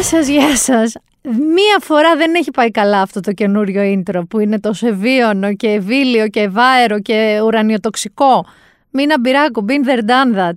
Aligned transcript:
Γεια 0.00 0.08
σας, 0.08 0.28
γεια 0.28 0.56
σας. 0.56 0.94
Μία 1.22 1.78
φορά 1.80 2.16
δεν 2.16 2.34
έχει 2.34 2.50
πάει 2.50 2.70
καλά 2.70 3.00
αυτό 3.00 3.20
το 3.20 3.32
καινούριο 3.32 3.82
intro 3.82 4.22
που 4.28 4.38
είναι 4.40 4.60
τόσο 4.60 4.86
ευίωνο 4.86 5.54
και 5.54 5.68
ευήλιο 5.68 6.28
και 6.28 6.40
ευάερο 6.40 7.00
και 7.00 7.40
ουρανιοτοξικό. 7.44 8.46
Μην 8.90 9.12
αμπειράκου, 9.12 9.64
been 9.68 9.88
there 9.88 10.04
done 10.04 10.36
that. 10.38 10.56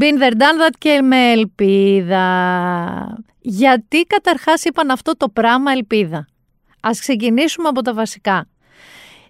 Been 0.00 0.22
there 0.22 0.32
done 0.32 0.60
that 0.62 0.74
και 0.78 1.00
με 1.02 1.30
ελπίδα. 1.30 2.26
Γιατί 3.40 4.02
καταρχάς 4.02 4.64
είπαν 4.64 4.90
αυτό 4.90 5.16
το 5.16 5.28
πράγμα 5.28 5.72
ελπίδα; 5.72 6.26
Ας 6.80 7.00
ξεκινήσουμε 7.00 7.68
από 7.68 7.82
τα 7.82 7.94
βασικά. 7.94 8.48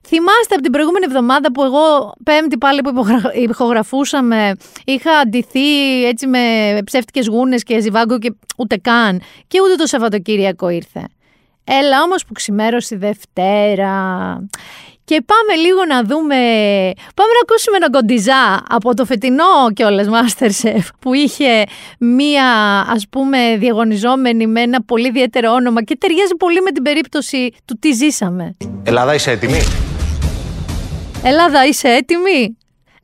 Θυμάστε 0.06 0.54
από 0.54 0.62
την 0.62 0.72
προηγούμενη 0.72 1.04
εβδομάδα 1.08 1.52
που 1.52 1.62
εγώ 1.62 2.14
πέμπτη 2.24 2.58
πάλι 2.58 2.80
που 2.80 3.04
ηχογραφούσαμε 3.48 4.56
είχα 4.84 5.12
αντιθεί 5.18 6.04
έτσι 6.04 6.26
με 6.26 6.38
ψεύτικες 6.84 7.26
γούνες 7.26 7.62
και 7.62 7.80
ζιβάγκο 7.80 8.18
και 8.18 8.34
ούτε 8.56 8.76
καν 8.76 9.22
και 9.48 9.60
ούτε 9.64 9.74
το 9.74 9.86
Σαββατοκύριακο 9.86 10.68
ήρθε. 10.68 11.08
Έλα 11.64 12.02
όμως 12.02 12.24
που 12.24 12.32
ξημέρωσε 12.32 12.96
Δευτέρα 12.96 14.38
και 15.04 15.22
πάμε 15.26 15.60
λίγο 15.60 15.84
να 15.84 16.02
δούμε, 16.02 16.36
πάμε 17.14 17.30
να 17.32 17.40
ακούσουμε 17.42 17.76
ένα 17.76 17.90
κοντιζά 17.90 18.62
από 18.68 18.94
το 18.94 19.04
φετινό 19.04 19.70
κιόλας 19.74 20.06
Masterchef 20.08 20.88
που 20.98 21.14
είχε 21.14 21.64
μία 21.98 22.46
ας 22.88 23.06
πούμε 23.10 23.56
διαγωνιζόμενη 23.58 24.46
με 24.46 24.60
ένα 24.60 24.82
πολύ 24.82 25.08
ιδιαίτερο 25.08 25.52
όνομα 25.52 25.82
και 25.82 25.96
ταιριάζει 25.96 26.34
πολύ 26.38 26.60
με 26.60 26.70
την 26.70 26.82
περίπτωση 26.82 27.50
του 27.64 27.76
τι 27.80 27.92
ζήσαμε. 27.92 28.56
Ελλάδα 28.84 29.14
είσαι 29.14 29.30
έτοιμη; 29.30 29.58
Ελλάδα 31.26 31.66
είσαι 31.66 31.88
έτοιμη; 31.88 32.58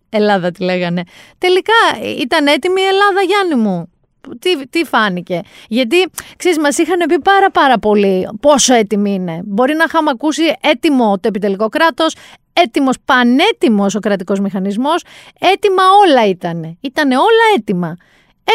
Ελλάδα 0.09 0.51
τη 0.51 0.63
λέγανε. 0.65 1.03
Τελικά 1.39 1.73
ήταν 2.21 2.47
έτοιμη 2.47 2.81
η 2.81 2.85
Ελλάδα 2.85 3.23
Γιάννη 3.23 3.55
μου. 3.55 3.91
Τι, 4.39 4.67
τι 4.69 4.85
φάνηκε. 4.85 5.41
Γιατί, 5.69 6.11
ξέρεις, 6.37 6.59
μας 6.59 6.79
είχαν 6.79 6.99
πει 7.09 7.21
πάρα 7.21 7.51
πάρα 7.51 7.79
πολύ 7.79 8.29
πόσο 8.41 8.75
έτοιμη 8.75 9.13
είναι. 9.15 9.41
Μπορεί 9.45 9.75
να 9.75 9.85
είχαμε 9.85 10.11
ακούσει 10.11 10.43
έτοιμο 10.61 11.15
το 11.15 11.29
επιτελικό 11.29 11.69
κράτος, 11.69 12.15
έτοιμος, 12.53 12.97
πανέτοιμος 13.05 13.95
ο 13.95 14.01
κρατικός 14.01 14.41
μηχανισμός, 14.41 15.03
έτοιμα 15.41 15.83
όλα 16.07 16.29
ήταν. 16.29 16.79
Ήτανε 16.81 17.17
όλα 17.17 17.45
έτοιμα. 17.57 17.97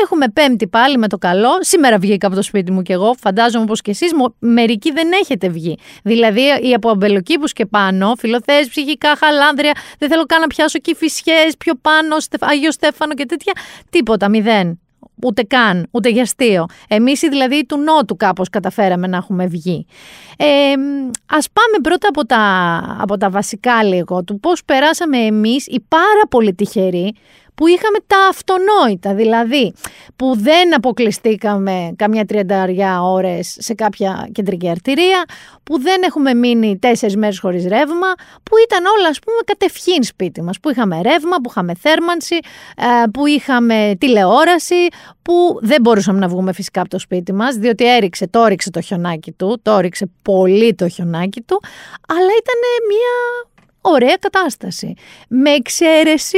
Έχουμε 0.04 0.30
πέμπτη 0.30 0.68
πάλι 0.68 0.98
με 0.98 1.08
το 1.08 1.18
καλό. 1.18 1.50
Σήμερα 1.60 1.98
βγήκα 1.98 2.28
από 2.28 2.36
το 2.36 2.42
σπίτι 2.42 2.72
μου 2.72 2.82
κι 2.82 2.92
εγώ. 2.92 3.16
Φαντάζομαι 3.20 3.64
όπω 3.64 3.74
και 3.76 3.92
εσείς. 3.92 4.12
Μερικοί 4.40 4.92
δεν 4.92 5.12
έχετε 5.22 5.50
βγει. 5.50 5.78
Δηλαδή, 6.04 6.42
οι 6.62 6.74
από 6.74 6.90
αμπελοκήπους 6.90 7.54
και 7.54 7.66
πάνω, 7.66 8.14
φιλοθέσει, 8.18 8.70
ψυχικά, 8.70 9.16
χαλάνδρια. 9.16 9.72
Δεν 10.00 10.10
θέλω 10.10 10.24
καν 10.26 10.40
να 10.40 10.48
πιάσω 10.48 10.80
κυφισιέ 10.80 11.34
πιο 11.58 11.74
πάνω, 11.82 12.16
Άγιο 12.40 12.72
Στέφανο 12.72 13.14
και 13.14 13.26
τέτοια. 13.26 13.54
Τίποτα, 13.90 14.30
μηδέν. 14.30 14.80
Ούτε 15.24 15.44
καν, 15.44 15.88
ούτε 15.92 16.10
για 16.10 16.22
αστείο. 16.22 16.66
Εμείς 16.88 17.20
δηλαδή 17.20 17.66
του 17.66 17.78
Νότου 17.78 18.16
κάπως 18.16 18.50
καταφέραμε 18.50 19.08
να 19.08 19.18
έχουμε 19.18 19.46
βγει. 19.46 19.86
Ε, 20.38 20.46
ας 21.26 21.48
πάμε 21.54 21.78
πρώτα 21.82 22.08
από 22.08 22.26
τα, 22.26 22.42
από 23.02 23.18
τα 23.18 23.30
βασικά 23.30 23.84
λίγο 23.84 24.24
του 24.24 24.40
πώς 24.40 24.66
περάσαμε 24.66 25.18
εμείς 25.18 25.68
οι 25.68 25.80
πάρα 25.88 26.28
πολύ 26.30 26.54
τυχεροί 26.54 27.14
που 27.56 27.68
είχαμε 27.68 27.98
τα 28.08 28.28
αυτονόητα, 28.30 29.14
δηλαδή 29.14 29.74
που 30.16 30.36
δεν 30.38 30.76
αποκλειστήκαμε 30.76 31.94
καμιά 31.96 32.26
τριανταριά 32.26 33.04
ώρες 33.04 33.58
σε 33.60 33.74
κάποια 33.74 34.30
κεντρική 34.32 34.70
αρτηρία, 34.70 35.26
που 35.64 35.82
δεν 35.82 36.02
έχουμε 36.04 36.34
μείνει 36.34 36.78
τέσσερις 36.78 37.16
μέρες 37.16 37.40
χωρίς 37.40 37.64
ρεύμα, 37.64 38.14
που 38.44 38.56
ήταν 38.68 38.86
όλα 38.98 39.08
ας 39.08 39.20
πούμε 39.20 39.38
κατευχήν 39.46 40.04
σπίτι 40.04 40.42
μας, 40.42 40.60
που 40.60 40.70
είχαμε 40.70 41.02
ρεύμα, 41.02 41.36
που 41.44 41.50
είχαμε 41.50 41.74
θέρμανση, 41.80 42.36
ε, 42.78 43.08
που 43.14 43.26
είχαμε 43.26 43.96
τηλεόραση, 44.00 44.88
που 45.22 45.60
δεν 45.62 45.82
μπορούσαμε 45.82 46.20
να 46.20 46.28
βγούμε 46.28 46.54
φυσικά 46.54 46.82
από 46.82 46.90
το 46.90 47.00
σπίτι 47.00 47.34
μας, 47.34 47.56
διότι 47.56 47.96
έριξε, 47.96 48.28
το 48.28 48.44
έριξε 48.44 48.70
το 48.70 48.82
χιονάκι 48.82 49.32
του, 49.32 49.60
το 49.62 49.72
έριξε 49.72 50.10
πολύ 50.22 50.76
το 50.76 50.88
χιονάκι 50.88 51.42
του, 51.42 51.62
αλλά 52.08 52.20
ήταν 52.20 52.60
μια 52.90 53.50
ωραία 53.82 54.16
κατάσταση. 54.20 54.94
Με 55.28 55.50
εξαίρεση 55.50 56.38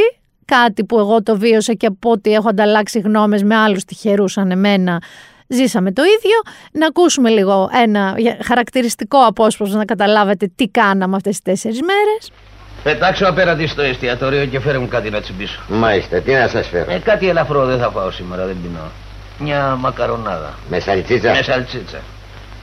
κάτι 0.56 0.84
που 0.84 1.00
εγώ 1.00 1.24
το 1.24 1.38
βίωσα 1.38 1.74
και 1.74 1.86
από 1.86 2.12
ό,τι 2.12 2.34
έχω 2.34 2.50
ανταλλάξει 2.50 3.00
γνώμες 3.00 3.44
με 3.44 3.56
άλλους 3.56 3.84
τυχερούς 3.84 4.32
σαν 4.32 4.52
εμένα, 4.52 5.02
ζήσαμε 5.48 5.92
το 5.92 6.02
ίδιο. 6.04 6.42
Να 6.72 6.88
ακούσουμε 6.88 7.30
λίγο 7.30 7.70
ένα 7.84 8.16
χαρακτηριστικό 8.44 9.18
απόσπασμα 9.18 9.78
να 9.78 9.86
καταλάβετε 9.86 10.52
τι 10.56 10.68
κάναμε 10.68 11.16
αυτές 11.16 11.32
τις 11.32 11.42
τέσσερις 11.42 11.80
μέρες. 11.82 12.32
Πετάξω 12.84 13.26
απέναντι 13.26 13.68
στο 13.68 13.82
εστιατόριο 13.82 14.46
και 14.46 14.60
φέρε 14.60 14.78
μου 14.78 14.88
κάτι 14.88 15.10
να 15.10 15.22
τσιμπήσω. 15.22 15.60
Μάλιστα, 15.68 16.20
τι 16.20 16.34
να 16.34 16.48
σας 16.48 16.68
φέρω; 16.68 16.92
Ε, 16.92 16.98
κάτι 16.98 17.30
ελαφρό 17.30 17.66
δεν 17.66 17.80
θα 17.80 17.90
φάω 17.90 18.12
σήμερα, 18.12 18.46
δεν 18.46 18.58
πεινώ. 18.62 18.92
Μια 19.40 19.76
μακαρονάδα. 19.80 20.54
Με 20.70 20.80
σαλτσίτσα; 20.80 21.34
Με 21.34 21.42
σαλτσίτσα. 21.42 22.00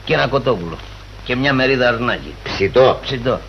Και 0.05 0.13
ένα 0.13 0.27
κοτόπουλο. 0.27 0.77
Και 1.23 1.35
μια 1.35 1.53
μερίδα 1.53 1.87
αρνάκι. 1.87 2.33
Ψητό; 2.43 2.99
Ψητό. 3.01 3.39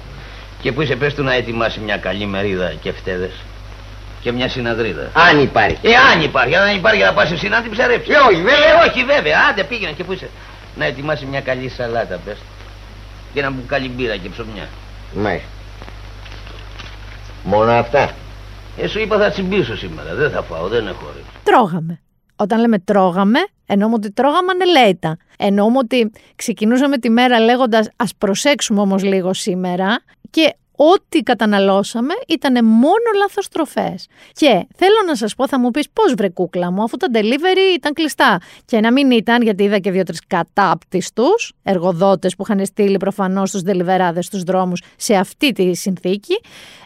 Και 0.62 0.72
που 0.72 0.82
είσαι 0.82 0.96
πες 0.96 1.14
του 1.14 1.22
να 1.22 1.34
ετοιμάσει 1.34 1.80
μια 1.80 1.96
καλή 1.96 2.26
μερίδα 2.26 2.72
και 2.80 2.92
φτέδες 2.92 3.30
και 4.26 4.32
μια 4.32 4.48
συναδρίδα. 4.48 5.10
Αν 5.12 5.40
υπάρχει. 5.40 5.78
Ε, 5.82 5.94
αν 5.94 6.22
υπάρχει. 6.22 6.56
Αν 6.56 6.76
υπάρχει 6.76 7.02
να 7.02 7.12
πας 7.12 7.30
εσύ 7.30 7.48
να 7.48 7.62
την 7.62 7.70
ψαρέψει. 7.70 8.10
Ε, 8.10 8.16
όχι, 8.16 8.42
βέβαια. 8.42 8.84
Ε, 8.84 8.88
όχι, 8.88 9.04
βέβαια. 9.04 9.38
Άντε 9.50 9.64
πήγαινε 9.64 9.92
και 9.92 10.04
πού 10.04 10.12
είσαι. 10.12 10.28
Να 10.76 10.84
ετοιμάσει 10.84 11.26
μια 11.26 11.40
καλή 11.40 11.68
σαλάτα, 11.68 12.18
πες. 12.24 12.36
Και 13.32 13.40
ένα 13.40 13.50
μπουκάλι 13.50 13.88
μπύρα 13.88 14.16
και 14.16 14.28
ψωμιά. 14.28 14.68
Μάλιστα. 15.14 15.48
Μόνο 17.44 17.72
αυτά. 17.72 18.10
Ε, 18.76 18.86
σου 18.86 18.98
είπα 18.98 19.18
θα 19.18 19.30
τσιμπήσω 19.30 19.76
σήμερα. 19.76 20.14
Δεν 20.14 20.30
θα 20.30 20.42
φάω, 20.42 20.68
δεν 20.68 20.86
έχω 20.86 21.06
όρεξη. 21.10 21.30
Τρώγαμε. 21.42 22.00
Όταν 22.36 22.60
λέμε 22.60 22.78
τρώγαμε, 22.78 23.38
εννοούμε 23.66 23.94
ότι 23.94 24.12
τρώγαμε 24.12 24.52
ανελέητα. 24.52 25.16
Εννοούμε 25.38 25.78
ότι 25.78 26.12
ξεκινούσαμε 26.36 26.98
τη 26.98 27.10
μέρα 27.10 27.40
λέγοντας 27.40 27.86
Α 27.86 28.04
προσέξουμε 28.18 28.80
όμως 28.80 29.02
λίγο 29.02 29.34
σήμερα 29.34 30.02
και 30.30 30.54
ό,τι 30.76 31.20
καταναλώσαμε 31.20 32.14
ήταν 32.28 32.64
μόνο 32.64 33.08
λάθος 33.18 33.48
τροφές. 33.48 34.06
Και 34.32 34.66
θέλω 34.76 35.02
να 35.06 35.14
σας 35.14 35.34
πω, 35.34 35.48
θα 35.48 35.58
μου 35.58 35.70
πεις 35.70 35.90
πώς 35.92 36.14
βρε 36.16 36.28
κούκλα 36.28 36.70
μου, 36.70 36.82
αφού 36.82 36.96
τα 36.96 37.06
delivery 37.12 37.74
ήταν 37.74 37.92
κλειστά. 37.92 38.40
Και 38.64 38.80
να 38.80 38.92
μην 38.92 39.10
ήταν, 39.10 39.42
γιατί 39.42 39.62
είδα 39.62 39.78
και 39.78 39.90
δύο-τρεις 39.90 40.20
κατάπτυστους 40.26 41.52
εργοδότες 41.62 42.36
που 42.36 42.44
είχαν 42.48 42.66
στείλει 42.66 42.96
προφανώς 42.96 43.50
τους 43.50 43.62
deliverάδε 43.66 44.20
στους 44.20 44.42
δρόμους 44.42 44.82
σε 44.96 45.14
αυτή 45.14 45.52
τη 45.52 45.74
συνθήκη. 45.74 46.34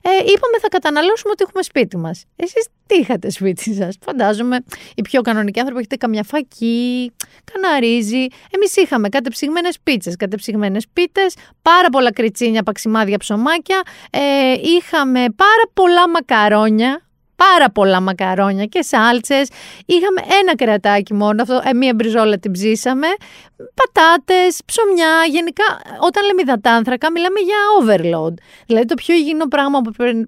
Ε, 0.02 0.10
είπαμε 0.10 0.58
θα 0.60 0.68
καταναλώσουμε 0.68 1.32
ό,τι 1.32 1.42
έχουμε 1.42 1.62
σπίτι 1.62 1.96
μας. 1.96 2.24
Εσείς 2.36 2.68
τι 2.86 2.96
είχατε 2.96 3.30
σπίτι 3.30 3.74
σας; 3.74 3.96
Φαντάζομαι 4.04 4.58
οι 4.94 5.02
πιο 5.02 5.20
κανονικοί 5.22 5.58
άνθρωποι 5.58 5.80
έχετε 5.80 5.96
καμιά 5.96 6.22
φακή, 6.22 7.12
καναρίζι. 7.52 8.26
Εμείς 8.50 8.76
είχαμε 8.76 9.08
κατεψυγμένες 9.08 9.78
πίτσες, 9.82 10.16
κατεψυγμένες 10.16 10.86
πίτες, 10.92 11.34
πάρα 11.62 11.88
πολλά 11.88 12.12
κριτσίνια, 12.12 12.62
παξιμάδια, 12.62 13.18
ψωμάκια. 13.18 13.79
Ε, 14.10 14.20
είχαμε 14.62 15.20
πάρα 15.36 15.64
πολλά 15.72 16.08
μακαρόνια, 16.08 17.02
πάρα 17.36 17.70
πολλά 17.70 18.00
μακαρόνια 18.00 18.64
και 18.64 18.82
σάλτσες. 18.82 19.48
Είχαμε 19.86 20.20
ένα 20.40 20.56
κρεατάκι 20.56 21.14
μόνο, 21.14 21.42
αυτό, 21.42 21.60
ε, 21.64 21.74
μία 21.74 21.94
μπριζόλα 21.94 22.38
την 22.38 22.52
ψήσαμε, 22.52 23.06
πατάτες, 23.74 24.60
ψωμιά, 24.64 25.24
γενικά 25.30 25.64
όταν 26.00 26.24
λέμε 26.24 26.40
υδατάνθρακα 26.42 27.10
μιλάμε 27.10 27.40
για 27.40 27.56
overload. 27.80 28.34
Δηλαδή 28.66 28.86
το 28.86 28.94
πιο 28.94 29.14
υγιεινό 29.14 29.46
πράγμα 29.46 29.80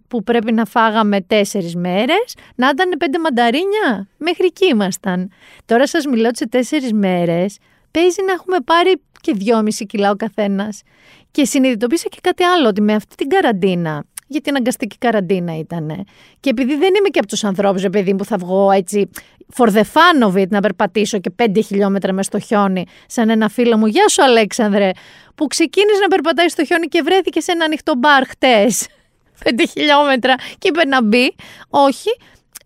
που 0.09 0.23
πρέπει 0.23 0.53
να 0.53 0.65
φάγαμε 0.65 1.21
τέσσερις 1.21 1.75
μέρες, 1.77 2.35
να 2.55 2.69
ήταν 2.69 2.95
πέντε 2.99 3.19
μανταρίνια, 3.19 4.09
μέχρι 4.17 4.47
εκεί 4.47 4.67
ήμασταν. 4.67 5.31
Τώρα 5.65 5.87
σας 5.87 6.07
μιλάω 6.07 6.29
ότι 6.29 6.39
σε 6.39 6.49
τέσσερις 6.49 6.93
μέρες 6.93 7.59
παίζει 7.91 8.23
να 8.27 8.33
έχουμε 8.33 8.57
πάρει 8.65 9.03
και 9.21 9.33
δυόμιση 9.33 9.87
κιλά 9.87 10.11
ο 10.11 10.17
καθένας. 10.17 10.83
Και 11.33 11.45
συνειδητοποίησα 11.45 12.09
και 12.09 12.19
κάτι 12.23 12.43
άλλο, 12.43 12.69
ότι 12.69 12.81
με 12.81 12.95
αυτή 12.95 13.15
την 13.15 13.29
καραντίνα 13.29 14.05
γιατί 14.33 14.51
αναγκαστική 14.51 14.97
καραντίνα 14.99 15.59
ήταν. 15.59 16.05
Και 16.41 16.51
επειδή 16.51 16.77
δεν 16.77 16.95
είμαι 16.95 17.09
και 17.09 17.19
από 17.19 17.29
τους 17.29 17.45
ανθρώπους, 17.45 17.85
επειδή 17.85 18.15
που 18.15 18.25
θα 18.25 18.37
βγω 18.37 18.71
έτσι 18.71 19.11
for 19.57 19.67
the 19.67 19.83
fun 19.83 20.29
of 20.29 20.43
it 20.43 20.49
να 20.49 20.61
περπατήσω 20.61 21.19
και 21.19 21.31
πέντε 21.31 21.61
χιλιόμετρα 21.61 22.13
μες 22.13 22.27
στο 22.27 22.39
χιόνι, 22.39 22.85
σαν 23.07 23.31
ένα 23.31 23.49
φίλο 23.49 23.77
μου, 23.77 23.87
Γεια 23.87 24.09
σου 24.09 24.23
Αλέξανδρε, 24.23 24.91
που 25.35 25.47
ξεκίνησε 25.47 26.01
να 26.01 26.09
περπατάει 26.09 26.49
στο 26.49 26.65
χιόνι 26.65 26.87
και 26.87 27.03
βρέθηκε 27.03 27.41
σε 27.41 27.53
ένα 27.53 27.65
ανοιχτό 27.65 27.95
μπαρ 27.99 28.27
χτες. 28.27 28.87
Πέντε 29.45 29.67
χιλιόμετρα 29.67 30.35
και 30.59 30.69
είπε 30.69 30.85
να 30.85 31.03
μπει. 31.03 31.35
Όχι, 31.71 32.11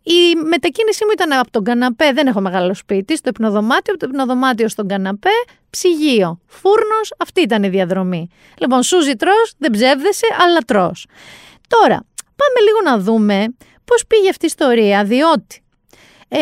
η 0.09 0.35
μετακίνησή 0.35 1.05
μου 1.05 1.11
ήταν 1.13 1.33
από 1.33 1.51
τον 1.51 1.65
καναπέ, 1.65 2.13
δεν 2.13 2.27
έχω 2.27 2.41
μεγάλο 2.41 2.75
σπίτι, 2.75 3.17
στο 3.17 3.29
υπνοδωμάτιο, 3.29 3.95
από 3.95 3.99
το 3.99 4.07
υπνοδωμάτιο 4.11 4.69
στον 4.69 4.89
καναπέ, 4.89 5.31
ψυγείο, 5.71 6.41
φούρνος, 6.47 7.13
αυτή 7.19 7.41
ήταν 7.41 7.63
η 7.63 7.69
διαδρομή. 7.69 8.29
Λοιπόν, 8.59 8.83
σούζι 8.83 9.15
τρώ, 9.17 9.33
δεν 9.59 9.71
ψεύδεσαι, 9.71 10.27
αλλά 10.41 10.59
τρώ. 10.59 10.93
Τώρα, 11.69 12.07
πάμε 12.15 12.61
λίγο 12.67 12.81
να 12.85 12.99
δούμε 12.99 13.45
πώς 13.85 14.07
πήγε 14.07 14.29
αυτή 14.29 14.45
η 14.45 14.49
ιστορία, 14.49 15.05
διότι 15.05 15.63
ε, 16.29 16.39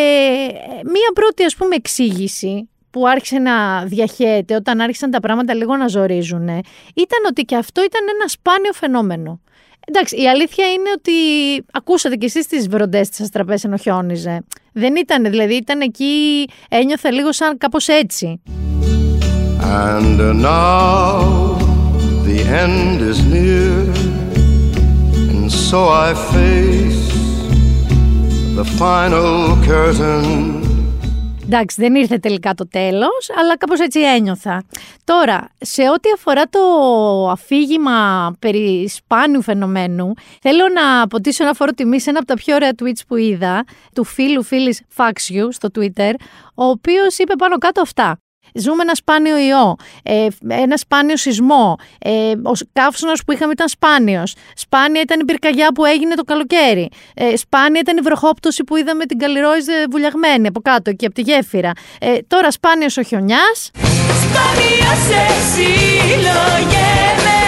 μία 0.85 1.11
πρώτη 1.15 1.45
ας 1.45 1.57
πούμε 1.57 1.75
εξήγηση 1.75 2.69
που 2.91 3.09
άρχισε 3.09 3.39
να 3.39 3.85
διαχέεται 3.85 4.55
όταν 4.55 4.81
άρχισαν 4.81 5.11
τα 5.11 5.21
πράγματα 5.21 5.55
λίγο 5.55 5.77
να 5.77 5.89
ζορίζουν 5.89 6.49
ήταν 6.95 7.21
ότι 7.29 7.43
και 7.43 7.57
αυτό 7.57 7.85
ήταν 7.85 8.01
ένα 8.15 8.29
σπάνιο 8.29 8.73
φαινόμενο. 8.73 9.41
Εντάξει, 9.87 10.23
η 10.23 10.29
αλήθεια 10.29 10.67
είναι 10.67 10.91
ότι 10.97 11.13
ακούσατε 11.73 12.17
κι 12.17 12.25
εσείς 12.25 12.47
τις 12.47 12.69
βροντές 12.69 13.09
της 13.09 13.21
Αστραπές 13.21 13.65
ενώ 13.65 13.77
χιόνιζε. 13.77 14.45
Δεν 14.73 14.97
ήταν, 14.97 15.25
δηλαδή 15.25 15.55
ήταν 15.55 15.81
εκεί, 15.81 16.45
ένιωθε 16.69 17.11
λίγο 17.11 17.33
σαν 17.33 17.59
κάπως 17.59 17.89
έτσι. 17.89 18.41
And 19.61 20.19
now 20.43 21.57
the 22.27 22.39
end 22.65 23.01
is 23.11 23.19
near, 23.35 23.77
and 25.31 25.51
so 25.69 25.81
I 26.07 26.11
face 26.33 27.05
the 28.59 28.67
final 28.81 29.57
curtain. 29.65 30.64
Εντάξει, 31.45 31.81
δεν 31.81 31.95
ήρθε 31.95 32.19
τελικά 32.19 32.55
το 32.55 32.69
τέλος, 32.69 33.31
αλλά 33.39 33.57
κάπως 33.57 33.81
έτσι 33.81 34.01
ένιωθα. 34.01 34.65
Τώρα, 35.05 35.49
σε 35.59 35.83
ό,τι 35.83 36.09
αφορά 36.15 36.45
το 36.45 36.61
αφήγημα 37.31 38.31
περί 38.39 38.89
σπάνιου 38.89 39.43
φαινομένου, 39.43 40.13
θέλω 40.41 40.69
να 40.69 41.01
αποτίσω 41.03 41.45
ένα 41.45 41.55
φόρο 41.55 41.73
τιμή 41.73 42.01
σε 42.01 42.11
ένα 42.11 42.19
από 42.19 42.29
τα 42.29 42.35
πιο 42.35 42.55
ωραία 42.55 42.71
tweets 42.83 43.01
που 43.09 43.17
είδα, 43.17 43.65
του 43.95 44.05
φίλου 44.05 44.43
φίλης 44.43 44.83
Faxiu 44.97 45.49
στο 45.51 45.69
Twitter, 45.79 46.13
ο 46.55 46.65
οποίος 46.65 47.19
είπε 47.19 47.35
πάνω 47.37 47.59
κάτω 47.59 47.81
αυτά. 47.81 48.19
Ζούμε 48.57 48.83
ένα 48.83 48.95
σπάνιο 48.95 49.37
ιό, 49.37 49.77
ε, 50.03 50.27
ένα 50.49 50.77
σπάνιο 50.77 51.17
σεισμό. 51.17 51.77
Ε, 51.99 52.31
ο 52.31 52.53
καύσωνας 52.73 53.25
που 53.25 53.33
είχαμε 53.33 53.53
ήταν 53.53 53.69
σπάνιος. 53.69 54.35
Σπάνια 54.55 55.01
ήταν 55.01 55.21
η 55.21 55.25
πυρκαγιά 55.25 55.73
που 55.75 55.85
έγινε 55.85 56.15
το 56.15 56.25
καλοκαίρι. 56.25 56.91
Ε, 57.15 57.37
σπάνια 57.37 57.81
ήταν 57.81 57.97
η 57.97 58.01
βροχόπτωση 58.01 58.65
που 58.65 58.77
είδαμε 58.77 59.07
την 59.07 59.19
καλλιρόιζε 59.19 59.87
βουλιαγμένη 59.91 60.47
από 60.47 60.61
κάτω 60.61 60.93
και 60.93 61.07
από 61.07 61.15
τη 61.15 61.21
γέφυρα. 61.21 61.71
Ε, 62.01 62.17
τώρα 62.27 62.51
σπάνιος 62.51 62.97
ο 62.97 63.03
χιονιάς. 63.03 63.71
Σπάνια 64.23 64.95
σε 65.07 65.23
συλλογέμαι, 65.53 67.41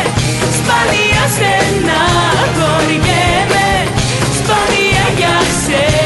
σπάνια 0.59 1.25
στεναχωριέμαι, 1.35 3.67
σπάνια 4.39 5.05
για 5.17 5.37
σένα 5.67 6.06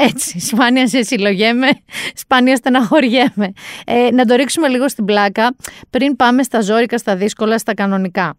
έτσι, 0.00 0.40
σπάνια 0.40 0.88
σε 0.88 1.02
συλλογέμαι, 1.02 1.68
σπάνια 2.14 2.56
στεναχωριέμαι. 2.56 3.52
Ε, 3.86 4.08
να 4.12 4.24
το 4.24 4.34
ρίξουμε 4.34 4.68
λίγο 4.68 4.88
στην 4.88 5.04
πλάκα 5.04 5.56
πριν 5.90 6.16
πάμε 6.16 6.42
στα 6.42 6.60
ζώρικα, 6.60 6.98
στα 6.98 7.16
δύσκολα, 7.16 7.58
στα 7.58 7.74
κανονικά. 7.74 8.36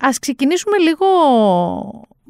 Ας 0.00 0.18
ξεκινήσουμε 0.18 0.78
λίγο 0.78 1.06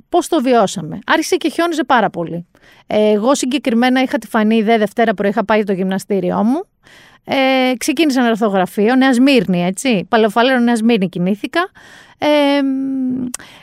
πώς 0.08 0.28
το 0.28 0.40
βιώσαμε. 0.42 0.98
Άρχισε 1.06 1.36
και 1.36 1.48
χιόνιζε 1.50 1.84
πάρα 1.84 2.10
πολύ. 2.10 2.46
Ε, 2.86 3.10
εγώ 3.10 3.34
συγκεκριμένα 3.34 4.02
είχα 4.02 4.18
τη 4.18 4.26
φανή 4.26 4.56
ιδέα 4.56 4.78
Δευτέρα 4.78 5.14
που 5.14 5.26
είχα 5.26 5.44
πάει 5.44 5.64
το 5.64 5.72
γυμναστήριό 5.72 6.44
μου. 6.44 6.64
Ε, 7.24 7.72
ξεκίνησα 7.78 8.20
ένα 8.20 8.30
ορθογραφείο, 8.30 8.94
Νέα 8.94 9.12
Σμύρνη, 9.12 9.64
έτσι. 9.64 10.06
Παλαιοφαλέρο 10.08 10.58
Νέα 10.58 10.76
Σμύρνη 10.76 11.08
κινήθηκα. 11.08 11.70
Ε, 12.18 12.28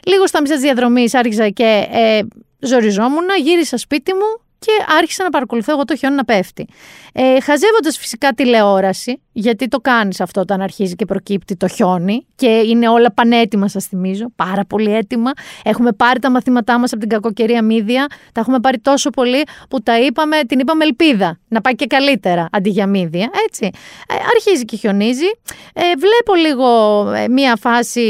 λίγο 0.05 0.27
στα 0.27 0.41
μισά 0.41 0.53
της 0.53 0.63
διαδρομής 0.63 1.13
άρχισα 1.13 1.49
και 1.49 1.87
ε, 1.91 2.21
ζοριζόμουν, 2.59 3.25
γύρισα 3.43 3.77
σπίτι 3.77 4.13
μου, 4.13 4.41
και 4.65 4.71
άρχισα 4.97 5.23
να 5.23 5.29
παρακολουθώ 5.29 5.71
εγώ 5.71 5.83
το 5.83 5.95
χιόνι 5.95 6.15
να 6.15 6.25
πέφτει. 6.25 6.67
Ε, 7.13 7.39
Χαζεύοντας 7.41 7.97
φυσικά 7.97 8.33
τηλεόραση, 8.33 9.21
γιατί 9.31 9.67
το 9.67 9.79
κάνεις 9.79 10.21
αυτό 10.21 10.41
όταν 10.41 10.61
αρχίζει 10.61 10.95
και 10.95 11.05
προκύπτει 11.05 11.55
το 11.55 11.67
χιόνι 11.67 12.25
και 12.35 12.47
είναι 12.47 12.89
όλα 12.89 13.11
πανέτοιμα, 13.11 13.67
σας 13.67 13.85
θυμίζω. 13.85 14.25
Πάρα 14.35 14.65
πολύ 14.65 14.93
έτοιμα. 14.93 15.31
Έχουμε 15.63 15.91
πάρει 15.91 16.19
τα 16.19 16.31
μαθήματά 16.31 16.79
μας 16.79 16.91
από 16.91 17.01
την 17.01 17.09
κακοκαιρία 17.09 17.61
μύδια. 17.61 18.07
Τα 18.31 18.41
έχουμε 18.41 18.59
πάρει 18.59 18.79
τόσο 18.79 19.09
πολύ 19.09 19.43
που 19.69 19.81
τα 19.81 19.99
είπαμε, 19.99 20.37
την 20.47 20.59
είπαμε 20.59 20.83
ελπίδα. 20.83 21.39
Να 21.47 21.61
πάει 21.61 21.75
και 21.75 21.87
καλύτερα 21.87 22.47
αντί 22.51 22.69
για 22.69 22.87
μύδια. 22.87 23.29
Έτσι. 23.47 23.69
Ε, 24.07 24.15
αρχίζει 24.35 24.65
και 24.65 24.77
χιονίζει. 24.77 25.29
Ε, 25.73 25.81
βλέπω 25.97 26.35
λίγο 26.35 26.67
ε, 27.13 27.27
μία 27.27 27.55
φάση 27.55 28.01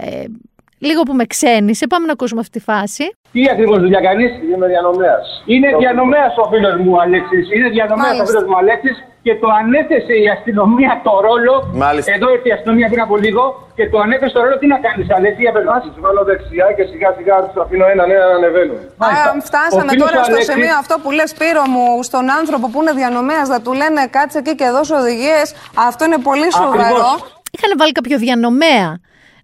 ε, 0.00 0.24
λίγο 0.90 1.02
που 1.06 1.14
με 1.20 1.24
ξένησε. 1.34 1.84
Πάμε 1.92 2.04
να 2.06 2.12
ακούσουμε 2.16 2.40
αυτή 2.44 2.54
τη 2.58 2.64
φάση. 2.70 3.04
Τι 3.32 3.40
ακριβώς 3.52 3.78
δουλειά 3.84 4.00
κάνεις, 4.08 4.30
Είμαι 4.52 4.66
διανομέας. 4.74 5.24
Είναι 5.52 5.68
διανομέας 5.82 6.32
ο 6.42 6.44
φίλος 6.52 6.74
μου 6.82 6.92
Αλέξης. 7.04 7.44
Είναι 7.54 7.68
διανομέας 7.76 8.16
ο 8.22 8.24
φίλος 8.28 8.44
μου 8.48 8.56
Αλέξης 8.62 8.96
και 9.26 9.34
το 9.42 9.48
ανέθεσε 9.60 10.14
η 10.24 10.26
αστυνομία 10.36 10.92
το 11.06 11.12
ρόλο. 11.28 11.54
Μάλιστα. 11.84 12.10
Εδώ 12.16 12.26
ήρθε 12.34 12.48
η 12.52 12.54
αστυνομία 12.58 12.86
πριν 12.92 13.02
από 13.06 13.16
λίγο 13.24 13.42
και 13.78 13.84
το 13.92 13.96
ανέθεσε 14.04 14.32
το 14.36 14.40
ρόλο. 14.44 14.56
Τι 14.62 14.66
να 14.74 14.78
κάνεις, 14.86 15.06
Αλέξη, 15.16 15.40
για 15.46 15.52
πέρα. 15.56 15.74
Τους 15.84 15.96
βάλω 16.04 16.22
δεξιά 16.30 16.66
και 16.76 16.84
σιγά 16.90 17.08
σιγά 17.18 17.34
τους 17.46 17.56
αφήνω 17.62 17.84
έναν 17.94 18.06
έναν 18.14 18.28
να 18.32 18.36
ανεβαίνουν. 18.40 18.78
Α, 19.06 19.08
φτάσαμε 19.48 19.90
Ο 19.90 19.92
φίλος 19.92 20.04
τώρα 20.10 20.20
ο 20.20 20.24
στο 20.24 20.32
Αλέξης- 20.32 20.52
σημείο 20.52 20.74
αυτό 20.82 20.94
που 21.02 21.10
λες 21.18 21.28
Σπύρο 21.34 21.64
μου, 21.74 21.86
στον 22.08 22.24
άνθρωπο 22.38 22.66
που 22.72 22.78
είναι 22.82 22.92
διανομέας, 23.00 23.46
να 23.54 23.58
του 23.64 23.72
λένε 23.80 24.00
κάτσε 24.16 24.38
εκεί 24.42 24.52
και 24.60 24.66
δώσω 24.76 24.94
οδηγίες. 25.02 25.46
Αυτό 25.88 26.02
είναι 26.08 26.18
πολύ 26.28 26.48
σοβαρό. 26.60 27.10
Είχαν 27.54 27.70
βάλει 27.80 27.92
κάποιο 27.98 28.16
διανομέα 28.24 28.88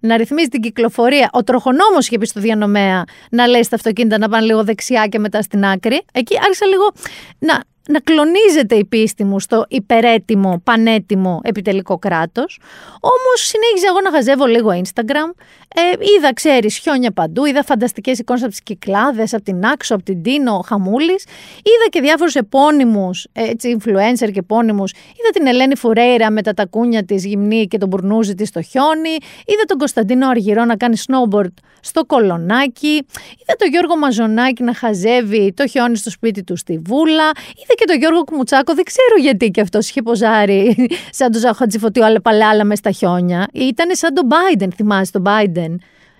να 0.02 0.16
ρυθμίζει 0.16 0.49
την 0.49 0.60
κυκλοφορία. 0.60 1.31
Ο 1.32 1.43
τροχονόμος 1.44 2.06
είχε 2.06 2.19
πει 2.19 2.26
στο 2.26 2.40
διανομέα 2.40 3.04
να 3.31 3.46
λέει 3.46 3.62
στα 3.62 3.76
αυτοκίνητα 3.76 4.19
να 4.19 4.28
πάνε 4.28 4.46
λίγο 4.46 4.64
δεξιά 4.64 5.06
και 5.06 5.19
μετά 5.19 5.43
στην 5.43 5.64
άκρη. 5.64 6.02
Εκεί 6.12 6.37
άρχισα 6.38 6.66
λίγο 6.66 6.93
να, 7.38 7.62
να 7.88 7.99
κλονίζεται 8.00 8.75
η 8.75 8.84
πίστη 8.84 9.25
μου 9.25 9.40
στο 9.40 9.64
υπερέτιμο, 9.69 10.61
πανέτιμο 10.64 11.40
επιτελικό 11.43 11.99
κράτος. 11.99 12.61
Όμως 13.00 13.46
συνέχιζα 13.46 13.87
εγώ 13.88 14.00
να 14.00 14.11
χαζεύω 14.11 14.46
λίγο 14.46 14.70
Instagram. 14.70 15.34
Ε, 15.75 15.81
είδα, 16.17 16.34
ξέρεις, 16.34 16.76
χιόνια 16.76 17.12
παντού. 17.12 17.44
Είδα 17.44 17.62
φανταστικές 17.64 18.19
εικόνες 18.19 18.43
από 18.43 18.50
τις 18.50 18.62
κυκλάδες, 18.62 19.34
από 19.34 19.43
την 19.43 19.64
Άξο, 19.64 19.94
από 19.94 20.05
την 20.05 20.23
Τίνο, 20.23 20.61
Χαμούλης. 20.67 21.25
Είδα 21.56 21.88
και 21.90 22.00
διάφορους 22.00 22.34
επώνυμους, 22.34 23.26
έτσι, 23.32 23.76
influencer 23.79 24.31
και 24.32 24.38
επώνυμους. 24.38 24.93
Είδα 24.93 25.31
την 25.32 25.46
Ελένη 25.46 25.76
Φουρέιρα 25.76 26.31
με 26.31 26.43
τα 26.43 26.55
τακούνια 26.55 27.05
της 27.05 27.25
γυμνή 27.25 27.67
και 27.67 27.79
τον 27.79 27.88
μπουρνούζι 27.88 28.34
της 28.34 28.49
στο 28.49 28.62
χιόνι. 28.62 29.17
Είδα 29.46 29.64
τον 29.67 29.79
Κωνσταντίνο 29.79 30.29
Αργυρό 30.29 30.64
να 30.64 30.76
κάνει 30.76 30.96
snowboard 31.06 31.55
στο 31.81 32.05
κολονάκι. 32.05 33.06
Είδα 33.40 33.55
τον 33.58 33.69
Γιώργο 33.70 33.96
Μαζονάκη 33.96 34.62
να 34.62 34.75
χαζεύει 34.75 35.52
το 35.56 35.67
χιόνι 35.67 35.96
στο 35.96 36.11
σπίτι 36.11 36.43
του 36.44 36.56
στη 36.56 36.79
Βούλα. 36.79 37.31
Είδα 37.62 37.71
και 37.74 37.84
τον 37.86 37.96
Γιώργο 37.98 38.24
Κουμουτσάκο, 38.24 38.74
δεν 38.74 38.84
ξέρω 38.84 39.16
γιατί 39.20 39.50
και 39.50 39.60
αυτός 39.60 39.88
είχε 39.88 40.02
ποζάρει 40.02 40.88
σαν 41.19 41.30
τον 41.32 41.40
Ζαχατζηφωτίο 41.40 42.04
αλλά 42.04 42.20
παλάλα 42.20 42.64
μες 42.64 42.78
στα 42.78 42.90
χιόνια. 42.90 43.46
Ήταν 43.52 43.88
σαν 43.96 44.14
τον 44.14 44.28
Biden, 44.30 44.69
θυμάσαι 44.76 45.12
τον 45.12 45.24
Biden. 45.26 45.74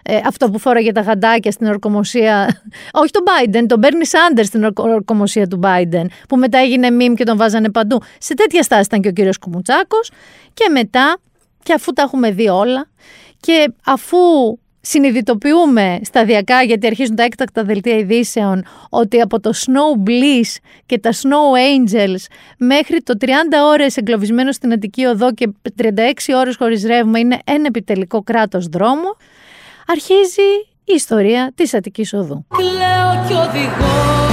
Ε, 0.05 0.21
αυτό 0.27 0.51
που 0.51 0.59
φόραγε 0.59 0.93
τα 0.93 1.01
γαντάκια 1.01 1.51
στην 1.51 1.67
ορκομοσία. 1.67 2.61
Όχι 3.03 3.11
τον 3.11 3.23
Biden, 3.27 3.65
τον 3.67 3.81
Bernie 3.83 3.87
Sanders 3.87 4.45
στην 4.45 4.65
ορκο- 4.65 4.83
ορκομοσία 4.89 5.47
του 5.47 5.61
Biden. 5.63 6.05
Που 6.29 6.37
μετά 6.37 6.59
έγινε 6.59 6.91
μιμ 6.91 7.15
και 7.15 7.25
τον 7.25 7.37
βάζανε 7.37 7.71
παντού. 7.71 8.01
Σε 8.19 8.35
τέτοια 8.35 8.63
στάση 8.63 8.83
ήταν 8.83 9.01
και 9.01 9.09
ο 9.09 9.13
κύριος 9.13 9.39
Κουμουτσάκος. 9.39 10.11
Και 10.55 10.69
μετά, 10.73 11.17
και 11.63 11.73
αφού 11.73 11.93
τα 11.93 12.03
έχουμε 12.03 12.31
δει 12.31 12.49
όλα, 12.49 12.87
και 13.41 13.73
αφού 13.87 14.19
συνειδητοποιούμε 14.83 16.01
σταδιακά, 16.03 16.63
γιατί 16.63 16.87
αρχίζουν 16.87 17.17
τα 17.17 17.23
έκτακτα 17.23 17.65
δελτία 17.65 17.97
ειδήσεων, 17.97 18.65
ότι 18.91 19.21
από 19.21 19.41
το 19.41 19.53
Snow 19.55 20.09
Bliss 20.09 20.57
και 20.87 20.99
τα 20.99 21.13
Snow 21.13 21.57
Angels 21.57 22.25
μέχρι 22.59 23.03
το 23.03 23.15
30 23.21 23.27
ώρες 23.65 23.97
εγκλωβισμένος 23.97 24.55
στην 24.55 24.73
Αττική 24.73 25.05
Οδό 25.05 25.33
και 25.33 25.49
36 25.83 25.89
ώρες 26.37 26.57
χωρίς 26.57 26.85
ρεύμα 26.85 27.19
είναι 27.19 27.39
ένα 27.45 27.65
επιτελικό 27.67 28.23
κράτος 28.23 28.67
δρόμο, 28.67 29.17
αρχίζει 29.87 30.49
η 30.85 30.93
ιστορία 30.95 31.53
της 31.55 31.75
Αττικής 31.75 32.13
Οδού. 32.13 32.47
Κλαίω 32.57 33.25
κι 33.27 33.33
οδηγώ 33.33 34.32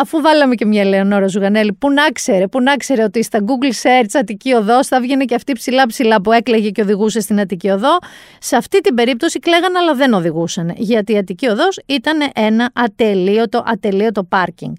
αφού 0.00 0.20
βάλαμε 0.20 0.54
και 0.54 0.66
μια 0.66 0.84
Λεωνόρα 0.84 1.26
Ζουγανέλη, 1.26 1.72
που 1.72 1.90
να 1.90 2.08
ξέρε, 2.08 2.46
που 2.46 2.62
να 2.62 2.76
ξέρε 2.76 3.02
ότι 3.02 3.22
στα 3.22 3.38
Google 3.38 3.86
Search 3.86 4.10
Αττική 4.12 4.52
Οδό 4.52 4.84
θα 4.84 5.00
βγαίνει 5.00 5.24
και 5.24 5.34
αυτή 5.34 5.52
ψηλά 5.52 5.86
ψηλά 5.86 6.20
που 6.20 6.32
έκλαιγε 6.32 6.70
και 6.70 6.82
οδηγούσε 6.82 7.20
στην 7.20 7.40
Αττική 7.40 7.68
Οδό. 7.68 7.98
Σε 8.38 8.56
αυτή 8.56 8.80
την 8.80 8.94
περίπτωση 8.94 9.38
κλαίγαν 9.38 9.76
αλλά 9.76 9.94
δεν 9.94 10.12
οδηγούσαν. 10.12 10.72
Γιατί 10.76 11.12
η 11.12 11.16
Αττική 11.16 11.48
Οδός 11.48 11.80
ήταν 11.86 12.30
ένα 12.34 12.70
ατελείωτο, 12.72 13.62
ατελείωτο 13.66 14.24
πάρκινγκ. 14.24 14.74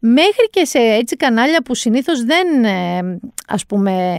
Μέχρι 0.00 0.48
και 0.50 0.64
σε 0.64 0.78
έτσι 0.78 1.16
κανάλια 1.16 1.62
που 1.62 1.74
συνήθως 1.74 2.24
δεν 2.24 2.64
ε, 2.64 3.18
ας 3.46 3.66
πούμε 3.66 4.16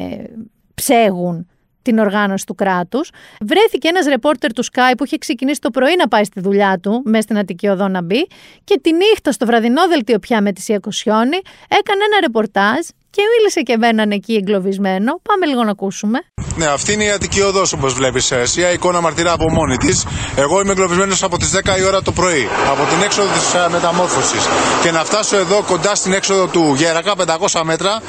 ψέγουν 0.74 1.50
την 1.81 2.00
οργάνωση 2.00 2.45
του 2.45 2.55
κράτους. 2.55 3.11
Βρέθηκε 3.41 3.88
ένας 3.88 4.05
ρεπόρτερ 4.05 4.53
του 4.53 4.65
Sky 4.65 4.93
που 4.97 5.05
είχε 5.05 5.17
ξεκινήσει 5.17 5.59
το 5.59 5.69
πρωί 5.69 5.95
να 5.97 6.07
πάει 6.07 6.23
στη 6.23 6.39
δουλειά 6.39 6.79
του, 6.81 7.01
μέσα 7.05 7.21
στην 7.21 7.38
Αττική 7.38 7.67
Οδό 7.67 7.88
να 7.88 8.01
μπει 8.01 8.27
και 8.63 8.79
τη 8.81 8.93
νύχτα 8.93 9.31
στο 9.31 9.45
βραδινό 9.45 9.88
δελτίο 9.88 10.19
πια 10.19 10.41
με 10.41 10.51
τη 10.51 10.61
Σία 10.61 10.79
Κοσιόνη 10.79 11.39
έκανε 11.67 12.03
ένα 12.03 12.19
ρεπορτάζ 12.21 12.77
και 13.11 13.21
μίλησε 13.37 13.61
και 13.61 13.73
εμέναν 13.73 14.11
εκεί 14.11 14.33
εγκλωβισμένο. 14.33 15.11
Πάμε 15.29 15.45
λίγο 15.45 15.63
να 15.63 15.71
ακούσουμε. 15.71 16.19
Ναι, 16.55 16.65
αυτή 16.65 16.93
είναι 16.93 17.03
η 17.03 17.11
Αττική 17.11 17.41
Οδός 17.41 17.73
όπως 17.73 17.93
βλέπεις. 17.93 18.31
Εσύ, 18.31 18.61
η 18.61 18.73
εικόνα 18.73 19.01
μαρτυρά 19.01 19.31
από 19.31 19.49
μόνη 19.51 19.77
της. 19.77 20.05
Εγώ 20.35 20.61
είμαι 20.61 20.71
εγκλωβισμένος 20.71 21.23
από 21.23 21.37
τις 21.37 21.51
10 21.51 21.77
η 21.79 21.83
ώρα 21.83 22.01
το 22.01 22.11
πρωί, 22.11 22.47
από 22.71 22.83
την 22.93 23.01
έξοδο 23.03 23.27
της 23.33 23.71
μεταμόρφωσης. 23.71 24.43
Και 24.83 24.91
να 24.91 25.03
φτάσω 25.03 25.37
εδώ 25.37 25.63
κοντά 25.67 25.95
στην 25.95 26.13
έξοδο 26.13 26.47
του 26.47 26.73
Γέρακα, 26.77 27.13
500 27.15 27.63
μέτρα, 27.63 28.01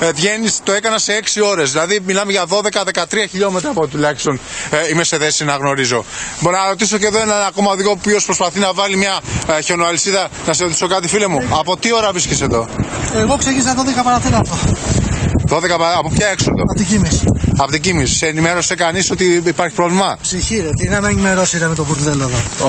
ε, 0.00 0.12
βγαίνει, 0.12 0.48
το 0.62 0.72
έκανα 0.72 0.98
σε 0.98 1.12
6 1.12 1.40
ώρες. 1.40 1.72
Δηλαδή, 1.72 2.00
μιλάμε 2.06 2.32
για 2.32 2.46
12-13 2.46 3.26
χιλιόμετρα 3.30 3.70
από 3.70 3.86
τουλάχιστον 3.86 4.40
ε, 4.70 4.88
είμαι 4.90 5.04
σε 5.04 5.18
θέση 5.18 5.44
να 5.44 5.56
γνωρίζω. 5.56 6.04
Μπορώ 6.40 6.56
να 6.58 6.68
ρωτήσω 6.68 6.98
και 6.98 7.06
εδώ 7.06 7.18
έναν 7.20 7.42
ακόμα 7.46 7.70
οδηγό 7.70 7.96
που 7.96 8.10
προσπαθεί 8.24 8.58
να 8.58 8.72
βάλει 8.72 8.96
μια 8.96 9.20
ε, 9.58 9.60
χιονοαλυσίδα. 9.60 10.28
Να 10.46 10.52
σε 10.52 10.62
ρωτήσω 10.62 10.86
κάτι, 10.86 11.08
φίλε 11.08 11.26
μου. 11.26 11.40
Από 11.58 11.76
τι 11.76 11.94
ώρα 11.94 12.10
βρίσκεσαι 12.12 12.44
εδώ, 12.44 12.68
Εγώ 13.16 13.36
ξεκίνησα 13.36 13.74
12 14.00 14.04
παρατέταρτο. 14.04 14.43
12 15.48 15.78
παρα- 15.78 15.98
από 15.98 16.10
ποια 16.10 16.26
έξοδο. 16.28 16.62
Από 16.62 16.74
την 16.74 16.86
Κίμηση. 16.86 17.24
Από 17.56 17.70
την 17.70 17.80
Κίμηση. 17.80 18.14
Σε 18.14 18.26
ενημέρωσε 18.26 18.74
κανείς 18.74 19.10
ότι 19.10 19.42
υπάρχει 19.46 19.74
πρόβλημα; 19.74 20.16
Ψυχή, 20.22 20.60
ρε. 20.60 20.68
Τι 20.70 20.88
να 20.88 21.00
με 21.00 21.08
ενημερώσει 21.08 21.58
ρε, 21.58 21.66
με 21.66 21.74
το 21.74 21.84
μπουρδέλο 21.84 22.22
εδώ. 22.24 22.66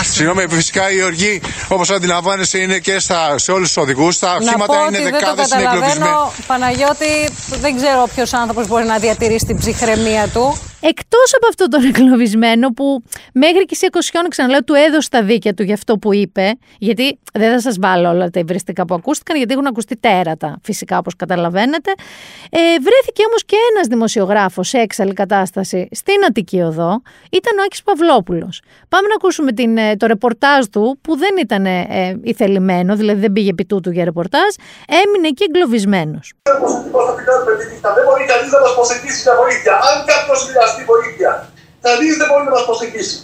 Άσε. 0.00 0.12
Συγγνώμη, 0.12 0.44
φυσικά 0.50 0.90
η 0.92 1.02
οργή, 1.02 1.40
όπως 1.68 1.90
αντιλαμβάνεσαι, 1.90 2.58
είναι 2.58 2.78
και 2.78 2.98
στα, 2.98 3.38
σε 3.38 3.52
όλους 3.52 3.66
τους 3.72 3.76
οδηγούς. 3.76 4.18
Τα 4.18 4.26
Να 4.28 4.34
οχήματα 4.34 4.66
πω 4.66 4.72
είναι 4.74 4.84
ότι 4.84 5.02
δεν 5.02 5.12
το 5.12 5.18
δεκάδες, 5.18 5.50
είναι 5.50 5.62
εγκλωβισμένοι. 5.62 5.98
καταλαβαίνω, 5.98 6.32
Παναγιώτη, 6.46 7.28
δεν 7.60 7.76
ξέρω 7.76 8.08
ποιος 8.14 8.32
άνθρωπος 8.32 8.66
μπορεί 8.66 8.84
να 8.84 8.98
διατηρήσει 8.98 9.44
την 9.46 9.58
ψυχραιμία 9.58 10.28
του. 10.32 10.56
Εκτό 11.24 11.36
από 11.36 11.48
αυτόν 11.48 11.70
τον 11.70 11.84
εγκλωβισμένο 11.84 12.68
που 12.68 13.02
μέχρι 13.32 13.64
και 13.64 13.74
σε 13.74 13.86
20 13.92 13.98
ξαναλέω 14.28 14.64
του 14.64 14.74
έδωσε 14.74 15.08
τα 15.08 15.22
δίκαια 15.22 15.54
του 15.54 15.62
για 15.62 15.74
αυτό 15.74 15.98
που 15.98 16.14
είπε, 16.14 16.52
γιατί 16.78 17.18
δεν 17.32 17.60
θα 17.60 17.70
σα 17.70 17.80
βάλω 17.80 18.08
όλα 18.08 18.30
τα 18.30 18.40
υβριστικά 18.40 18.84
που 18.84 18.94
ακούστηκαν, 18.94 19.36
γιατί 19.36 19.52
έχουν 19.52 19.66
ακουστεί 19.66 19.96
τέρατα, 19.96 20.58
φυσικά 20.62 20.98
όπω 20.98 21.10
καταλαβαίνετε. 21.16 21.90
Ε, 22.50 22.58
βρέθηκε 22.58 23.22
όμω 23.26 23.36
και 23.46 23.56
ένα 23.70 23.80
δημοσιογράφο 23.88 24.62
σε 24.62 24.78
έξαλλη 24.78 25.12
κατάσταση 25.12 25.88
στην 25.90 26.14
Αττική 26.28 26.60
Οδό, 26.60 27.02
ήταν 27.30 27.58
ο 27.58 27.62
Άκης 27.66 27.82
Παυλόπουλος. 27.82 28.62
Πάμε 28.88 29.08
να 29.08 29.14
ακούσουμε 29.14 29.52
την, 29.52 29.76
ε, 29.76 29.96
το 29.96 30.06
ρεπορτάζ 30.06 30.64
του 30.72 30.98
που 31.02 31.16
δεν 31.16 31.34
ήταν 31.40 31.66
ε, 31.66 31.86
ε, 31.88 32.16
ηθελημένο, 32.22 32.96
δηλαδή 32.96 33.20
δεν 33.20 33.32
πήγε 33.32 33.50
επί 33.50 33.64
τούτου 33.64 33.90
για 33.90 34.04
ρεπορτάζ, 34.04 34.50
έμεινε 35.02 35.28
εκεί 35.28 35.44
εγκλωβισμένο. 35.48 36.18
Πώς 36.92 37.04
θα 37.08 37.14
την 37.16 37.24
κάνουμε 37.28 37.52
τη 37.58 37.64
νύχτα. 37.70 37.88
Δεν 37.96 38.04
μπορεί 38.06 38.24
κανείς 38.32 38.50
να 38.54 38.60
μας 38.64 38.72
προσεγγίσει 38.78 39.20
για 39.26 39.34
βοήθεια. 39.42 39.74
Αν 39.88 39.96
κάποιος 40.10 40.40
χρειαστεί 40.48 40.82
βοήθεια, 41.12 41.32
κανείς 41.86 42.12
δεν 42.20 42.26
μπορεί 42.28 42.44
να 42.48 42.54
μας 42.56 42.64
προσεγγίσει. 42.68 43.16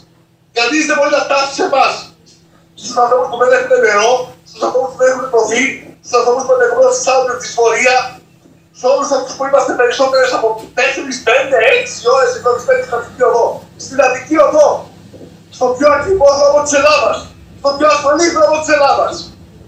Κανείς 0.59 0.83
δεν 0.89 0.95
μπορεί 0.97 1.11
να 1.19 1.23
φτάσει 1.27 1.51
σε 1.59 1.65
εμάς. 1.71 1.93
Στους 2.81 2.97
ανθρώπους 3.03 3.29
που 3.31 3.37
δεν 3.43 3.51
έχουν 3.59 3.73
νερό, 3.87 4.13
στους 4.49 4.63
ανθρώπους 4.67 4.91
που 4.93 4.99
δεν 5.03 5.09
έχουν 5.13 5.27
τροφή, 5.33 5.65
στους 6.05 6.15
ανθρώπους 6.19 6.43
που 6.47 6.53
αντεγνώριζουν 6.55 6.95
στις 6.97 7.09
άλλες 7.13 7.37
τη 7.43 7.49
φορεία, 7.59 7.97
σε 8.79 8.87
όλους 8.93 9.09
αυτούς 9.17 9.33
που 9.37 9.45
είμαστε 9.49 9.73
περισσότερες 9.81 10.31
από 10.39 10.49
4, 10.79 11.17
5, 11.29 11.57
6 11.77 11.99
ώρες 12.15 12.29
εγκλωβισμένοι 12.37 12.83
στην 12.85 12.95
Αττική 12.99 13.23
Οδό. 13.29 13.47
Στην 13.85 13.99
Αττική 14.07 14.37
Οδό. 14.47 14.69
Στο 15.57 15.67
πιο 15.77 15.89
ακριβό 15.97 16.29
δρόμο 16.41 16.59
της 16.67 16.75
Ελλάδας. 16.81 17.17
Στο 17.61 17.69
πιο 17.77 17.87
ασφαλή 17.95 18.27
δρόμο 18.37 18.57
της 18.63 18.71
Ελλάδας. 18.77 19.15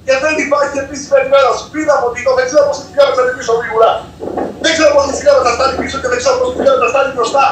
Και 0.07 0.15
δεν 0.25 0.35
υπάρχει 0.47 0.77
επίσημη 0.85 1.15
ενημέρωση. 1.23 1.63
Πριν 1.73 1.89
από 1.97 2.07
την 2.15 2.23
δεν 2.39 2.47
ξέρω 2.49 2.63
πόσοι 2.69 2.83
χιλιόμετρα 2.89 3.23
είναι 3.25 3.35
πίσω 3.41 3.53
γρήγορα. 3.61 3.91
Δεν 4.65 4.71
ξέρω 4.77 4.91
πόσοι 4.97 5.11
χιλιόμετρα 5.19 5.51
στάνει 5.57 5.75
πίσω 5.81 5.97
και 6.03 6.09
δεν 6.13 6.19
ξέρω 6.23 6.35
πόσοι 6.41 6.53
χιλιόμετρα 6.59 6.89
στάνει 6.93 7.11
μπροστά. 7.17 7.45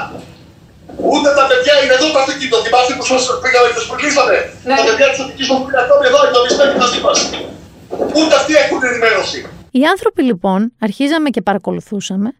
Ούτε 1.12 1.28
τα 1.38 1.44
παιδιά 1.50 1.74
είναι 1.82 1.94
εδώ 1.98 2.06
το 2.14 2.18
αυτοκίνητο. 2.22 2.56
Θυμάστε 2.66 2.92
που 2.98 3.04
σας 3.10 3.22
πήγαμε 3.42 3.66
και 3.70 3.76
τους 3.78 3.88
προκλήσαμε. 3.90 4.34
Ναι. 4.68 4.76
Τα 4.78 4.82
παιδιά 4.86 5.06
της 5.10 5.18
Αττικής 5.22 5.46
μου 5.50 5.58
είναι 5.68 5.80
ακόμη 5.84 6.04
εδώ 6.10 6.18
εγκλωβισμένοι 6.26 6.74
μαζί 6.82 7.00
μας. 7.04 7.18
Ούτε 8.18 8.32
αυτοί 8.40 8.52
έχουν 8.62 8.78
ενημέρωση. 8.90 9.38
Οι 9.78 9.82
άνθρωποι 9.92 10.22
λοιπόν 10.30 10.60
αρχίζαμε 10.86 11.28
και 11.34 11.42
παρακολουθούσαμε 11.48 12.30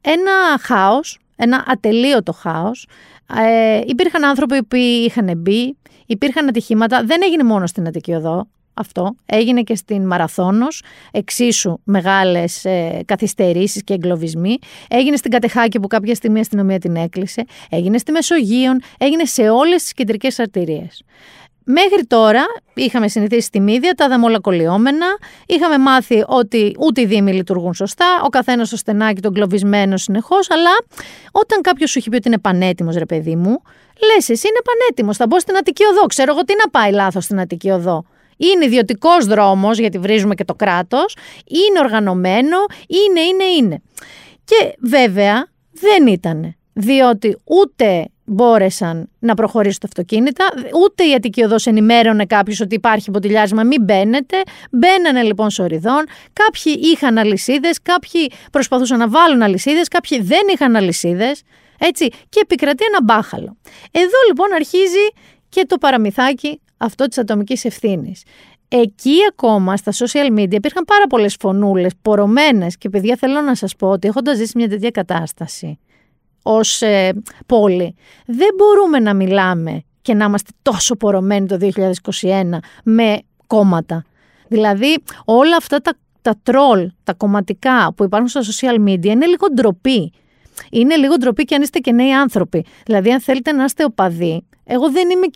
ένα 0.00 0.34
χάος, 0.68 1.18
ένα 1.36 1.64
ατελείωτο 1.66 2.32
χάος. 2.32 2.88
Ε, 3.36 3.80
υπήρχαν 3.86 4.24
άνθρωποι 4.24 4.62
που 4.62 4.76
είχαν 4.76 5.32
μπει, 5.36 5.76
υπήρχαν 6.06 6.48
ατυχήματα. 6.48 7.02
Δεν 7.04 7.20
έγινε 7.22 7.42
μόνο 7.42 7.66
στην 7.66 7.86
Αττική 7.86 8.12
Οδό 8.12 8.46
αυτό. 8.76 9.14
Έγινε 9.26 9.62
και 9.62 9.74
στην 9.74 10.06
Μαραθώνος, 10.06 10.82
εξίσου 11.12 11.78
μεγάλες 11.84 12.64
ε, 12.64 13.00
καθυστερήσεις 13.04 13.84
και 13.84 13.94
εγκλωβισμοί. 13.94 14.58
Έγινε 14.88 15.16
στην 15.16 15.30
Κατεχάκη 15.30 15.80
που 15.80 15.86
κάποια 15.86 16.14
στιγμή 16.14 16.38
η 16.38 16.40
αστυνομία 16.40 16.78
την 16.78 16.96
έκλεισε. 16.96 17.44
Έγινε 17.70 17.98
στη 17.98 18.12
Μεσογείων, 18.12 18.80
έγινε 18.98 19.24
σε 19.24 19.48
όλες 19.48 19.82
τις 19.82 19.92
κεντρικές 19.92 20.38
αρτηρίες. 20.38 21.04
Μέχρι 21.68 22.06
τώρα 22.06 22.44
είχαμε 22.74 23.08
συνηθίσει 23.08 23.46
στη 23.46 23.60
μύδια, 23.60 23.92
τα 23.94 24.04
είδαμε 24.04 24.24
όλα 24.24 24.40
κολλιόμενα. 24.40 25.06
Είχαμε 25.46 25.78
μάθει 25.78 26.24
ότι 26.26 26.76
ούτε 26.78 27.00
οι 27.00 27.06
δήμοι 27.06 27.32
λειτουργούν 27.32 27.74
σωστά, 27.74 28.20
ο 28.24 28.28
καθένας 28.28 28.66
στο 28.66 28.76
στενάκι 28.76 29.20
τον 29.20 29.32
κλωβισμένο 29.32 29.96
συνεχώς. 29.96 30.50
Αλλά 30.50 30.70
όταν 31.32 31.60
κάποιος 31.60 31.90
σου 31.90 31.98
έχει 31.98 32.08
πει 32.08 32.16
ότι 32.16 32.28
είναι 32.28 32.38
πανέτοιμος, 32.38 32.96
ρε 32.96 33.06
παιδί 33.06 33.36
μου, 33.36 33.62
λες 34.14 34.28
εσύ 34.28 34.48
είναι 34.48 34.60
πανέτοιμος. 34.64 35.16
Θα 35.16 35.26
μπω 35.26 35.40
στην 35.40 35.56
Αττική 35.56 35.84
Οδό. 35.84 36.06
Ξέρω 36.06 36.32
εγώ 36.32 36.44
τι 36.44 36.54
να 36.64 36.70
πάει 36.70 36.92
λάθος 36.92 37.24
στην 37.24 37.40
Αττική 37.40 37.70
Οδό. 37.70 38.04
Είναι 38.36 38.64
ιδιωτικός 38.64 39.26
δρόμος, 39.26 39.78
γιατί 39.78 39.98
βρίζουμε 39.98 40.34
και 40.34 40.44
το 40.44 40.54
κράτος. 40.54 41.16
Είναι 41.46 41.78
οργανωμένο. 41.78 42.56
Είναι, 42.86 43.20
είναι, 43.20 43.44
είναι. 43.44 43.82
Και 44.44 44.76
βέβαια 44.80 45.46
δεν 45.72 46.06
ήταν. 46.06 46.56
Διότι 46.72 47.38
ούτε 47.44 48.08
μπόρεσαν 48.24 49.10
να 49.18 49.34
προχωρήσουν 49.34 49.80
τα 49.80 49.86
αυτοκίνητα, 49.86 50.44
ούτε 50.84 51.04
η 51.04 51.14
Αττική 51.14 51.42
Οδός 51.42 51.66
ενημέρωνε 51.66 52.26
κάποιους 52.26 52.60
ότι 52.60 52.74
υπάρχει 52.74 53.10
ποτηλιάσμα, 53.10 53.62
μην 53.62 53.84
μπαίνετε. 53.84 54.36
Μπαίνανε 54.70 55.22
λοιπόν 55.22 55.50
σοριδών, 55.50 56.04
κάποιοι 56.32 56.80
είχαν 56.80 57.18
αλυσίδες, 57.18 57.82
κάποιοι 57.82 58.30
προσπαθούσαν 58.52 58.98
να 58.98 59.08
βάλουν 59.08 59.42
αλυσίδες, 59.42 59.88
κάποιοι 59.88 60.20
δεν 60.20 60.40
είχαν 60.52 60.76
αλυσίδες, 60.76 61.42
έτσι, 61.78 62.08
και 62.28 62.40
επικρατεί 62.42 62.84
ένα 62.84 62.98
μπάχαλο. 63.02 63.56
Εδώ 63.90 64.18
λοιπόν 64.28 64.52
αρχίζει 64.52 65.06
και 65.48 65.64
το 65.66 65.78
παραμυθάκι 65.78 66.60
αυτό 66.76 67.06
της 67.06 67.18
ατομικής 67.18 67.64
ευθύνης. 67.64 68.22
Εκεί 68.68 69.16
ακόμα 69.30 69.76
στα 69.76 69.92
social 69.92 70.38
media 70.38 70.52
υπήρχαν 70.52 70.84
πάρα 70.84 71.06
πολλές 71.06 71.36
φωνούλες, 71.40 71.92
πορωμένες 72.02 72.76
και 72.76 72.88
παιδιά 72.88 73.16
θέλω 73.16 73.40
να 73.40 73.54
σας 73.54 73.76
πω 73.76 73.88
ότι 73.88 74.08
έχοντας 74.08 74.36
ζήσει 74.36 74.52
μια 74.54 74.68
τέτοια 74.68 74.90
κατάσταση, 74.90 75.78
ως 76.42 76.82
ε, 76.82 77.12
πόλη. 77.46 77.94
Δεν 78.26 78.48
μπορούμε 78.56 78.98
να 78.98 79.14
μιλάμε 79.14 79.82
και 80.02 80.14
να 80.14 80.24
είμαστε 80.24 80.50
τόσο 80.62 80.96
πορωμένοι 80.96 81.46
το 81.46 81.58
2021 82.20 82.42
με 82.84 83.18
κόμματα. 83.46 84.04
Δηλαδή 84.48 85.02
όλα 85.24 85.56
αυτά 85.56 85.80
τα, 85.80 85.92
τα 86.22 86.34
τρόλ, 86.42 86.90
τα 87.04 87.14
κομματικά 87.14 87.92
που 87.96 88.04
υπάρχουν 88.04 88.28
στα 88.28 88.40
social 88.42 88.88
media 88.88 89.04
είναι 89.04 89.26
λίγο 89.26 89.46
ντροπή. 89.52 90.12
Είναι 90.70 90.96
λίγο 90.96 91.16
ντροπή 91.16 91.44
και 91.44 91.54
αν 91.54 91.62
είστε 91.62 91.78
και 91.78 91.92
νέοι 91.92 92.12
άνθρωποι. 92.12 92.64
Δηλαδή 92.84 93.12
αν 93.12 93.20
θέλετε 93.20 93.52
να 93.52 93.64
είστε 93.64 93.84
οπαδοί, 93.84 94.46
εγώ 94.64 94.90
δεν 94.90 95.10
είμαι 95.10 95.26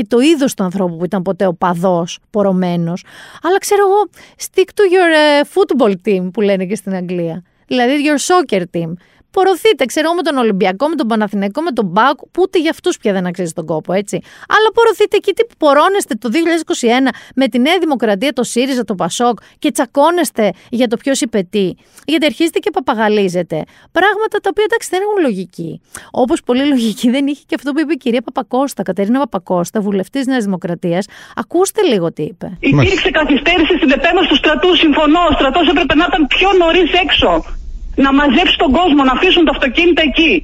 και 0.00 0.06
το 0.08 0.20
είδος 0.20 0.54
του 0.54 0.64
ανθρώπου 0.64 0.96
που 0.96 1.04
ήταν 1.04 1.22
ποτέ 1.22 1.46
οπαδό, 1.46 2.06
πορωμένος. 2.30 3.04
Αλλά 3.42 3.58
ξέρω 3.58 3.82
εγώ, 3.86 4.10
stick 4.36 4.68
to 4.68 4.82
your 4.94 5.12
ε, 5.14 5.40
football 5.54 5.94
team 6.04 6.30
που 6.32 6.40
λένε 6.40 6.64
και 6.64 6.74
στην 6.74 6.94
Αγγλία. 6.94 7.42
Δηλαδή 7.66 7.92
your 8.04 8.18
soccer 8.18 8.62
team. 8.72 8.92
Πορωθείτε, 9.30 9.84
ξέρω 9.84 10.06
εγώ, 10.06 10.14
με 10.14 10.22
τον 10.22 10.36
Ολυμπιακό, 10.36 10.88
με 10.88 10.94
τον 10.94 11.06
Παναθηναϊκό, 11.06 11.62
με 11.62 11.70
τον 11.70 11.86
Μπάκ, 11.86 12.18
που 12.18 12.42
ούτε 12.42 12.58
για 12.60 12.70
αυτούς 12.70 12.98
πια 12.98 13.12
δεν 13.12 13.26
αξίζει 13.26 13.52
τον 13.52 13.66
κόπο, 13.66 13.92
έτσι. 13.92 14.20
Αλλά 14.48 14.68
πορωθείτε 14.74 15.16
εκεί 15.16 15.32
τι 15.32 15.44
που 15.44 15.54
πορώνεστε 15.58 16.14
το 16.14 16.30
2021 16.32 17.08
με 17.34 17.48
τη 17.48 17.58
Νέα 17.58 17.78
Δημοκρατία, 17.80 18.32
το 18.32 18.42
ΣΥΡΙΖΑ, 18.42 18.84
το 18.84 18.94
ΠΑΣΟΚ 18.94 19.38
και 19.58 19.70
τσακώνεστε 19.70 20.52
για 20.70 20.88
το 20.88 20.96
ποιος 20.96 21.20
είπε 21.20 21.46
τι. 21.50 21.70
Γιατί 22.04 22.26
αρχίζετε 22.26 22.58
και 22.58 22.70
παπαγαλίζετε. 22.70 23.64
Πράγματα 23.92 24.38
τα 24.42 24.48
οποία 24.50 24.64
εντάξει 24.64 24.88
δεν 24.90 25.00
έχουν 25.02 25.22
λογική. 25.22 25.80
Όπως 26.10 26.42
πολύ 26.42 26.64
λογική 26.64 27.10
δεν 27.10 27.26
είχε 27.26 27.42
και 27.46 27.54
αυτό 27.54 27.72
που 27.72 27.80
είπε 27.80 27.92
η 27.92 27.96
κυρία 27.96 28.22
Παπακώστα, 28.22 28.82
Κατερίνα 28.82 29.18
Παπακώστα, 29.18 29.80
βουλευτής 29.80 30.26
Νέας 30.26 30.44
Δημοκρατίας. 30.44 31.06
Ακούστε 31.36 31.82
λίγο 31.82 32.12
τι 32.12 32.22
είπε. 32.22 32.56
Υπήρξε 32.60 33.10
καθυστέρηση 33.10 33.76
στην 33.76 33.90
επέμβαση 33.90 34.28
του 34.28 34.36
στρατού. 34.36 34.76
Συμφωνώ. 34.76 35.20
Ο 35.30 35.32
στρατός 35.32 35.68
έπρεπε 35.68 35.94
να 35.94 36.04
ήταν 36.08 36.26
πιο 36.26 36.48
νωρίς 36.58 36.92
έξω. 36.92 37.59
Να 38.04 38.10
μαζέψει 38.18 38.56
τον 38.62 38.70
κόσμο, 38.78 39.00
να 39.08 39.12
αφήσουν 39.16 39.44
τα 39.44 39.52
αυτοκίνητα 39.56 40.02
εκεί. 40.10 40.34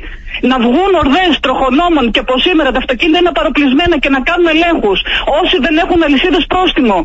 Να 0.50 0.56
βγουν 0.64 0.90
ορδές 1.02 1.32
τροχονόμων 1.44 2.04
και 2.12 2.20
από 2.25 2.34
σήμερα 2.46 2.70
τα 2.75 2.78
αυτοκίνητα 2.82 3.18
είναι 3.18 3.32
παροπλισμένα 3.38 3.94
και 4.02 4.10
να 4.16 4.20
κάνουν 4.28 4.46
ελέγχους. 4.54 4.98
Όσοι 5.40 5.56
δεν 5.64 5.75
έχουν 5.84 6.02
αλυσίδες 6.06 6.44
πρόστιμο. 6.52 6.98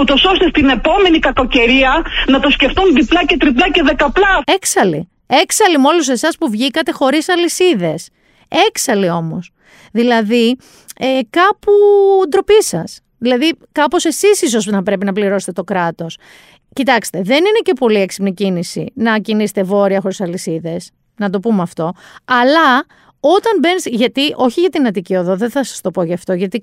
Ούτως 0.00 0.24
ώστε 0.32 0.48
στην 0.48 0.68
επόμενη 0.68 1.18
κακοκαιρία 1.18 1.92
να 2.26 2.40
το 2.40 2.50
σκεφτούν 2.50 2.86
διπλά 2.94 3.24
και 3.24 3.36
τριπλά 3.36 3.70
και 3.70 3.82
δεκαπλά. 3.82 4.34
Έξαλλοι. 4.44 5.08
Έξαλλοι 5.26 5.78
με 5.78 5.88
όλους 5.88 6.08
εσάς 6.08 6.36
που 6.38 6.50
βγήκατε 6.50 6.92
χωρίς 6.92 7.28
αλυσίδες. 7.28 8.08
Έξαλλοι 8.68 9.10
όμως. 9.10 9.50
Δηλαδή, 9.92 10.56
ε, 10.98 11.06
κάπου 11.30 11.72
ντροπή 12.28 12.62
σας. 12.62 13.00
Δηλαδή, 13.18 13.52
κάπως 13.72 14.04
εσείς 14.04 14.42
ίσως 14.42 14.66
να 14.66 14.82
πρέπει 14.82 15.04
να 15.04 15.12
πληρώσετε 15.12 15.52
το 15.52 15.64
κράτος. 15.64 16.18
Κοιτάξτε, 16.72 17.22
δεν 17.22 17.38
είναι 17.38 17.58
και 17.62 17.72
πολύ 17.72 17.98
έξυπνη 17.98 18.34
κίνηση 18.34 18.92
να 18.94 19.18
κινήσετε 19.18 19.62
βόρεια 19.62 20.00
χωρίς 20.00 20.20
αλυσίδες. 20.20 20.90
Να 21.16 21.30
το 21.30 21.40
πούμε 21.40 21.62
αυτό. 21.62 21.92
Αλλά 22.24 22.84
όταν 23.20 23.58
μπαίνεις. 23.60 23.86
Γιατί, 23.86 24.32
όχι 24.36 24.60
για 24.60 24.68
την 24.68 24.86
Αττική 24.86 25.14
Οδό, 25.14 25.36
δεν 25.36 25.50
θα 25.50 25.64
σας 25.64 25.80
το 25.80 25.90
πω 25.90 26.02
γι' 26.02 26.12
αυτό, 26.12 26.32
γιατί 26.32 26.58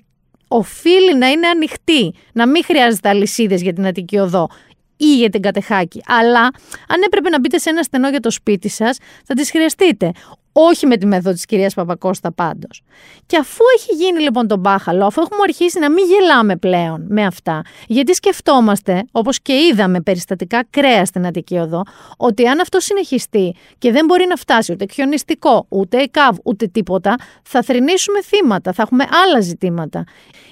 οφείλει 0.48 1.18
να 1.18 1.28
είναι 1.28 1.48
ανοιχτή. 1.48 2.13
Να 2.34 2.48
μην 2.48 2.63
χρειάζεται 2.63 3.10
αλυσίδες 3.10 3.62
για 3.62 3.74
την 3.74 3.86
Αττική 3.86 4.18
Οδό 4.18 4.50
ή 4.98 5.16
για 5.16 5.30
την 5.30 5.42
κατεχάκη. 5.42 6.01
Αλλά 6.08 6.42
αν 6.88 7.01
έπρεπε 7.06 7.30
να 7.30 7.39
μπείτε 7.39 7.58
σε 7.58 7.70
ένα 7.70 7.84
στενό 7.84 8.10
για 8.10 8.20
το 8.20 8.32
σπίτι 8.32 8.70
σας, 8.70 8.98
θα 9.25 9.34
τις 9.34 9.51
χρειαστείτε. 9.51 10.12
Όχι 10.51 10.86
με 10.86 10.98
τη 10.98 11.06
μέθοδο 11.06 11.32
της 11.32 11.46
κυρίας 11.46 11.74
Παπακώστα 11.74 12.32
πάντως. 12.32 12.82
Και 13.25 13.38
αφού 13.38 13.63
έχει 13.75 14.03
γίνει 14.03 14.20
λοιπόν 14.20 14.48
το 14.48 14.58
μπάχαλο, 14.58 15.06
αφού 15.06 15.22
έχουμε 15.22 15.39
αρχίσει 15.44 15.79
να 15.79 15.91
μην 15.91 16.06
γελάμε 16.06 16.56
πλέον 16.56 17.06
με 17.10 17.25
αυτά, 17.25 17.62
γιατί 17.88 18.13
σκεφτόμαστε, 18.13 19.03
όπως 19.12 19.41
και 19.41 19.53
είδαμε 19.53 20.01
περιστατικά 20.01 20.63
κρέα 20.70 21.06
στην 21.06 21.25
Αττική 21.25 21.58
Οδό, 21.58 21.84
ότι 22.18 22.48
αν 22.48 22.60
αυτό 22.60 22.79
συνεχιστεί 22.79 23.56
και 23.77 23.91
δεν 23.91 24.06
μπορεί 24.06 24.25
να 24.29 24.36
φτάσει 24.36 24.72
ούτε 24.72 24.86
χιονιστικό, 24.91 25.65
ούτε 25.70 25.98
ΕΚΑΒ, 25.98 26.38
ούτε 26.44 26.68
τίποτα, 26.68 27.15
θα 27.44 27.62
θρυνήσουμε 27.62 28.22
θύματα, 28.22 28.74
θα 28.74 28.82
έχουμε 28.82 29.06
άλλα 29.25 29.41
ζητήματα. 29.41 30.03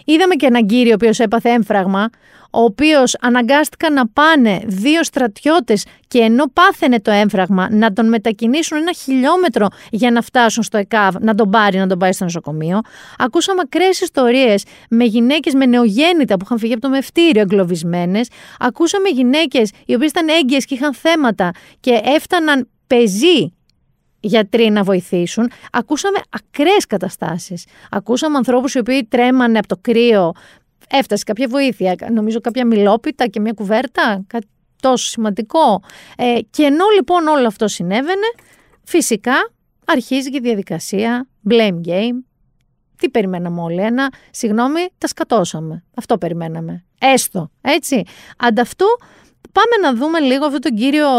Είδαμε 0.06 0.36
και 0.36 0.46
έναν 0.46 0.66
κύριο 0.66 0.92
ο 0.92 0.94
οποίος 0.94 1.20
έπαθε 1.20 1.50
έμφραγμα, 1.50 2.10
ο 2.52 2.62
οποίος 2.62 3.18
αναγκάστηκαν 3.22 3.94
να 3.94 4.08
πάνε 4.08 4.62
δύο 4.66 5.04
στρατιώτες 5.04 5.86
και 6.08 6.20
ενώ 6.20 6.44
πάθαινε 6.54 7.00
το 7.00 7.12
έμφραγμα 7.12 7.68
να 7.72 7.94
τον 7.94 8.08
μετακινήσουν 8.08 8.78
ένα 8.78 8.94
χιλιόμετρο 8.94 9.68
για 9.92 10.12
να 10.12 10.22
φτάσουν 10.22 10.64
στο 10.64 10.78
ΕΚΑΒ, 10.78 11.16
να 11.20 11.36
τον 11.36 11.50
πάρει, 11.50 11.78
να 11.78 11.88
τον 11.88 11.98
πάει 11.98 12.12
στο 12.12 12.24
νοσοκομείο. 12.24 12.80
Ακούσαμε 13.18 13.62
ακραίες 13.66 14.02
ιστορίες 14.02 14.64
με 14.90 15.04
γυναίκες 15.04 15.54
με 15.54 15.66
νεογέννητα 15.66 16.38
που 16.38 16.44
είχαν 16.46 16.60
φύγει 16.60 16.74
από 16.74 16.82
το 16.82 16.90
μευτήριο 16.90 17.42
εγκλωβισμένες. 17.42 18.30
Ακούσαμε 18.60 19.10
γυναίκες 19.10 19.72
οι 19.86 19.96
οποίες 19.96 20.10
ήταν 20.10 20.28
έγκυες 20.28 20.66
και 20.66 20.74
είχαν 20.74 20.94
θέματα 20.94 21.52
και 21.80 22.02
έφταναν 22.04 22.70
πεζοί 22.88 23.52
γιατροί 24.20 24.70
να 24.70 24.84
βοηθήσουν. 24.84 25.52
Ακούσαμε 25.72 26.20
ακραίες 26.30 26.86
καταστάσεις. 26.86 27.66
Ακούσαμε 27.92 28.38
ανθρώπους 28.38 28.74
οι 28.74 28.80
οποίοι 28.80 29.06
τρέμανε 29.10 29.58
από 29.58 29.68
το 29.68 29.78
κρύο. 29.82 30.32
Έφτασε 30.90 31.24
κάποια 31.24 31.48
βοήθεια, 31.48 31.96
νομίζω 32.12 32.40
κάποια 32.40 32.66
μιλόπιτα 32.66 33.28
και 33.28 33.40
μια 33.40 33.54
κουβέρτα, 33.54 34.24
κάτι 34.28 34.48
τόσο 34.82 35.08
σημαντικό. 35.08 35.82
Ε, 36.18 36.40
και 36.50 36.64
ενώ 36.64 36.86
λοιπόν 36.96 37.28
όλο 37.28 37.48
αυτό 37.48 37.68
συνέβαινε, 37.68 38.28
φυσικά 38.84 39.52
αρχίζει 39.88 40.30
και 40.30 40.38
η 40.38 40.42
διαδικασία 40.42 41.28
blame 41.50 41.88
game. 41.88 42.24
Τι 42.98 43.10
περιμέναμε 43.10 43.62
όλοι, 43.62 43.82
ένα, 43.82 44.12
συγγνώμη, 44.32 44.88
τα 44.98 45.08
σκατώσαμε. 45.08 45.84
Αυτό 45.96 46.18
περιμέναμε. 46.18 46.84
Έστω, 47.00 47.52
έτσι. 47.62 48.04
Ανταυτού 48.38 48.86
πάμε 49.52 49.88
να 49.88 50.00
δούμε 50.00 50.20
λίγο 50.20 50.46
αυτόν 50.46 50.62
τον 50.62 50.76
κύριο, 50.76 51.10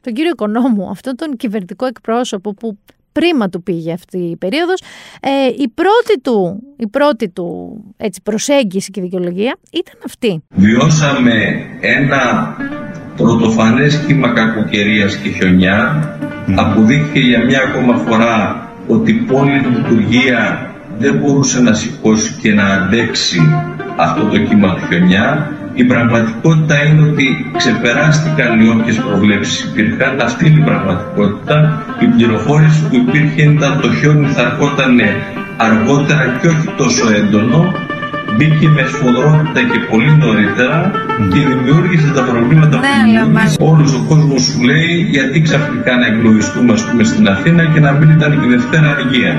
τον 0.00 0.12
κύριο 0.12 0.30
οικονόμου, 0.30 0.88
αυτόν 0.90 1.16
τον 1.16 1.36
κυβερνητικό 1.36 1.86
εκπρόσωπο 1.86 2.54
που 2.54 2.78
πρίμα 3.12 3.48
του 3.48 3.62
πήγε 3.62 3.92
αυτή 3.92 4.18
η 4.18 4.36
περίοδος. 4.36 4.80
Ε, 5.20 5.46
η 5.46 5.68
πρώτη 5.68 6.20
του, 6.22 6.62
η 6.76 6.86
πρώτη 6.86 7.28
του 7.28 7.78
έτσι, 7.96 8.20
προσέγγιση 8.22 8.90
και 8.90 9.00
δικαιολογία 9.00 9.56
ήταν 9.72 10.00
αυτή. 10.04 10.42
Βιώσαμε 10.48 11.32
ένα 11.80 12.56
πρωτοφανές 13.16 14.02
κύμα 14.06 14.28
κακοκαιρίας 14.28 15.16
και 15.16 15.28
χιονιά. 15.28 16.08
Αποδείχθηκε 16.54 17.20
για 17.20 17.44
μια 17.44 17.60
ακόμα 17.68 17.96
φορά 17.96 18.68
ότι 18.88 19.10
η 19.10 19.14
πόλη 19.14 19.58
λειτουργία 19.74 20.70
δεν 20.98 21.14
μπορούσε 21.14 21.60
να 21.60 21.72
σηκώσει 21.74 22.34
και 22.40 22.52
να 22.52 22.64
αντέξει 22.64 23.40
αυτό 23.96 24.24
το 24.24 24.38
κύμα 24.38 24.74
του 24.74 24.80
χιονιά 24.88 25.50
η 25.76 25.84
πραγματικότητα 25.84 26.84
είναι 26.84 27.02
ότι 27.08 27.50
ξεπεράστηκαν 27.56 28.60
οι 28.60 28.68
όποιες 28.68 28.96
προβλέψεις 28.96 29.64
υπήρχαν. 29.64 30.20
Αυτή 30.20 30.46
είναι 30.46 30.60
η 30.60 30.64
πραγματικότητα. 30.64 31.84
Η 32.00 32.06
πληροφόρηση 32.06 32.88
που 32.88 32.94
υπήρχε 32.94 33.42
ήταν 33.42 33.80
το 33.80 33.92
χιόνι 33.92 34.26
θα 34.26 34.42
ερχόταν 34.42 35.00
αργότερα 35.56 36.38
και 36.40 36.48
όχι 36.48 36.68
τόσο 36.76 37.14
έντονο 37.14 37.72
μπήκε 38.36 38.68
με 38.76 38.82
σφοδρότητα 38.90 39.60
και 39.70 39.78
πολύ 39.90 40.12
νωρίτερα 40.24 40.78
και 41.32 41.40
δημιούργησε 41.50 42.08
τα 42.16 42.22
προβλήματα 42.30 42.74
που 42.78 42.86
δημιούργησε. 43.04 43.56
Όλος 43.70 43.90
ο 43.98 44.00
κόσμος 44.08 44.42
σου 44.48 44.58
λέει 44.70 44.94
γιατί 45.14 45.36
ξαφνικά 45.46 45.92
να 46.00 46.06
εγκλωβιστούμε 46.10 46.72
ας 46.72 46.82
πούμε 46.86 47.02
στην 47.10 47.24
Αθήνα 47.34 47.62
και 47.72 47.80
να 47.86 47.90
μην 47.92 48.08
ήταν 48.16 48.30
και 48.40 48.46
Δευτέρα 48.54 48.88
αργία. 48.96 49.32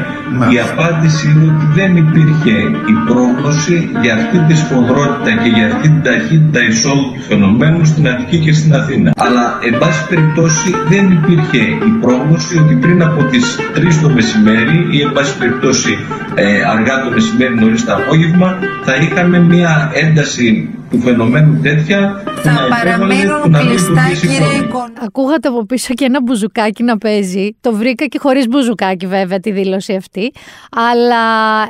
Η 0.53 0.57
απάντηση 0.67 1.23
είναι 1.31 1.45
ότι 1.53 1.65
δεν 1.79 1.91
υπήρχε 2.03 2.55
η 2.93 2.95
πρόγνωση 3.07 3.77
για 4.03 4.13
αυτή 4.19 4.37
τη 4.47 4.53
σφοδρότητα 4.61 5.31
και 5.41 5.49
για 5.55 5.65
αυτή 5.71 5.87
την 5.93 6.01
ταχύτητα 6.07 6.61
εισόδου 6.69 7.05
του 7.13 7.21
φαινομένου 7.27 7.85
στην 7.85 8.07
Αττική 8.07 8.37
και 8.45 8.53
στην 8.59 8.71
Αθήνα. 8.79 9.09
Αλλά 9.25 9.43
εν 9.67 9.77
πάση 9.77 10.01
περιπτώσει 10.11 10.69
δεν 10.91 11.05
υπήρχε 11.17 11.61
η 11.89 11.91
πρόγνωση 12.01 12.53
ότι 12.57 12.73
πριν 12.83 13.03
από 13.03 13.23
τις 13.23 13.45
3 13.75 13.79
το 14.01 14.09
μεσημέρι 14.09 14.79
ή 14.91 15.01
εν 15.01 15.11
πάση 15.15 15.37
περιπτώσει 15.37 15.93
ε, 16.35 16.45
αργά 16.73 17.03
το 17.03 17.09
μεσημέρι 17.15 17.55
νωρίς 17.55 17.85
το 17.85 17.93
απόγευμα 17.93 18.49
θα 18.89 18.95
είχαμε 18.95 19.39
μια 19.39 19.91
ένταση 19.93 20.69
του 20.89 20.99
φαινομένου 20.99 21.59
τέτοια 21.61 22.23
θα 22.43 22.67
παραμείνουν 22.69 23.53
κλειστά 23.53 24.09
κύριε 24.21 24.67
Ακούγατε 25.05 25.47
από 25.47 25.65
πίσω 25.65 25.93
και 25.93 26.05
ένα 26.05 26.21
μπουζουκάκι 26.21 26.83
να 26.83 26.97
παίζει. 26.97 27.49
Το 27.61 27.73
βρήκα 27.73 28.05
και 28.05 28.19
χωρίς 28.19 28.47
μπουζουκάκι 28.47 29.05
βέβαια 29.05 29.39
τη 29.39 29.51
δήλωση 29.51 29.93
αυτή. 29.93 30.31
Αλλά 30.91 31.23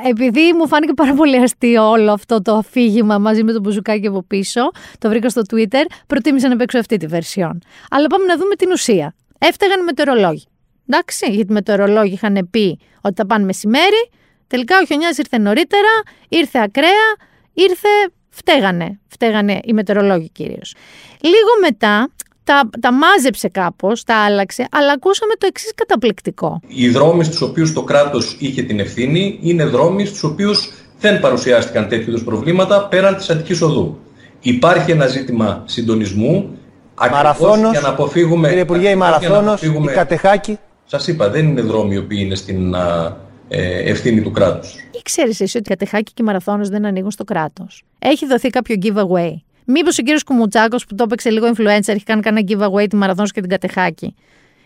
επειδή 0.08 0.52
μου 0.58 0.68
φάνηκε 0.68 0.92
πάρα 0.92 1.14
πολύ 1.14 1.36
αστείο 1.36 1.90
όλο 1.90 2.12
αυτό 2.12 2.42
το 2.42 2.54
αφήγημα 2.54 3.18
μαζί 3.18 3.44
με 3.44 3.52
το 3.52 3.60
μπουζουκάκι 3.60 4.06
από 4.06 4.22
πίσω, 4.22 4.60
το 4.98 5.08
βρήκα 5.08 5.28
στο 5.28 5.42
Twitter, 5.50 5.84
προτίμησα 6.06 6.48
να 6.48 6.56
παίξω 6.56 6.78
αυτή 6.78 6.96
τη 6.96 7.06
βερσιόν. 7.06 7.58
Αλλά 7.90 8.06
πάμε 8.06 8.24
να 8.24 8.36
δούμε 8.36 8.54
την 8.54 8.70
ουσία. 8.70 9.14
Έφταγαν 9.38 9.84
μετεωρολόγοι. 9.84 10.44
Εντάξει, 10.88 11.26
γιατί 11.30 11.50
οι 11.50 11.54
μετεωρολόγοι 11.54 12.12
είχαν 12.12 12.48
πει 12.50 12.78
ότι 13.00 13.14
θα 13.14 13.26
πάνε 13.26 13.44
μεσημέρι, 13.44 14.10
Τελικά 14.48 14.76
ο 14.82 14.84
χιονιάς 14.86 15.18
ήρθε 15.18 15.38
νωρίτερα, 15.38 15.92
ήρθε 16.28 16.58
ακραία, 16.58 17.08
ήρθε. 17.52 17.88
Φταίγανε. 18.30 18.98
Φταίγανε 19.08 19.60
οι 19.64 19.72
μετεωρολόγοι 19.72 20.30
κυρίως. 20.30 20.74
Λίγο 21.20 21.52
μετά 21.60 22.10
τα, 22.44 22.70
τα 22.80 22.92
μάζεψε 22.92 23.48
κάπως, 23.48 24.04
τα 24.04 24.14
άλλαξε, 24.14 24.68
αλλά 24.70 24.92
ακούσαμε 24.92 25.34
το 25.34 25.46
εξής 25.46 25.72
καταπληκτικό. 25.74 26.60
Οι 26.66 26.88
δρόμοι 26.88 27.24
στους 27.24 27.40
οποίους 27.40 27.72
το 27.72 27.82
κράτος 27.82 28.36
είχε 28.38 28.62
την 28.62 28.80
ευθύνη 28.80 29.38
είναι 29.42 29.64
δρόμοι 29.64 30.04
στους 30.04 30.22
οποίους 30.22 30.72
δεν 31.00 31.20
παρουσιάστηκαν 31.20 31.88
τέτοιου 31.88 32.10
είδους 32.10 32.24
προβλήματα 32.24 32.86
πέραν 32.86 33.16
της 33.16 33.30
Αττικής 33.30 33.62
Οδού. 33.62 33.98
Υπάρχει 34.40 34.90
ένα 34.90 35.06
ζήτημα 35.06 35.62
συντονισμού. 35.66 36.58
Μαραθώνος, 37.10 37.70
για 37.70 37.80
να 37.80 37.88
αποφύγουμε. 37.88 38.48
Κύριε 38.48 38.62
Υπουργέ, 38.62 38.88
η 38.88 38.96
Μαραθώνος, 38.96 39.62
η 39.62 39.72
Κατεχάκη. 39.94 40.58
Σας 40.84 41.06
είπα, 41.06 41.28
δεν 41.30 41.48
είναι 41.48 41.60
δρόμοι 41.60 41.94
οι 41.94 41.98
οποίοι 41.98 42.18
είναι 42.24 42.34
στην 42.34 42.74
ε, 42.74 42.78
ευθύνη 43.48 44.22
του 44.22 44.30
κράτους. 44.30 44.76
Ήξερε 44.98 45.28
εσύ 45.28 45.42
ότι 45.42 45.58
η 45.58 45.62
Κατεχάκη 45.62 46.12
και 46.12 46.22
οι 46.22 46.24
Μαραθώνο 46.24 46.64
δεν 46.66 46.84
ανοίγουν 46.84 47.10
στο 47.10 47.24
κράτος; 47.24 47.82
Έχει 47.98 48.26
δοθεί 48.26 48.48
κάποιο 48.50 48.76
giveaway. 48.82 49.32
Μήπως 49.64 49.98
ο 49.98 50.02
κύριος 50.02 50.22
Κουμουτσάκος 50.22 50.86
που 50.86 50.94
το 50.94 51.02
έπαιξε 51.02 51.30
λίγο 51.30 51.46
influencer 51.46 51.88
έχει 51.88 52.04
κάνει 52.04 52.22
κανένα 52.22 52.46
giveaway 52.48 52.86
τη 52.88 52.96
Μαραθώνο 52.96 53.28
και 53.28 53.40
την 53.40 53.50
Κατεχάκη. 53.50 54.14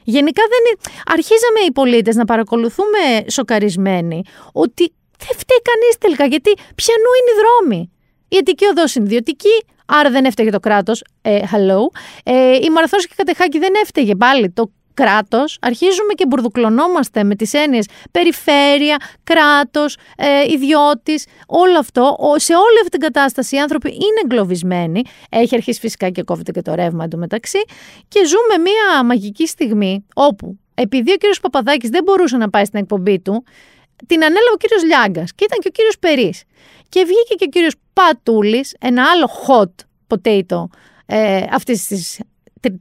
Γενικά 0.05 0.43
δεν 0.49 0.93
αρχίζαμε 1.07 1.61
οι 1.69 1.73
πολίτες 1.73 2.17
να 2.17 2.25
παρακολουθούμε 2.25 2.99
σοκαρισμένοι 3.31 4.23
ότι 4.53 4.93
δεν 5.19 5.37
φταίει 5.37 5.63
κανείς 5.63 5.99
τελικά 5.99 6.25
γιατί 6.27 6.51
πιανού 6.75 7.11
είναι 7.19 7.31
οι 7.31 7.39
δρόμοι. 7.43 7.91
Η 8.29 8.37
Αττική 8.37 8.65
οδός 8.65 8.95
είναι 8.95 9.05
ιδιωτική, 9.05 9.65
άρα 9.87 10.11
δεν 10.11 10.25
έφταιγε 10.25 10.51
το 10.51 10.61
κράτος. 10.61 11.05
Ε, 11.23 11.39
hello. 11.39 11.81
Ε, 12.25 12.55
η 12.63 12.71
Μαραθώνο 12.71 13.03
και 13.03 13.13
η 13.13 13.17
Κατεχάκη 13.17 13.59
δεν 13.59 13.73
έφταιγε 13.83 14.15
πάλι. 14.15 14.51
Το 14.51 14.71
κράτος, 14.95 15.59
αρχίζουμε 15.61 16.13
και 16.15 16.27
μπουρδουκλωνόμαστε 16.27 17.25
με 17.25 17.35
τις 17.35 17.53
έννοιες 17.53 17.87
περιφέρεια, 18.11 18.97
κράτος, 19.25 19.97
ε, 20.17 20.53
ιδιώτης, 20.53 21.27
όλο 21.47 21.79
αυτό. 21.79 22.17
Σε 22.37 22.55
όλη 22.55 22.79
αυτή 22.79 22.99
την 22.99 23.01
κατάσταση 23.01 23.57
οι 23.57 23.59
άνθρωποι 23.59 23.89
είναι 23.89 24.21
εγκλωβισμένοι. 24.25 25.03
Έχει 25.31 25.55
αρχίσει 25.55 25.81
φυσικά 25.81 26.11
και 26.11 26.23
κόβεται 26.23 26.53
και 26.53 26.63
το 26.63 26.75
ρεύμα 26.75 27.05
εντωμεταξύ 27.05 27.61
και 28.09 28.21
ζούμε 28.27 28.63
μια 28.63 29.05
μαγική 29.05 29.47
στιγμή 29.47 30.07
όπου 30.15 30.59
επειδή 30.75 31.13
ο 31.13 31.17
κύριος 31.17 31.41
Παπαδάκης 31.41 31.89
δεν 31.89 32.03
μπορούσε 32.03 32.37
να 32.37 32.51
πάει 32.51 32.65
στην 32.65 32.79
εκπομπή 32.81 33.21
του, 33.21 33.45
την 34.07 34.25
ανέλαβε 34.25 34.53
ο 34.55 34.57
κύριος 34.57 34.85
Λιάγκας 34.85 35.35
και 35.35 35.45
ήταν 35.45 35.59
και 35.59 35.69
ο 35.69 35.71
κύριος 35.71 35.99
Περής. 35.99 36.43
Και 36.89 37.05
βγήκε 37.05 37.35
και 37.35 37.45
ο 37.45 37.49
κύριος 37.49 37.75
Πατούλης, 37.93 38.77
ένα 38.81 39.05
άλλο 39.11 39.29
hot 39.47 39.85
potato 40.09 40.65
ε, 41.07 41.45
αυτής 41.51 41.87
της 41.87 42.19
το 42.19 42.32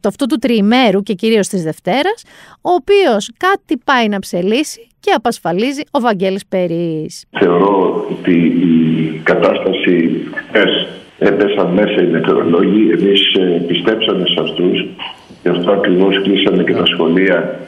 αυτού 0.04 0.26
του 0.26 0.38
τριημέρου 0.38 1.02
και 1.02 1.14
κυρίως 1.14 1.48
της 1.48 1.64
Δευτέρας, 1.64 2.24
ο 2.62 2.72
οποίος 2.72 3.32
κάτι 3.38 3.78
πάει 3.86 4.08
να 4.08 4.20
ψελίσει 4.20 4.88
και 5.00 5.12
απασφαλίζει 5.12 5.82
ο 5.92 6.00
Βαγγέλης 6.00 6.46
Περής. 6.46 7.26
Θεωρώ 7.40 8.06
ότι 8.12 8.36
η 8.46 9.22
κατάσταση 9.24 10.24
χθες 10.34 10.88
έπεσαν 11.20 11.74
μέσα 11.74 12.02
οι 12.02 12.08
μετεωρολόγοι, 12.08 12.90
εμείς 12.92 13.34
ε, 13.34 13.64
πιστέψαμε 13.68 14.24
σε 14.26 14.42
αυτούς, 14.42 14.86
γι' 15.44 15.50
αυτό 15.50 15.72
ακριβώς 15.72 16.22
κλείσαμε 16.22 16.64
και 16.64 16.74
τα 16.74 16.86
σχολεία 16.86 17.60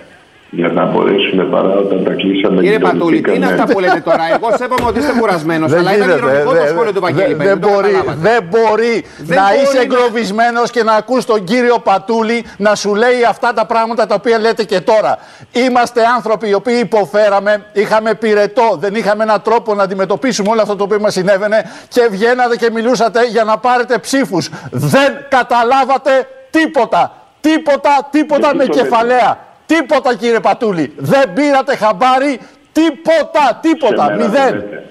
για 0.55 0.67
να 0.67 0.85
μπορέσουμε 0.85 1.43
παρά 1.43 1.69
όταν 1.69 2.03
τα 2.03 2.13
κλείσαμε. 2.13 2.61
Κύριε 2.61 2.79
Πατούλη, 2.79 3.21
τι 3.21 3.35
είναι 3.35 3.45
αυτά 3.45 3.63
που 3.63 3.79
λέτε 3.79 3.99
τώρα; 3.99 4.23
Εγώ 4.33 4.57
σέβομαι 4.57 4.85
ότι 4.87 4.99
είστε 4.99 5.13
κουρασμένος, 5.19 5.71
αλλά 5.71 5.95
ήταν 5.95 6.09
ηρωνικό 6.09 6.51
το 6.53 6.67
σχόλιο 6.67 6.93
του 6.93 7.01
Βαγγέλη. 7.01 7.33
Δεν 7.33 7.57
μπορεί, 7.57 8.03
δεν 8.15 8.43
μπορεί 8.49 9.05
να 9.17 9.43
είσαι 9.61 9.79
εγκλωβισμένος 9.81 10.69
και 10.69 10.83
να 10.83 10.93
ακούς 10.93 11.25
τον 11.25 11.43
κύριο 11.43 11.79
Πατούλη 11.79 12.45
να 12.57 12.75
σου 12.75 12.95
λέει 12.95 13.23
αυτά 13.29 13.53
τα 13.53 13.65
πράγματα 13.65 14.05
τα 14.05 14.15
οποία 14.15 14.39
λέτε 14.39 14.63
και 14.63 14.79
τώρα. 14.81 15.17
Είμαστε 15.51 16.01
άνθρωποι 16.15 16.49
οι 16.49 16.53
οποίοι 16.53 16.79
υποφέραμε, 16.81 17.65
είχαμε 17.73 18.13
πυρετό, 18.13 18.77
δεν 18.79 18.95
είχαμε 18.95 19.23
έναν 19.23 19.41
τρόπο 19.41 19.73
να 19.73 19.83
αντιμετωπίσουμε 19.83 20.49
όλο 20.49 20.61
αυτό 20.61 20.75
το 20.75 20.83
οποίο 20.83 20.99
μας 20.99 21.13
συνέβαινε 21.13 21.71
και 21.87 22.07
βγαίνατε 22.11 22.55
και 22.55 22.69
μιλούσατε 22.71 23.27
για 23.27 23.43
να 23.43 23.57
πάρετε 23.57 23.97
ψήφους. 23.97 24.49
Δεν 24.71 25.25
καταλάβατε 25.29 26.27
τίποτα. 26.49 27.11
Τίποτα, 27.41 28.07
τίποτα 28.11 28.55
με 28.55 28.65
κεφαλαία. 28.65 29.51
Τίποτα 29.65 30.15
κύριε 30.15 30.39
Πατούλη. 30.39 30.93
Δεν 30.97 31.33
πήρατε 31.33 31.75
χαμπάρι 31.75 32.39
τίποτα, 32.71 33.59
τίποτα. 33.61 34.05
Σε 34.05 34.11
μένα 34.11 34.23
Μηδέν. 34.27 34.43
δεν 34.49 34.53
λέτε. 34.55 34.83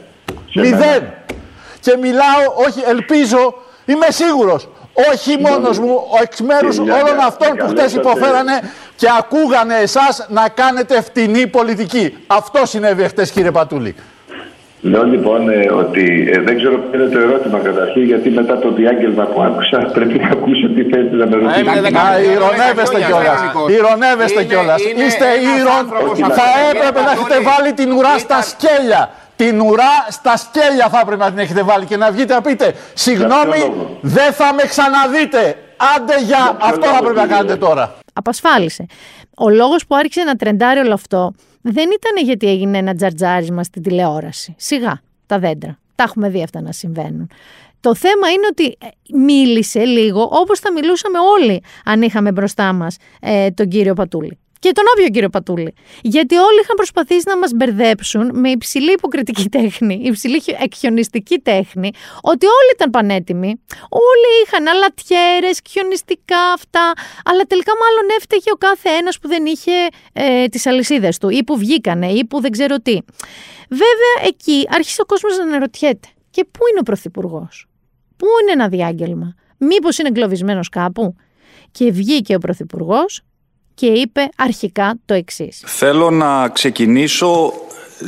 Σε 0.50 0.60
Μηδέν. 0.60 0.78
μένα. 0.78 1.14
Και 1.80 1.96
μιλάω, 2.00 2.64
όχι, 2.66 2.82
ελπίζω, 2.88 3.54
είμαι 3.84 4.06
σίγουρος, 4.08 4.68
όχι 5.12 5.38
μόνος 5.40 5.78
μου, 5.78 6.00
εξ 6.22 6.40
μέρους 6.40 6.76
Και 6.76 6.82
μια 6.82 6.94
όλων 7.02 7.16
κα- 7.18 7.24
αυτών 7.26 7.48
με 7.48 7.54
που 7.54 7.68
χτες 7.68 7.76
καλέσατε. 7.92 8.00
υποφέρανε 8.08 8.60
και 8.96 9.06
ακούγανε 9.18 9.74
εσάς 9.76 10.26
να 10.28 10.48
κάνετε 10.48 11.02
φτηνή 11.02 11.46
πολιτική. 11.46 12.16
Αυτό 12.26 12.66
συνέβη 12.66 13.02
χτες 13.04 13.30
κύριε 13.30 13.50
Πατούλη. 13.50 13.94
Λέω 14.84 15.04
λοιπόν 15.04 15.48
ε, 15.48 15.70
ότι 15.70 16.30
ε, 16.32 16.40
δεν 16.40 16.56
ξέρω 16.56 16.78
ποιο 16.78 17.00
είναι 17.00 17.10
το 17.14 17.18
ερώτημα 17.18 17.58
καταρχήν, 17.58 18.02
γιατί 18.02 18.30
μετά 18.30 18.58
το 18.58 18.72
διάγγελμα 18.72 19.24
που 19.24 19.42
άκουσα 19.42 19.78
πρέπει 19.96 20.18
να 20.18 20.28
ακούσω 20.28 20.66
τι 20.74 20.82
θέλετε 20.82 21.16
να 21.16 21.26
με 21.26 21.36
ρωτήσετε. 21.36 21.98
Α, 21.98 22.20
ηρωνεύεστε 22.34 22.98
κιόλας. 23.06 23.40
Ηρωνεύεστε 23.76 24.44
κιόλας. 24.44 24.80
Είστε 24.82 25.26
ήρων. 25.58 25.82
Θα 26.38 26.46
έπρεπε 26.70 27.00
να 27.00 27.10
έχετε 27.10 27.40
βάλει 27.50 27.72
την 27.72 27.92
ουρά 27.92 28.18
στα 28.18 28.42
σκέλια. 28.42 29.10
Την 29.36 29.60
ουρά 29.60 29.94
στα 30.08 30.36
σκέλια 30.36 30.88
θα 30.88 30.98
έπρεπε 31.02 31.24
να 31.24 31.30
την 31.30 31.38
έχετε 31.38 31.62
βάλει 31.62 31.84
και 31.84 31.96
να 31.96 32.10
βγείτε 32.10 32.34
να 32.34 32.40
πείτε 32.40 32.74
Συγγνώμη, 32.94 33.58
λόγο; 33.58 33.98
δεν 34.00 34.32
θα 34.32 34.54
με 34.54 34.62
ξαναδείτε. 34.62 35.56
Άντε 35.96 36.20
για, 36.22 36.56
αυτό 36.60 36.86
θα 36.86 37.02
πρέπει 37.02 37.16
να 37.16 37.26
κάνετε 37.26 37.56
τώρα. 37.56 37.94
Απασφάλισε. 38.12 38.86
Ο 39.36 39.48
λόγος 39.48 39.86
που 39.86 39.94
άρχισε 39.96 40.22
να 40.22 40.34
τρεντάρει 40.34 40.80
όλο 40.80 40.94
αυτό 40.94 41.32
δεν 41.62 41.88
ήταν 41.90 42.24
γιατί 42.24 42.48
έγινε 42.48 42.78
ένα 42.78 42.94
τζαρτζάρισμα 42.94 43.62
στην 43.64 43.82
τηλεόραση. 43.82 44.54
Σιγά, 44.58 45.02
τα 45.26 45.38
δέντρα. 45.38 45.78
Τα 45.94 46.04
έχουμε 46.04 46.28
δει 46.28 46.42
αυτά 46.42 46.60
να 46.60 46.72
συμβαίνουν. 46.72 47.30
Το 47.80 47.94
θέμα 47.94 48.30
είναι 48.30 48.46
ότι 48.50 48.64
ε, 48.64 49.16
μίλησε 49.16 49.84
λίγο 49.84 50.28
όπως 50.32 50.58
θα 50.58 50.72
μιλούσαμε 50.72 51.18
όλοι 51.18 51.62
αν 51.84 52.02
είχαμε 52.02 52.32
μπροστά 52.32 52.72
μας 52.72 52.96
ε, 53.20 53.50
τον 53.50 53.68
κύριο 53.68 53.94
Πατούλη. 53.94 54.38
Και 54.62 54.72
τον 54.72 54.84
όποιο 54.92 55.08
κύριο 55.08 55.28
Πατούλη. 55.28 55.74
Γιατί 56.02 56.36
όλοι 56.36 56.60
είχαν 56.62 56.76
προσπαθήσει 56.76 57.24
να 57.26 57.38
μας 57.38 57.50
μπερδέψουν 57.54 58.30
με 58.34 58.50
υψηλή 58.50 58.92
υποκριτική 58.92 59.48
τέχνη, 59.48 60.00
υψηλή 60.04 60.40
χιο- 60.40 60.56
εκχιονιστική 60.62 61.38
τέχνη, 61.38 61.90
ότι 62.20 62.46
όλοι 62.46 62.70
ήταν 62.74 62.90
πανέτοιμοι. 62.90 63.50
Όλοι 63.88 64.30
είχαν 64.44 64.66
αλατιέρες, 64.66 65.60
χιονιστικά 65.70 66.42
αυτά, 66.54 66.92
αλλά 67.24 67.42
τελικά 67.42 67.72
μάλλον 67.82 68.16
έφταιγε 68.18 68.50
ο 68.52 68.56
κάθε 68.56 68.88
ένας 68.88 69.18
που 69.18 69.28
δεν 69.28 69.46
είχε 69.46 69.72
ε, 70.12 70.46
τις 70.46 70.66
αλυσίδες 70.66 71.18
του 71.18 71.28
ή 71.28 71.44
που 71.44 71.58
βγήκανε 71.58 72.08
ή 72.12 72.24
που 72.24 72.40
δεν 72.40 72.50
ξέρω 72.50 72.76
τι. 72.76 72.98
Βέβαια 73.68 74.14
εκεί 74.26 74.66
άρχισε 74.68 75.02
ο 75.02 75.04
κόσμος 75.04 75.36
να 75.36 75.42
αναρωτιέται. 75.42 76.08
Και 76.30 76.44
πού 76.44 76.60
είναι 76.70 76.78
ο 76.78 76.82
Πρωθυπουργός, 76.82 77.66
Πού 78.16 78.26
είναι 78.42 78.52
ένα 78.52 78.68
διάγγελμα, 78.68 79.34
Μήπως 79.58 79.98
είναι 79.98 80.08
εγκλωβισμένος 80.08 80.68
κάπου; 80.68 81.16
Και 81.70 81.90
βγήκε 81.90 82.34
ο 82.34 82.38
Πρωθυπουργός 82.38 83.22
και 83.82 83.88
είπε 83.88 84.28
αρχικά 84.36 84.94
το 85.04 85.14
εξής. 85.14 85.62
Θέλω 85.66 86.10
να 86.10 86.48
ξεκινήσω 86.48 87.52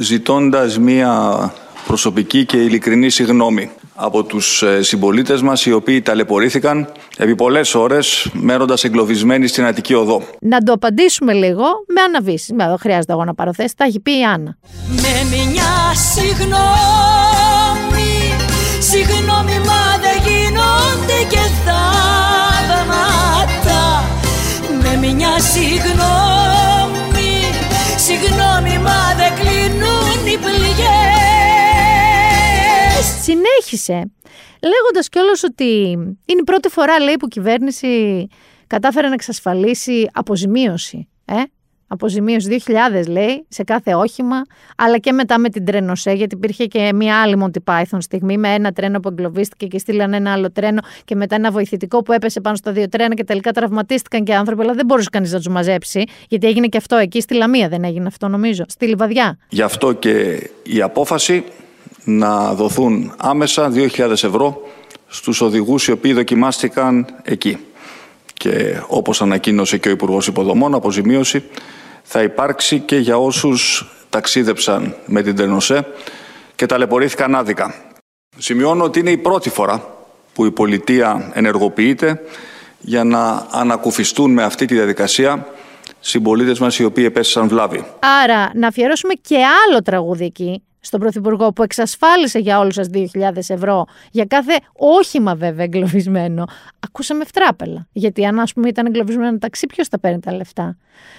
ζητώντας 0.00 0.78
μία 0.78 1.52
προσωπική 1.86 2.44
και 2.44 2.56
ειλικρινή 2.56 3.10
συγγνώμη 3.10 3.70
από 3.94 4.24
τους 4.24 4.62
ε, 4.62 4.82
συμπολίτες 4.82 5.42
μας 5.42 5.66
οι 5.66 5.72
οποίοι 5.72 6.02
ταλαιπωρήθηκαν 6.02 6.92
επί 7.16 7.34
πολλές 7.34 7.74
ώρες 7.74 8.30
μένοντας 8.32 8.84
εγκλωβισμένοι 8.84 9.46
στην 9.46 9.64
Αττική 9.64 9.94
Οδό. 9.94 10.22
Να 10.40 10.58
το 10.58 10.72
απαντήσουμε 10.72 11.32
λίγο 11.32 11.64
με 11.94 12.00
αναβίσεις. 12.00 12.52
Με, 12.52 12.66
δεν 12.66 12.78
χρειάζεται 12.78 13.12
εγώ 13.12 13.24
να 13.24 13.34
πάρω 13.34 13.54
θέση, 13.54 13.74
τα 13.76 13.84
έχει 13.84 14.00
πει 14.00 14.18
η 14.18 14.24
Άννα. 14.24 14.56
Με 14.88 15.36
μια 15.50 15.94
συγγνώμη 16.12 16.54
Συγγνώμη 18.78 19.58
μα 19.58 19.98
δεν 20.00 20.22
γίνονται 20.26 21.18
και 21.28 21.38
θαύματα 21.64 22.14
Με 22.14 22.23
μια 25.12 25.40
συγγνώμη 25.40 27.32
Συγγνώμη 27.96 28.78
μα 28.78 29.14
δεν 29.16 29.32
κλείνουν 29.34 30.26
οι 30.26 30.36
πληγές 30.36 31.04
Συνέχισε 33.22 34.10
λέγοντας 34.62 35.08
κιόλας 35.08 35.42
ότι 35.42 35.90
είναι 36.26 36.40
η 36.40 36.44
πρώτη 36.44 36.68
φορά 36.68 36.98
λέει 37.00 37.16
που 37.16 37.26
η 37.26 37.28
κυβέρνηση 37.28 38.26
κατάφερε 38.66 39.08
να 39.08 39.14
εξασφαλίσει 39.14 40.08
αποζημίωση. 40.12 41.08
Ε; 41.24 41.34
Αποζημίωση 41.94 42.62
2.000 42.66 43.08
λέει 43.08 43.44
σε 43.48 43.64
κάθε 43.64 43.94
όχημα, 43.94 44.42
αλλά 44.76 44.98
και 44.98 45.12
μετά 45.12 45.38
με 45.38 45.48
την 45.48 45.64
τρένοσέ, 45.64 46.12
γιατί 46.12 46.34
υπήρχε 46.34 46.66
και 46.66 46.92
μια 46.94 47.20
άλλη 47.22 47.36
Monty 47.44 47.72
Python 47.72 47.98
στιγμή 47.98 48.38
με 48.38 48.54
ένα 48.54 48.72
τρένο 48.72 49.00
που 49.00 49.08
εγκλωβίστηκε 49.08 49.66
και 49.66 49.78
στείλανε 49.78 50.16
ένα 50.16 50.32
άλλο 50.32 50.50
τρένο 50.50 50.80
και 51.04 51.14
μετά 51.14 51.34
ένα 51.34 51.50
βοηθητικό 51.50 52.02
που 52.02 52.12
έπεσε 52.12 52.40
πάνω 52.40 52.56
στα 52.56 52.72
δύο 52.72 52.88
τρένα 52.88 53.14
και 53.14 53.24
τελικά 53.24 53.52
τραυματίστηκαν 53.52 54.24
και 54.24 54.34
άνθρωποι, 54.34 54.62
αλλά 54.62 54.72
δεν 54.72 54.86
μπορούσε 54.86 55.08
κανείς 55.12 55.32
να 55.32 55.38
τους 55.38 55.48
μαζέψει, 55.48 56.04
γιατί 56.28 56.46
έγινε 56.46 56.66
και 56.66 56.76
αυτό 56.76 56.96
εκεί 56.96 57.20
στη 57.20 57.34
Λαμία, 57.34 57.68
δεν 57.68 57.84
έγινε 57.84 58.06
αυτό 58.06 58.28
νομίζω, 58.28 58.64
στη 58.68 58.86
Λιβαδιά. 58.86 59.38
Γι' 59.48 59.62
αυτό 59.62 59.92
και 59.92 60.50
η 60.62 60.82
απόφαση 60.82 61.44
να 62.04 62.54
δοθούν 62.54 63.12
άμεσα 63.16 63.72
2.000 63.74 64.10
ευρώ 64.10 64.60
στους 65.06 65.40
οδηγούς 65.40 65.86
οι 65.86 65.92
οποίοι 65.92 66.12
δοκιμάστηκαν 66.12 67.06
εκεί. 67.22 67.58
Και 68.34 68.80
όπως 68.86 69.22
ανακοίνωσε 69.22 69.78
και 69.78 69.88
ο 69.88 69.90
Υπουργός 69.90 70.26
Υποδομών, 70.26 70.74
αποζημίωση 70.74 71.42
θα 72.06 72.22
υπάρξει 72.22 72.80
και 72.80 72.96
για 72.96 73.16
όσους 73.16 73.86
ταξίδεψαν 74.10 74.96
με 75.06 75.22
την 75.22 75.36
Τρενοσέ 75.36 75.86
και 76.54 76.66
ταλαιπωρήθηκαν 76.66 77.34
άδικα. 77.34 77.74
Σημειώνω 78.38 78.84
ότι 78.84 78.98
είναι 78.98 79.10
η 79.10 79.16
πρώτη 79.16 79.50
φορά 79.50 79.96
που 80.32 80.44
η 80.44 80.50
πολιτεία 80.50 81.30
ενεργοποιείται 81.34 82.20
για 82.80 83.04
να 83.04 83.46
ανακουφιστούν 83.50 84.32
με 84.32 84.42
αυτή 84.42 84.66
τη 84.66 84.74
διαδικασία 84.74 85.46
συμπολίτες 86.00 86.58
μας 86.58 86.78
οι 86.78 86.84
οποίοι 86.84 87.04
επέστησαν 87.06 87.48
βλάβη. 87.48 87.86
Άρα 88.22 88.50
να 88.54 88.66
αφιερώσουμε 88.66 89.14
και 89.14 89.36
άλλο 89.36 89.82
τραγούδι 89.82 90.24
εκεί 90.24 90.62
στον 90.84 91.00
Πρωθυπουργό 91.00 91.52
που 91.52 91.62
εξασφάλισε 91.62 92.38
για 92.38 92.58
όλους 92.58 92.74
σας 92.74 92.88
2.000 92.92 93.02
ευρώ 93.48 93.84
για 94.10 94.24
κάθε 94.24 94.52
όχημα 94.72 95.34
βέβαια 95.34 95.64
εγκλωβισμένο. 95.64 96.44
Ακούσαμε 96.80 97.24
φτράπελα. 97.24 97.86
Γιατί 97.92 98.24
αν 98.26 98.38
ας 98.38 98.52
πούμε 98.52 98.68
ήταν 98.68 98.86
εγκλωβισμένο 98.86 99.28
ένα 99.28 99.38
ταξί 99.38 99.66
ποιος 99.66 99.88
θα 99.88 99.98
παίρνει 99.98 100.20
τα 100.20 100.32
λεφτά; 100.32 100.76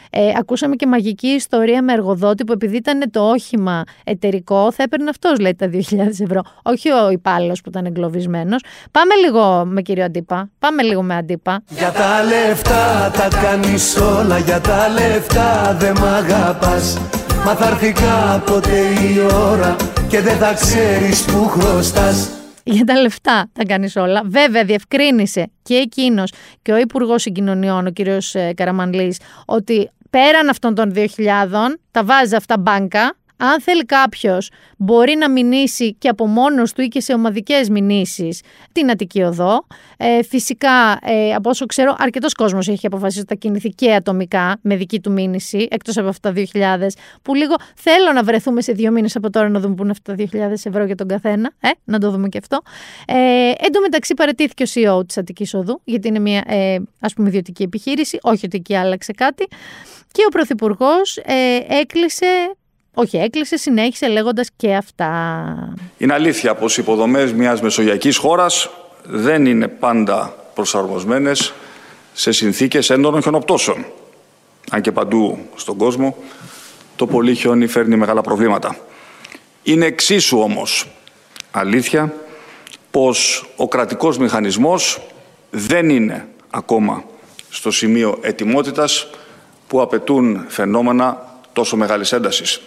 Ε, 0.09 0.31
ακούσαμε 0.37 0.75
και 0.75 0.87
μαγική 0.87 1.27
ιστορία 1.27 1.81
με 1.81 1.93
εργοδότη 1.93 2.43
που 2.43 2.51
επειδή 2.51 2.75
ήταν 2.75 3.11
το 3.11 3.29
όχημα 3.29 3.83
εταιρικό 4.03 4.71
θα 4.71 4.83
έπαιρνε 4.83 5.09
αυτός 5.09 5.39
λέει 5.39 5.55
τα 5.55 5.69
2.000 5.73 6.07
ευρώ. 6.19 6.41
Όχι 6.63 6.91
ο 6.91 7.09
υπάλληλος 7.09 7.61
που 7.61 7.69
ήταν 7.69 7.85
εγκλωβισμένος. 7.85 8.63
Πάμε 8.91 9.15
λίγο 9.15 9.65
με 9.65 9.81
κύριο 9.81 10.03
Αντίπα. 10.03 10.49
Πάμε 10.59 10.83
λίγο 10.83 11.01
με 11.01 11.15
Αντίπα. 11.15 11.63
Για 11.69 11.91
τα 11.91 12.23
λεφτά 12.23 13.11
τα 13.11 13.27
κάνεις 13.41 13.97
όλα 13.97 14.37
Για 14.37 14.61
τα 14.61 14.89
λεφτά 14.89 15.75
δεν 15.79 15.97
μ' 15.99 16.05
αγαπάς 16.05 16.97
Μα 17.45 17.55
θα 17.55 17.67
έρθει 17.67 17.91
κάποτε 17.91 18.77
η 18.79 19.19
ώρα 19.33 19.75
Και 20.09 20.21
δεν 20.21 20.37
θα 20.37 20.53
ξέρεις 20.53 21.25
που 21.25 21.47
χρωστάς 21.47 22.29
για 22.67 22.85
τα 22.85 23.01
λεφτά 23.01 23.49
τα 23.53 23.63
κάνεις 23.65 23.95
όλα. 23.95 24.21
Βέβαια, 24.25 24.63
διευκρίνησε 24.63 25.51
και 25.61 25.75
εκείνος 25.75 26.31
και 26.61 26.71
ο 26.71 26.77
Υπουργός 26.77 27.21
Συγκοινωνιών, 27.21 27.85
ο 27.85 27.89
κύριος 27.89 28.35
Καραμανλής, 28.55 29.19
ότι 29.45 29.89
πέραν 30.09 30.49
αυτών 30.49 30.75
των 30.75 30.93
2.000 30.95 31.05
τα 31.91 32.03
βάζει 32.03 32.35
αυτά 32.35 32.57
μπάνκα. 32.57 33.15
Αν 33.37 33.61
θέλει 33.61 33.85
κάποιος, 33.85 34.49
μπορεί 34.77 35.15
να 35.15 35.29
μηνύσει 35.29 35.93
και 35.93 36.09
από 36.09 36.27
μόνος 36.27 36.73
του 36.73 36.81
ή 36.81 36.87
και 36.87 37.01
σε 37.01 37.13
ομαδικές 37.13 37.69
μηνύσεις 37.69 38.41
την 38.71 38.89
Αττική 38.89 39.21
Οδό. 39.21 39.67
Ε, 39.97 40.23
φυσικά, 40.23 40.99
ε, 41.01 41.33
από 41.33 41.49
όσο 41.49 41.65
ξέρω, 41.65 41.95
αρκετός 41.97 42.33
κόσμος 42.33 42.67
έχει 42.67 42.85
αποφασίσει 42.85 43.19
ότι 43.19 43.27
θα 43.27 43.35
κινηθεί 43.35 43.69
και 43.69 43.93
ατομικά 43.93 44.57
με 44.61 44.75
δική 44.75 44.99
του 44.99 45.11
μήνυση, 45.11 45.67
εκτός 45.71 45.97
από 45.97 46.07
αυτά 46.07 46.33
τα 46.33 46.41
2.000, 46.53 46.87
που 47.21 47.35
λίγο 47.35 47.55
θέλω 47.75 48.11
να 48.13 48.23
βρεθούμε 48.23 48.61
σε 48.61 48.71
δύο 48.71 48.91
μήνες 48.91 49.15
από 49.15 49.29
τώρα 49.29 49.49
να 49.49 49.59
δούμε 49.59 49.75
πού 49.75 49.83
είναι 49.83 49.91
αυτά 49.91 50.15
τα 50.15 50.23
2.000 50.31 50.51
ευρώ 50.63 50.85
για 50.85 50.95
τον 50.95 51.07
καθένα. 51.07 51.51
Ε, 51.59 51.69
να 51.83 51.99
το 51.99 52.11
δούμε 52.11 52.27
και 52.29 52.37
αυτό. 52.37 52.61
Ε, 53.07 53.13
εν 53.57 53.71
τω 53.71 53.81
μεταξύ, 53.81 54.13
παρετήθηκε 54.13 54.63
ο 54.63 54.67
CEO 54.73 55.07
της 55.07 55.17
Αττικής 55.17 55.53
Οδού, 55.53 55.81
γιατί 55.83 56.07
είναι 56.07 56.19
μια 56.19 56.43
ε, 56.47 56.77
ας 56.99 57.13
πούμε 57.13 57.27
ιδιωτική 57.27 57.63
επιχείρηση, 57.63 58.17
όχι 58.21 58.45
ότι 58.45 58.57
εκεί 58.57 58.75
άλλαξε 58.75 59.11
κάτι. 59.11 59.47
Και 60.11 60.23
ο 60.27 60.29
Πρωθυπουργός 60.29 61.17
ε, 61.17 61.57
έκλεισε 61.67 62.55
όχι, 62.97 63.17
έκλεισε, 63.17 63.57
συνέχισε 63.57 64.07
λέγοντας 64.07 64.47
και 64.55 64.75
αυτά. 64.75 65.73
Είναι 65.97 66.13
αλήθεια 66.13 66.55
πως 66.55 66.77
οι 66.77 66.81
υποδομές 66.81 67.33
μιας 67.33 67.61
μεσογειακής 67.61 68.17
χώρας 68.17 68.69
δεν 69.03 69.45
είναι 69.45 69.67
πάντα 69.67 70.35
προσαρμοσμένες 70.53 71.53
σε 72.13 72.31
συνθήκες 72.31 72.89
έντονων 72.89 73.21
χιονοπτώσεων. 73.21 73.85
Αν 74.71 74.81
και 74.81 74.91
παντού 74.91 75.39
στον 75.55 75.77
κόσμο 75.77 76.15
το 76.95 77.07
πολύ 77.07 77.35
χιόνι 77.35 77.67
φέρνει 77.67 77.95
μεγάλα 77.95 78.21
προβλήματα. 78.21 78.77
Είναι 79.63 79.85
εξίσου 79.85 80.39
όμως 80.39 80.87
αλήθεια 81.51 82.13
πως 82.91 83.45
ο 83.55 83.67
κρατικός 83.67 84.17
μηχανισμός 84.17 85.01
δεν 85.49 85.89
είναι 85.89 86.27
ακόμα 86.49 87.03
στο 87.49 87.71
σημείο 87.71 88.19
ετοιμότητας 88.21 89.07
που 89.67 89.81
απαιτούν 89.81 90.45
φαινόμενα 90.47 91.39
τόσο 91.53 91.77
μεγάλης 91.77 92.11
έντασης. 92.11 92.61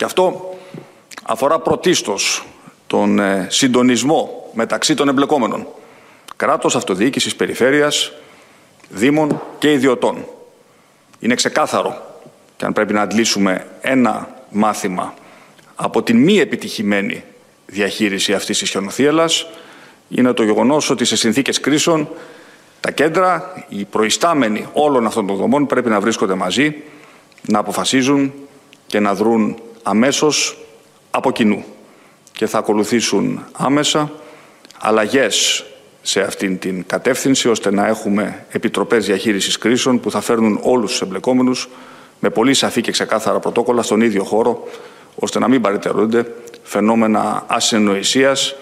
Και 0.00 0.06
αυτό 0.06 0.54
αφορά 1.22 1.58
πρωτίστως 1.58 2.44
τον 2.86 3.18
ε, 3.18 3.46
συντονισμό 3.50 4.50
μεταξύ 4.52 4.94
των 4.94 5.08
εμπλεκόμενων. 5.08 5.66
Κράτος, 6.36 6.76
αυτοδιοίκησης, 6.76 7.36
περιφέρειας, 7.36 8.12
δήμων 8.88 9.42
και 9.58 9.72
ιδιωτών. 9.72 10.24
Είναι 11.18 11.34
ξεκάθαρο 11.34 12.18
και 12.56 12.64
αν 12.64 12.72
πρέπει 12.72 12.92
να 12.92 13.00
αντλήσουμε 13.00 13.66
ένα 13.80 14.28
μάθημα 14.50 15.14
από 15.74 16.02
την 16.02 16.16
μη 16.16 16.38
επιτυχημένη 16.38 17.24
διαχείριση 17.66 18.32
αυτής 18.32 18.58
της 18.58 18.70
χιονοθύελας 18.70 19.46
είναι 20.08 20.32
το 20.32 20.42
γεγονός 20.42 20.90
ότι 20.90 21.04
σε 21.04 21.16
συνθήκες 21.16 21.60
κρίσεων 21.60 22.08
τα 22.80 22.90
κέντρα, 22.90 23.64
οι 23.68 23.84
προϊστάμενοι 23.84 24.66
όλων 24.72 25.06
αυτών 25.06 25.26
των 25.26 25.36
δομών 25.36 25.66
πρέπει 25.66 25.88
να 25.88 26.00
βρίσκονται 26.00 26.34
μαζί, 26.34 26.82
να 27.42 27.58
αποφασίζουν 27.58 28.32
και 28.86 29.00
να 29.00 29.14
δρουν 29.14 29.62
αμέσως 29.82 30.58
από 31.10 31.30
κοινού. 31.32 31.64
Και 32.32 32.46
θα 32.46 32.58
ακολουθήσουν 32.58 33.44
άμεσα 33.52 34.12
αλλαγές 34.78 35.64
σε 36.02 36.20
αυτήν 36.20 36.58
την 36.58 36.86
κατεύθυνση, 36.86 37.48
ώστε 37.48 37.70
να 37.70 37.86
έχουμε 37.86 38.46
επιτροπές 38.50 39.06
διαχείρισης 39.06 39.58
κρίσεων 39.58 40.00
που 40.00 40.10
θα 40.10 40.20
φέρνουν 40.20 40.58
όλους 40.62 40.90
τους 40.90 41.00
εμπλεκόμενους 41.00 41.68
με 42.20 42.30
πολύ 42.30 42.54
σαφή 42.54 42.80
και 42.80 42.90
ξεκάθαρα 42.90 43.38
πρωτόκολλα 43.38 43.82
στον 43.82 44.00
ίδιο 44.00 44.24
χώρο, 44.24 44.68
ώστε 45.14 45.38
να 45.38 45.48
μην 45.48 45.60
παρετερούνται 45.60 46.34
φαινόμενα 46.62 47.44
ασυνοησίας, 47.46 48.54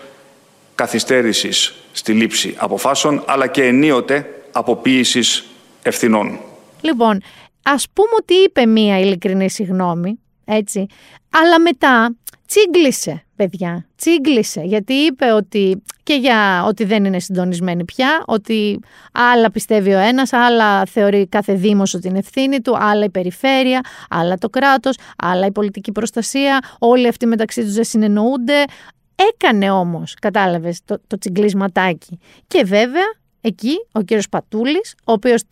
καθυστέρησης 0.74 1.74
στη 1.92 2.12
λήψη 2.12 2.54
αποφάσεων, 2.59 3.22
αλλά 3.26 3.46
και 3.46 3.64
ενίοτε 3.64 4.42
αποποίησης 4.52 5.44
ευθυνών. 5.83 6.38
Λοιπόν, 6.81 7.20
ας 7.62 7.87
πούμε 7.92 8.11
ότι 8.20 8.35
είπε 8.35 8.66
μία 8.66 8.98
ειλικρινή 8.98 9.50
συγγνώμη, 9.50 10.18
έτσι, 10.50 10.87
αλλά 11.30 11.61
μετά 11.61 12.16
τσίγκλισε, 12.46 13.24
παιδιά, 13.37 13.87
τσίγκλισε, 13.96 14.61
γιατί 14.61 14.92
είπε 14.92 15.32
ότι 15.32 15.82
και 16.02 16.14
για 16.14 16.64
ότι 16.64 16.84
δεν 16.84 17.04
είναι 17.04 17.18
συντονισμένη 17.18 17.84
πια, 17.84 18.22
ότι 18.26 18.80
άλλα 19.12 19.50
πιστεύει 19.50 19.92
ο 19.92 19.98
ένας, 19.98 20.32
άλλα 20.32 20.84
θεωρεί 20.84 21.26
κάθε 21.26 21.52
δήμος 21.52 21.94
ότι 21.94 22.08
είναι 22.08 22.18
ευθύνη 22.18 22.61
του, 22.61 22.76
άλλα 22.78 23.04
η 23.04 23.11
περιφέρεια, 23.11 23.80
άλλα 24.08 24.37
το 24.37 24.48
κράτος, 24.48 24.96
άλλα 25.18 25.46
η 25.46 25.52
πολιτική 25.52 25.92
προστασία, 25.92 26.58
όλοι 26.78 27.08
αυτοί 27.08 27.26
μεταξύ 27.26 27.62
τους 27.62 27.72
δεν 27.72 27.84
συνεννοούνται. 27.84 28.64
Έκανε 29.32 29.70
όμως, 29.70 30.14
κατάλαβες, 30.20 30.80
το, 30.84 31.00
το 31.06 31.18
τσιγκλισματάκι. 31.18 32.18
Και 32.46 32.64
βέβαια, 32.64 33.14
εκεί 33.40 33.72
ο 33.92 34.02
κύριος 34.02 34.28
Πατούλης, 34.28 34.94
ο 35.04 35.12
οποίος 35.12 35.42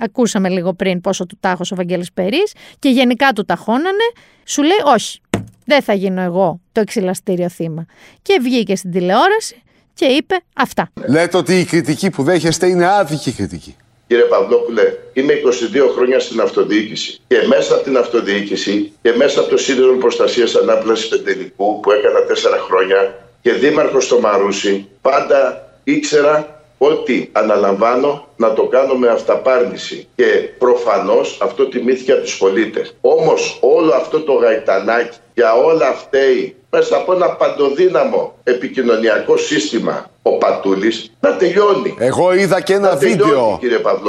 ακούσαμε 0.00 0.48
λίγο 0.48 0.72
πριν 0.74 1.00
πόσο 1.00 1.26
του 1.26 1.36
τάχος 1.40 1.72
ο 1.72 1.74
Βαγγέλης 1.74 2.12
Περής 2.12 2.52
και 2.78 2.88
γενικά 2.88 3.32
του 3.32 3.44
ταχώνανε, 3.44 4.12
σου 4.44 4.62
λέει 4.62 4.78
όχι, 4.84 5.20
δεν 5.64 5.82
θα 5.82 5.94
γίνω 5.94 6.20
εγώ 6.20 6.60
το 6.72 6.80
εξυλαστήριο 6.80 7.48
θύμα. 7.48 7.86
Και 8.22 8.38
βγήκε 8.42 8.76
στην 8.76 8.90
τηλεόραση 8.90 9.62
και 9.94 10.04
είπε 10.04 10.40
αυτά. 10.54 10.90
Λέτε 11.06 11.36
ότι 11.36 11.60
η 11.60 11.64
κριτική 11.64 12.10
που 12.10 12.22
δέχεστε 12.22 12.66
είναι 12.66 12.86
άδικη 12.86 13.32
κριτική. 13.32 13.76
Κύριε 14.06 14.24
Παυλόπουλε, 14.24 14.82
είμαι 15.12 15.32
22 15.32 15.92
χρόνια 15.94 16.20
στην 16.20 16.40
αυτοδιοίκηση. 16.40 17.20
Και 17.28 17.36
μέσα 17.46 17.74
από 17.74 17.84
την 17.84 17.96
αυτοδιοίκηση 17.96 18.92
και 19.02 19.12
μέσα 19.12 19.40
από 19.40 19.48
το 19.48 19.56
Σύνδεσμο 19.56 19.96
Προστασίας 19.96 20.54
Ανάπλασης 20.54 21.08
Πεντελικού 21.08 21.80
που 21.80 21.92
έκανα 21.92 22.18
4 22.18 22.58
χρόνια 22.68 23.28
και 23.40 23.52
δήμαρχος 23.52 24.04
στο 24.04 24.20
Μαρούσι, 24.20 24.88
πάντα 25.00 25.68
ήξερα 25.84 26.57
ότι 26.78 27.28
αναλαμβάνω 27.32 28.26
να 28.36 28.52
το 28.52 28.62
κάνω 28.62 28.94
με 28.94 29.08
αυταπάρνηση 29.08 30.08
και 30.14 30.24
προφανώς 30.58 31.38
αυτό 31.42 31.66
τιμήθηκε 31.66 32.12
από 32.12 32.20
τους 32.20 32.36
πολίτες. 32.38 32.94
Όμως 33.00 33.58
όλο 33.60 33.92
αυτό 33.92 34.20
το 34.20 34.32
γαϊτανάκι 34.32 35.16
για 35.34 35.54
όλα 35.54 35.92
φταίει 35.92 36.56
μέσα 36.70 36.96
από 36.96 37.12
ένα 37.12 37.28
παντοδύναμο 37.30 38.34
επικοινωνιακό 38.44 39.36
σύστημα 39.36 40.10
ο 40.22 40.30
Πατούλης 40.30 41.12
να 41.20 41.36
τελειώνει. 41.36 41.94
Εγώ 41.98 42.34
είδα 42.34 42.60
και 42.60 42.74
ένα 42.74 42.96
βίντεο, 42.96 43.60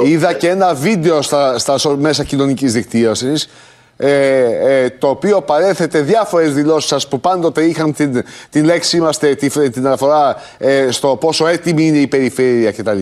είδα 0.02 0.32
και 0.32 0.48
ένα 0.48 0.74
βίντεο 0.74 1.22
στα, 1.22 1.58
στα 1.58 1.96
μέσα 1.96 2.24
κοινωνικής 2.24 2.72
δικτύωσης 2.72 3.48
ε, 4.02 4.82
ε, 4.82 4.90
το 4.90 5.08
οποίο 5.08 5.40
παρέθετε 5.40 6.00
διάφορες 6.00 6.54
δηλώσεις 6.54 6.88
σας 6.88 7.08
που 7.08 7.20
πάντοτε 7.20 7.62
είχαν 7.62 7.94
την, 7.94 8.24
την 8.50 8.64
λέξη 8.64 8.96
είμαστε, 8.96 9.34
την, 9.34 9.72
την 9.72 9.86
αναφορά 9.86 10.36
ε, 10.58 10.90
στο 10.90 11.16
πόσο 11.20 11.46
έτοιμη 11.46 11.86
είναι 11.86 11.98
η 11.98 12.06
περιφέρεια 12.06 12.72
κτλ. 12.72 13.00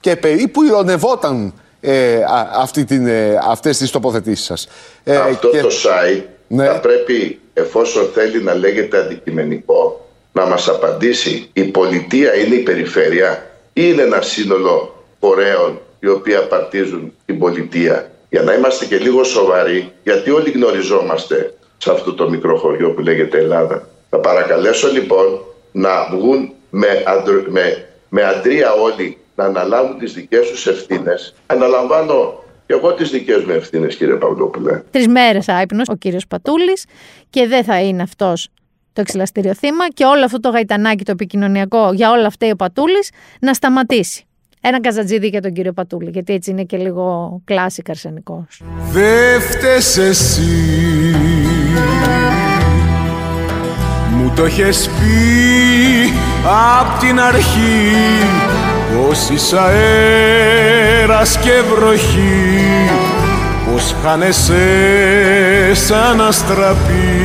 Και 0.00 0.16
περίπου 0.16 0.62
ηρωνευόταν 0.62 1.54
ε, 1.80 2.18
αυτή 2.54 2.84
την, 2.84 3.06
ε, 3.06 3.38
αυτές 3.48 3.78
τις 3.78 3.90
τοποθετήσεις 3.90 4.44
σας. 4.44 4.68
Ε, 5.04 5.16
Αυτό 5.16 5.48
το 5.48 5.68
site 5.68 6.22
ναι. 6.46 6.64
θα 6.64 6.80
πρέπει 6.80 7.40
εφόσον 7.54 8.10
θέλει 8.14 8.42
να 8.42 8.54
λέγεται 8.54 8.98
αντικειμενικό 8.98 10.08
να 10.32 10.46
μας 10.46 10.68
απαντήσει 10.68 11.48
η 11.52 11.62
πολιτεία 11.62 12.34
είναι 12.34 12.54
η 12.54 12.62
περιφέρεια 12.62 13.50
ή 13.72 13.82
είναι 13.84 14.02
ένα 14.02 14.20
σύνολο 14.20 15.04
φορέων 15.20 15.80
οι 16.00 16.08
οποίοι 16.08 16.34
απαρτίζουν 16.34 17.12
την 17.26 17.38
πολιτεία 17.38 18.10
για 18.30 18.42
να 18.42 18.52
είμαστε 18.54 18.84
και 18.84 18.98
λίγο 18.98 19.24
σοβαροί, 19.24 19.92
γιατί 20.02 20.30
όλοι 20.30 20.50
γνωριζόμαστε 20.50 21.54
σε 21.78 21.90
αυτό 21.90 22.14
το 22.14 22.30
μικρό 22.30 22.56
χωριό 22.56 22.90
που 22.90 23.00
λέγεται 23.00 23.38
Ελλάδα. 23.38 23.88
Θα 24.10 24.18
παρακαλέσω 24.18 24.88
λοιπόν 24.92 25.40
να 25.72 26.08
βγουν 26.10 26.52
με, 26.70 26.88
με, 27.48 27.88
με 28.08 28.24
αντρία 28.24 28.72
όλοι 28.72 29.18
να 29.34 29.44
αναλάβουν 29.44 29.98
τις 29.98 30.12
δικές 30.12 30.50
τους 30.50 30.66
ευθύνες. 30.66 31.34
Αναλαμβάνω 31.46 32.42
και 32.66 32.72
εγώ 32.72 32.92
τις 32.94 33.10
δικές 33.10 33.44
μου 33.44 33.52
ευθύνες 33.52 33.96
κύριε 33.96 34.14
Παυλόπουλε. 34.14 34.82
Τρεις 34.90 35.08
μέρες 35.08 35.48
άϊπνος 35.48 35.88
ο 35.88 35.94
κύριος 35.94 36.26
Πατούλης 36.26 36.84
και 37.30 37.46
δεν 37.46 37.64
θα 37.64 37.80
είναι 37.80 38.02
αυτός 38.02 38.48
το 38.92 39.00
εξυλαστήριο 39.00 39.54
θύμα 39.54 39.88
και 39.88 40.04
όλο 40.04 40.24
αυτό 40.24 40.40
το 40.40 40.48
γαϊτανάκι 40.48 41.04
το 41.04 41.10
επικοινωνιακό 41.10 41.92
για 41.92 42.10
όλα 42.10 42.26
αυτά 42.26 42.46
ο 42.52 42.56
Πατούλης 42.56 43.10
να 43.40 43.54
σταματήσει. 43.54 44.24
Ένα 44.60 44.80
καζατζίδι 44.80 45.28
για 45.28 45.40
τον 45.40 45.52
κύριο 45.52 45.72
Πατούλη, 45.72 46.10
γιατί 46.10 46.32
έτσι 46.32 46.50
είναι 46.50 46.64
και 46.64 46.76
λίγο 46.76 47.40
κλάσικ 47.44 47.88
αρσενικός. 47.90 48.62
Δε 48.92 49.40
φταίς 49.40 49.96
εσύ. 49.96 50.40
Μου 54.16 54.32
το 54.36 54.44
έχεις 54.44 54.88
πει 54.88 56.12
απ' 56.80 56.98
την 57.00 57.20
αρχή 57.20 57.92
Πως 58.96 59.28
είσαι 59.28 59.58
αέρας 59.58 61.38
και 61.38 61.50
βροχή 61.74 62.90
Πως 63.72 63.94
χάνεσαι 64.02 64.64
σαν 65.74 66.20
αστραπή. 66.20 67.18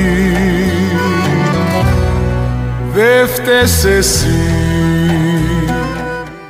Δε 2.94 3.26
φταίς 3.28 3.86
εσύ 3.86 4.55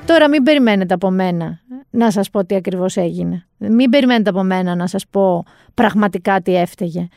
Τώρα 0.06 0.30
μην 0.30 0.44
περιμένετε 0.44 0.94
από 0.94 1.12
μένα 1.12 1.60
να 1.89 2.12
σας 2.12 2.30
πω 2.30 2.46
τι 2.46 2.56
ακριβώς 2.56 2.98
έγινε. 2.98 3.46
Μην 3.58 3.89
περιμένετε 3.89 4.30
από 4.30 4.44
μένα 4.44 4.76
να 4.76 4.88
σας 4.88 5.08
πω 5.10 5.46
πραγματικά 5.74 6.41
τι 6.41 6.56
έφταιγε. 6.56 7.08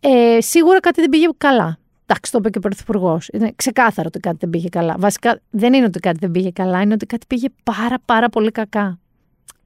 Ε, 0.00 0.40
σίγουρα 0.40 0.80
κάτι 0.80 1.00
δεν 1.00 1.10
πήγε 1.10 1.26
καλά. 1.38 1.78
Εντάξει, 2.06 2.32
το 2.32 2.38
είπε 2.38 2.50
και 2.50 2.58
ο 2.58 2.60
Πρωθυπουργός. 2.60 3.28
Είναι 3.32 3.52
ξεκάθαρο 3.56 4.06
ότι 4.08 4.20
κάτι 4.20 4.36
δεν 4.40 4.50
πήγε 4.50 4.68
καλά. 4.68 4.94
Βασικά 4.98 5.40
δεν 5.50 5.72
είναι 5.72 5.84
ότι 5.84 6.00
κάτι 6.00 6.18
δεν 6.20 6.30
πήγε 6.30 6.50
καλά, 6.50 6.80
είναι 6.80 6.94
ότι 6.94 7.06
κάτι 7.06 7.26
πήγε 7.26 7.48
πάρα 7.62 7.96
πάρα 8.04 8.28
πολύ 8.28 8.50
κακά. 8.50 8.98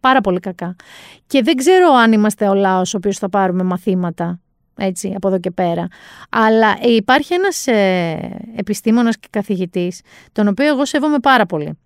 Πάρα 0.00 0.20
πολύ 0.20 0.40
κακά. 0.40 0.76
Και 1.26 1.42
δεν 1.42 1.56
ξέρω 1.56 1.92
αν 1.92 2.12
είμαστε 2.12 2.48
ο 2.48 2.54
λαός 2.54 2.94
ο 2.94 2.96
οποίος 2.96 3.18
θα 3.18 3.28
πάρουμε 3.28 3.62
μαθήματα 3.62 4.40
έτσι, 4.78 5.12
από 5.16 5.28
εδώ 5.28 5.38
και 5.38 5.50
πέρα. 5.50 5.88
Αλλά 6.30 6.78
υπάρχει 6.80 7.34
ένας 7.34 7.66
ε, 7.66 8.38
επιστήμονας 8.56 9.18
και 9.18 9.28
καθηγητής, 9.30 10.00
τον 10.32 10.48
οποίο 10.48 10.66
εγώ 10.66 10.84
σέβομαι 10.84 11.18
πάρα 11.18 11.46
πολύ, 11.46 11.78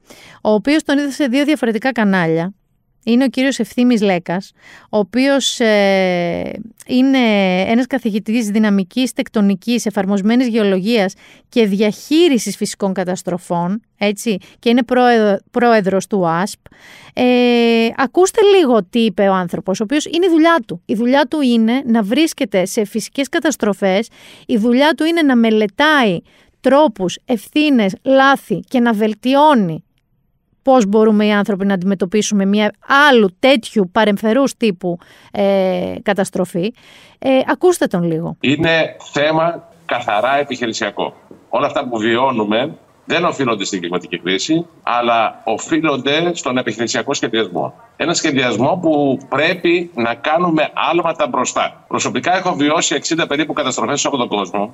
ο 0.42 0.50
οποίος 0.50 0.82
τον 0.82 0.98
είδα 0.98 1.10
σε 1.10 1.26
δύο 1.26 1.44
διαφορετικά 1.44 1.92
κανάλια 1.92 2.54
είναι 3.04 3.24
ο 3.24 3.28
κύριος 3.28 3.58
Ευθύμης 3.58 4.02
Λέκας, 4.02 4.52
ο 4.90 4.98
οποίος 4.98 5.60
ε, 5.60 6.60
είναι 6.86 7.18
ένας 7.66 7.86
καθηγητής 7.86 8.48
δυναμικής 8.48 9.12
τεκτονικής, 9.12 9.86
εφαρμοσμένης 9.86 10.48
γεωλογίας 10.48 11.14
και 11.48 11.66
διαχείρισης 11.66 12.56
φυσικών 12.56 12.92
καταστροφών, 12.92 13.80
έτσι, 13.98 14.36
και 14.58 14.68
είναι 14.68 14.82
πρόεδρο, 14.82 15.38
πρόεδρος 15.50 16.06
του 16.06 16.28
ΑΣΠ. 16.28 16.60
Ε, 17.14 17.24
ακούστε 17.96 18.40
λίγο 18.56 18.84
τι 18.84 18.98
είπε 18.98 19.28
ο 19.28 19.32
άνθρωπος, 19.32 19.80
ο 19.80 19.82
οποίος 19.82 20.04
είναι 20.04 20.26
η 20.26 20.30
δουλειά 20.30 20.58
του. 20.66 20.82
Η 20.86 20.94
δουλειά 20.94 21.26
του 21.30 21.40
είναι 21.40 21.82
να 21.86 22.02
βρίσκεται 22.02 22.64
σε 22.64 22.84
φυσικές 22.84 23.28
καταστροφές, 23.28 24.08
η 24.46 24.56
δουλειά 24.56 24.92
του 24.96 25.04
είναι 25.04 25.22
να 25.22 25.36
μελετάει 25.36 26.18
τρόπους, 26.60 27.18
ευθύνες, 27.24 27.94
λάθη 28.02 28.60
και 28.68 28.80
να 28.80 28.92
βελτιώνει 28.92 29.84
πώς 30.62 30.86
μπορούμε 30.86 31.26
οι 31.26 31.32
άνθρωποι 31.32 31.66
να 31.66 31.74
αντιμετωπίσουμε 31.74 32.44
μια 32.44 32.72
άλλου 33.08 33.28
τέτοιου 33.38 33.90
παρεμφερούς 33.92 34.56
τύπου 34.56 34.98
ε, 35.32 35.94
καταστροφή. 36.02 36.72
Ε, 37.18 37.38
ακούστε 37.46 37.86
τον 37.86 38.02
λίγο. 38.02 38.36
Είναι 38.40 38.96
θέμα 39.12 39.68
καθαρά 39.86 40.38
επιχειρησιακό. 40.38 41.14
Όλα 41.48 41.66
αυτά 41.66 41.88
που 41.88 41.98
βιώνουμε 41.98 42.74
δεν 43.04 43.24
οφείλονται 43.24 43.64
στην 43.64 43.80
κλιματική 43.80 44.18
κρίση, 44.18 44.66
αλλά 44.82 45.40
οφείλονται 45.44 46.34
στον 46.34 46.56
επιχειρησιακό 46.56 47.14
σχεδιασμό. 47.14 47.74
Ένα 47.96 48.14
σχεδιασμό 48.14 48.78
που 48.82 49.18
πρέπει 49.28 49.90
να 49.94 50.14
κάνουμε 50.14 50.70
άλματα 50.90 51.26
μπροστά. 51.26 51.84
Προσωπικά 51.88 52.36
έχω 52.36 52.54
βιώσει 52.54 53.00
60 53.18 53.24
περίπου 53.28 53.52
καταστροφές 53.52 54.04
από 54.04 54.16
τον 54.16 54.28
κόσμο 54.28 54.72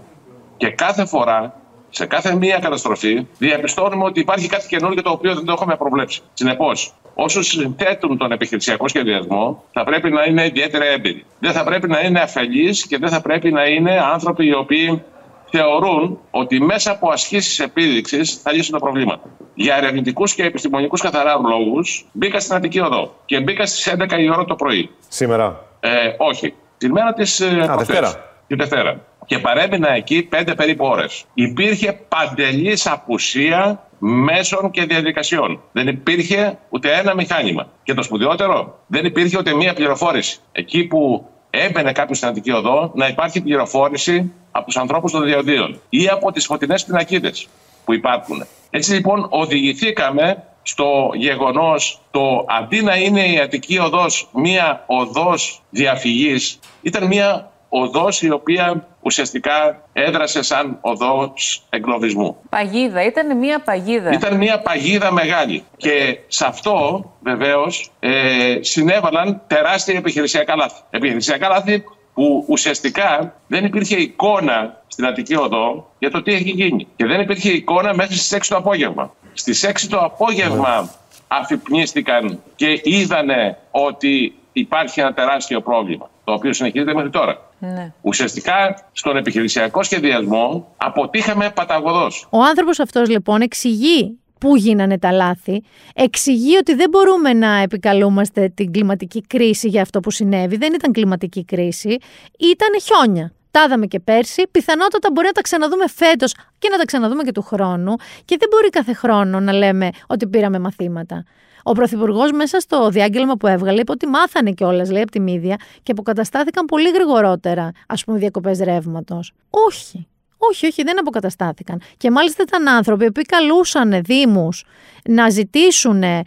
και 0.56 0.70
κάθε 0.70 1.06
φορά 1.06 1.54
σε 1.96 2.06
κάθε 2.06 2.34
μία 2.34 2.58
καταστροφή 2.58 3.26
διαπιστώνουμε 3.38 4.04
ότι 4.04 4.20
υπάρχει 4.20 4.48
κάτι 4.48 4.66
καινούργιο 4.66 5.02
το 5.02 5.10
οποίο 5.10 5.34
δεν 5.34 5.44
το 5.44 5.52
έχουμε 5.52 5.76
προβλέψει. 5.76 6.20
Συνεπώς, 6.32 6.94
όσους 7.14 7.46
συνθέτουν 7.46 8.18
τον 8.18 8.32
επιχειρησιακό 8.32 8.88
σχεδιασμό 8.88 9.64
θα 9.72 9.84
πρέπει 9.84 10.10
να 10.10 10.24
είναι 10.24 10.44
ιδιαίτερα 10.44 10.84
έμπειροι. 10.84 11.24
Δεν 11.38 11.52
θα 11.52 11.64
πρέπει 11.64 11.88
να 11.88 12.00
είναι 12.00 12.20
αφελείς 12.20 12.86
και 12.86 12.98
δεν 12.98 13.08
θα 13.08 13.20
πρέπει 13.20 13.52
να 13.52 13.64
είναι 13.64 14.00
άνθρωποι 14.12 14.46
οι 14.46 14.54
οποίοι 14.54 15.02
θεωρούν 15.50 16.18
ότι 16.30 16.60
μέσα 16.60 16.90
από 16.90 17.10
ασκήσεις 17.10 17.58
επίδειξης 17.58 18.34
θα 18.42 18.52
λύσουν 18.52 18.72
τα 18.72 18.78
προβλήματα. 18.78 19.28
Για 19.54 19.76
ερευνητικούς 19.76 20.34
και 20.34 20.42
επιστημονικούς 20.42 21.00
καθαρά 21.00 21.36
λόγους 21.48 22.06
μπήκα 22.12 22.40
στην 22.40 22.54
Αττική 22.54 22.80
Οδό 22.80 23.14
και 23.24 23.40
μπήκα 23.40 23.66
στις 23.66 23.94
11 23.98 24.18
η 24.18 24.30
ώρα 24.30 24.44
το 24.44 24.54
πρωί. 24.54 24.90
Σήμερα. 25.08 25.64
Ε, 25.80 25.88
όχι. 26.18 26.54
Την 26.78 26.90
μέρα 26.90 27.12
της. 27.12 27.40
Α, 27.40 27.76
Δευτέρα. 27.76 28.24
Τη 28.46 28.54
Δευτέρα. 28.54 29.00
Και 29.26 29.38
παρέμεινα 29.38 29.90
εκεί 29.90 30.22
πέντε 30.22 30.54
περίπου 30.54 30.84
ώρες. 30.84 31.24
Υπήρχε 31.34 31.92
παντελής 32.08 32.86
απουσία 32.86 33.86
μέσων 33.98 34.70
και 34.70 34.84
διαδικασιών. 34.84 35.60
Δεν 35.72 35.86
υπήρχε 35.86 36.58
ούτε 36.68 36.92
ένα 36.92 37.14
μηχάνημα. 37.14 37.68
Και 37.82 37.94
το 37.94 38.02
σπουδαιότερο, 38.02 38.78
δεν 38.86 39.04
υπήρχε 39.04 39.38
ούτε 39.38 39.54
μία 39.54 39.74
πληροφόρηση. 39.74 40.38
Εκεί 40.52 40.84
που 40.84 41.26
έμπαινε 41.50 41.92
κάποιος 41.92 42.16
στην 42.16 42.28
Αττική 42.28 42.50
Οδό, 42.50 42.92
να 42.94 43.06
υπάρχει 43.08 43.40
πληροφόρηση 43.40 44.32
από 44.50 44.66
τους 44.66 44.76
ανθρώπους 44.76 45.12
των 45.12 45.24
διοδίων 45.24 45.80
ή 45.88 46.08
από 46.08 46.32
τις 46.32 46.46
φωτεινές 46.46 46.84
πινακίδες 46.84 47.48
που 47.84 47.94
υπάρχουν. 47.94 48.46
Έτσι 48.70 48.92
λοιπόν 48.92 49.26
οδηγηθήκαμε 49.30 50.42
στο 50.62 51.10
γεγονός 51.14 52.00
το 52.10 52.44
αντί 52.48 52.82
να 52.82 52.96
είναι 52.96 53.26
η 53.26 53.38
Αττική 53.40 53.78
Οδός 53.78 54.28
μία 54.32 54.84
οδός 54.86 55.62
διαφυγής, 55.70 56.58
ήταν 56.82 57.06
μία 57.06 57.50
οδός 57.68 58.22
η 58.22 58.30
οποία 58.30 58.88
ουσιαστικά 59.06 59.82
έδρασε 59.92 60.42
σαν 60.42 60.78
οδός 60.80 61.66
εγκλωβισμού. 61.70 62.36
Παγίδα, 62.48 63.04
ήταν 63.04 63.38
μία 63.38 63.60
παγίδα. 63.60 64.10
Ήταν 64.12 64.36
μία 64.36 64.60
παγίδα 64.60 65.12
μεγάλη. 65.12 65.64
Και 65.76 66.18
σε 66.26 66.46
αυτό 66.46 67.04
βεβαίως 67.20 67.90
ε, 68.00 68.58
συνέβαλαν 68.60 69.42
τεράστια 69.46 69.96
επιχειρησιακά 69.96 70.56
λάθη. 70.56 70.80
Επιχειρησιακά 70.90 71.48
λάθη 71.48 71.84
που 72.14 72.44
ουσιαστικά 72.48 73.34
δεν 73.46 73.64
υπήρχε 73.64 73.96
εικόνα 73.96 74.82
στην 74.86 75.06
Αττική 75.06 75.36
Οδό 75.36 75.90
για 75.98 76.10
το 76.10 76.22
τι 76.22 76.32
έχει 76.32 76.50
γίνει. 76.50 76.86
Και 76.96 77.06
δεν 77.06 77.20
υπήρχε 77.20 77.50
εικόνα 77.50 77.94
μέχρι 77.94 78.14
στις 78.14 78.38
6 78.38 78.46
το 78.48 78.56
απόγευμα. 78.56 79.14
Στις 79.32 79.66
6 79.66 79.72
το 79.90 79.98
απόγευμα 79.98 80.90
αφυπνίστηκαν 81.28 82.42
και 82.56 82.80
είδανε 82.82 83.58
ότι 83.70 84.34
υπάρχει 84.52 85.00
ένα 85.00 85.12
τεράστιο 85.14 85.60
πρόβλημα, 85.60 86.10
το 86.24 86.32
οποίο 86.32 86.52
συνεχίζεται 86.52 86.94
μέχρι 86.94 87.10
τώρα. 87.10 87.45
Ναι. 87.58 87.92
Ουσιαστικά 88.00 88.88
στον 88.92 89.16
επιχειρησιακό 89.16 89.82
σχεδιασμό 89.82 90.74
αποτύχαμε 90.76 91.50
παταγωδός. 91.50 92.26
Ο 92.30 92.42
άνθρωπος 92.42 92.80
αυτός 92.80 93.08
λοιπόν 93.08 93.40
εξηγεί 93.40 94.18
πού 94.40 94.56
γίνανε 94.56 94.98
τα 94.98 95.12
λάθη, 95.12 95.62
εξηγεί 95.94 96.56
ότι 96.56 96.74
δεν 96.74 96.90
μπορούμε 96.90 97.32
να 97.32 97.56
επικαλούμαστε 97.56 98.48
την 98.48 98.72
κλιματική 98.72 99.20
κρίση 99.26 99.68
για 99.68 99.82
αυτό 99.82 100.00
που 100.00 100.10
συνέβη. 100.10 100.56
Δεν 100.56 100.72
ήταν 100.74 100.92
κλιματική 100.92 101.44
κρίση, 101.44 101.96
ήταν 102.38 102.80
χιόνια. 102.82 103.32
Τα 103.50 103.62
είδαμε 103.62 103.86
και 103.86 104.00
πέρσι, 104.00 104.42
πιθανότατα 104.50 105.08
μπορεί 105.12 105.26
να 105.26 105.32
τα 105.32 105.40
ξαναδούμε 105.40 105.88
φέτος 105.88 106.34
και 106.58 106.68
να 106.68 106.76
τα 106.76 106.84
ξαναδούμε 106.84 107.22
και 107.22 107.32
του 107.32 107.42
χρόνου 107.42 107.94
και 108.24 108.36
δεν 108.38 108.48
μπορεί 108.50 108.70
κάθε 108.70 108.92
χρόνο 108.92 109.40
να 109.40 109.52
λέμε 109.52 109.90
ότι 110.06 110.26
πήραμε 110.26 110.58
μαθήματα. 110.58 111.24
Ο 111.68 111.72
Πρωθυπουργός 111.72 112.32
μέσα 112.32 112.60
στο 112.60 112.88
διάγγελμα 112.88 113.36
που 113.36 113.46
έβγαλε 113.46 113.80
είπε 113.80 113.92
ότι 113.92 114.06
μάθανε 114.06 114.50
κιόλας, 114.50 114.90
λέει, 114.90 115.02
από 115.02 115.10
τη 115.10 115.20
μύδια 115.20 115.56
και 115.82 115.92
αποκαταστάθηκαν 115.92 116.64
πολύ 116.64 116.90
γρηγορότερα, 116.90 117.70
ας 117.86 118.04
πούμε, 118.04 118.18
διακοπές 118.18 118.58
ρεύματος. 118.58 119.32
Όχι. 119.50 120.06
Όχι, 120.36 120.66
όχι, 120.66 120.82
δεν 120.82 120.98
αποκαταστάθηκαν. 120.98 121.80
Και 121.96 122.10
μάλιστα 122.10 122.42
ήταν 122.42 122.68
άνθρωποι 122.68 123.12
που 123.12 123.20
καλούσαν 123.28 124.02
Δήμους 124.02 124.64
να 125.08 125.28
ζητήσουν 125.28 126.02
ε, 126.02 126.22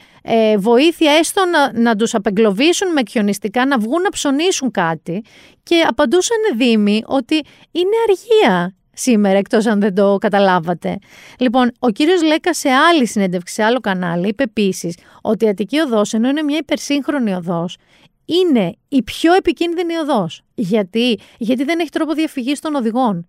βοήθεια, 0.57 1.11
έστω 1.11 1.45
να, 1.45 1.81
να 1.81 1.95
τους 1.95 2.13
απεγκλωβίσουν 2.13 2.91
με 2.91 3.01
χιονιστικά, 3.09 3.65
να 3.65 3.77
βγουν 3.77 4.01
να 4.01 4.09
ψωνίσουν 4.09 4.71
κάτι. 4.71 5.23
Και 5.63 5.85
απαντούσαν 5.87 6.37
Δήμοι 6.55 7.03
ότι 7.05 7.35
είναι 7.71 7.95
αργία 8.07 8.75
σήμερα, 8.99 9.37
εκτός 9.37 9.65
αν 9.65 9.79
δεν 9.79 9.95
το 9.95 10.17
καταλάβατε. 10.17 10.97
Λοιπόν, 11.39 11.71
ο 11.79 11.89
κύριος 11.89 12.23
Λέκα 12.23 12.53
σε 12.53 12.69
άλλη 12.69 13.05
συνέντευξη, 13.07 13.53
σε 13.53 13.63
άλλο 13.63 13.79
κανάλι, 13.79 14.27
είπε 14.27 14.43
επίσης 14.43 14.97
ότι 15.21 15.45
η 15.45 15.47
Αττική 15.47 15.79
Οδός, 15.79 16.13
ενώ 16.13 16.29
είναι 16.29 16.41
μια 16.41 16.57
υπερσύγχρονη 16.57 17.33
οδός, 17.33 17.77
είναι 18.25 18.73
η 18.87 19.03
πιο 19.03 19.33
επικίνδυνη 19.33 19.95
οδός. 19.95 20.41
Γιατί, 20.55 21.19
Γιατί 21.37 21.63
δεν 21.63 21.79
έχει 21.79 21.89
τρόπο 21.89 22.13
διαφυγής 22.13 22.59
των 22.59 22.75
οδηγών. 22.75 23.27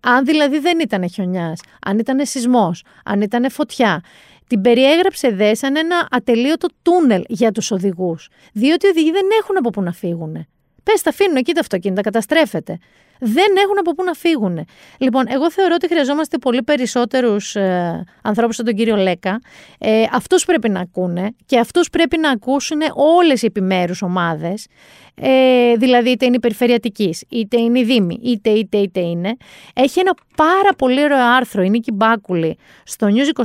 Αν 0.00 0.24
δηλαδή 0.24 0.58
δεν 0.58 0.80
ήταν 0.80 1.10
χιονιάς, 1.10 1.60
αν 1.86 1.98
ήταν 1.98 2.26
σεισμός, 2.26 2.84
αν 3.04 3.20
ήταν 3.20 3.50
φωτιά, 3.50 4.02
την 4.46 4.60
περιέγραψε 4.60 5.30
δε 5.30 5.54
σαν 5.54 5.76
ένα 5.76 6.08
ατελείωτο 6.10 6.68
τούνελ 6.82 7.24
για 7.28 7.52
τους 7.52 7.70
οδηγούς. 7.70 8.28
Διότι 8.52 8.86
οι 8.86 8.88
οδηγοί 8.88 9.10
δεν 9.10 9.26
έχουν 9.40 9.56
από 9.56 9.70
πού 9.70 9.82
να 9.82 9.92
φύγουν. 9.92 10.46
Πες, 10.82 11.02
τα 11.02 11.10
αφήνουν 11.10 11.36
εκεί 11.36 11.52
τα 11.52 11.60
αυτοκίνητα, 11.60 12.00
καταστρέφεται. 12.00 12.78
Δεν 13.18 13.56
έχουν 13.64 13.78
από 13.78 13.94
πού 13.94 14.04
να 14.04 14.12
φύγουν. 14.12 14.66
Λοιπόν, 14.98 15.24
εγώ 15.28 15.50
θεωρώ 15.50 15.74
ότι 15.74 15.88
χρειαζόμαστε 15.88 16.38
πολύ 16.38 16.62
περισσότερους 16.62 17.56
ε, 17.56 18.04
ανθρώπους 18.22 18.56
σαν 18.56 18.64
τον 18.64 18.74
κύριο 18.74 18.96
Λέκα. 18.96 19.40
Ε, 19.78 20.04
αυτούς 20.12 20.44
πρέπει 20.44 20.68
να 20.68 20.80
ακούνε 20.80 21.34
και 21.46 21.58
αυτούς 21.58 21.90
πρέπει 21.90 22.18
να 22.18 22.30
ακούσουν 22.30 22.80
όλες 22.94 23.42
οι 23.42 23.46
επιμέρους 23.46 24.02
ομάδες. 24.02 24.66
Ε, 25.20 25.74
δηλαδή, 25.76 26.10
είτε 26.10 26.26
είναι 26.26 26.36
η 26.36 26.40
περιφερειατική, 26.40 27.14
είτε 27.28 27.60
είναι 27.60 27.78
η 27.78 27.84
Δήμη, 27.84 28.20
είτε, 28.22 28.50
είτε, 28.50 28.78
είτε 28.78 29.00
είναι. 29.00 29.36
Έχει 29.74 30.00
ένα 30.00 30.14
πάρα 30.36 30.74
πολύ 30.78 31.02
ωραίο 31.02 31.34
άρθρο, 31.36 31.62
η 31.62 31.70
Νίκη 31.70 31.92
Μπάκουλη, 31.92 32.56
στο 32.84 33.06
News 33.10 33.40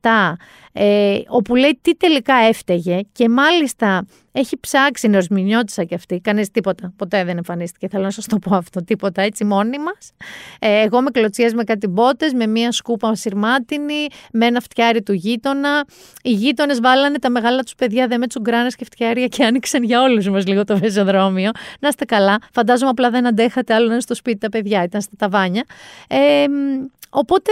24-7, 0.00 0.32
ε, 0.72 1.18
όπου 1.28 1.54
λέει 1.54 1.78
τι 1.82 1.96
τελικά 1.96 2.34
έφταιγε 2.34 3.00
και 3.12 3.28
μάλιστα 3.28 4.06
έχει 4.32 4.60
ψάξει 4.60 5.08
νεοσμηνιώτησα 5.08 5.84
κι 5.84 5.94
αυτή. 5.94 6.20
Κανείς 6.20 6.50
τίποτα. 6.50 6.92
Ποτέ 6.96 7.24
δεν 7.24 7.36
εμφανίστηκε. 7.36 7.88
Θέλω 7.88 8.04
να 8.04 8.10
σας 8.10 8.26
το 8.26 8.38
πω 8.38 8.56
αυτό. 8.56 8.84
Τίποτα 8.84 9.22
έτσι 9.22 9.44
μόνοι 9.44 9.78
μας. 9.78 10.12
Ε, 10.58 10.82
εγώ 10.82 11.00
με 11.00 11.10
κλωτσιές 11.10 11.54
με 11.54 11.64
κάτι 11.64 11.86
μπότες, 11.86 12.32
με 12.32 12.46
μία 12.46 12.72
σκούπα 12.72 13.14
σειρμάτινη, 13.14 14.06
με 14.32 14.46
ένα 14.46 14.60
φτιάρι 14.60 15.02
του 15.02 15.12
γείτονα. 15.12 15.84
Οι 16.22 16.30
γείτονες 16.30 16.80
βάλανε 16.80 17.18
τα 17.18 17.30
μεγάλα 17.30 17.62
τους 17.62 17.74
παιδιά 17.74 18.06
δε 18.06 18.18
με 18.18 18.26
τσουγκράνε 18.26 18.68
και 18.76 18.84
φτιάρια 18.84 19.26
και 19.26 19.44
άνοιξαν 19.44 19.82
για 19.82 20.02
όλους 20.02 20.28
μας 20.28 20.46
λίγο 20.46 20.64
το 20.64 20.76
πεζοδρόμιο. 21.04 21.50
Να 21.80 21.88
είστε 21.88 22.04
καλά. 22.04 22.38
Φαντάζομαι 22.52 22.90
απλά 22.90 23.10
δεν 23.10 23.26
αντέχατε 23.26 23.74
άλλο 23.74 23.86
να 23.86 23.92
είναι 23.92 24.00
στο 24.00 24.14
σπίτι 24.14 24.38
τα 24.38 24.48
παιδιά, 24.48 24.82
ήταν 24.82 25.00
στα 25.00 25.12
ταβάνια. 25.18 25.64
Ε, 26.08 26.44
οπότε 27.10 27.50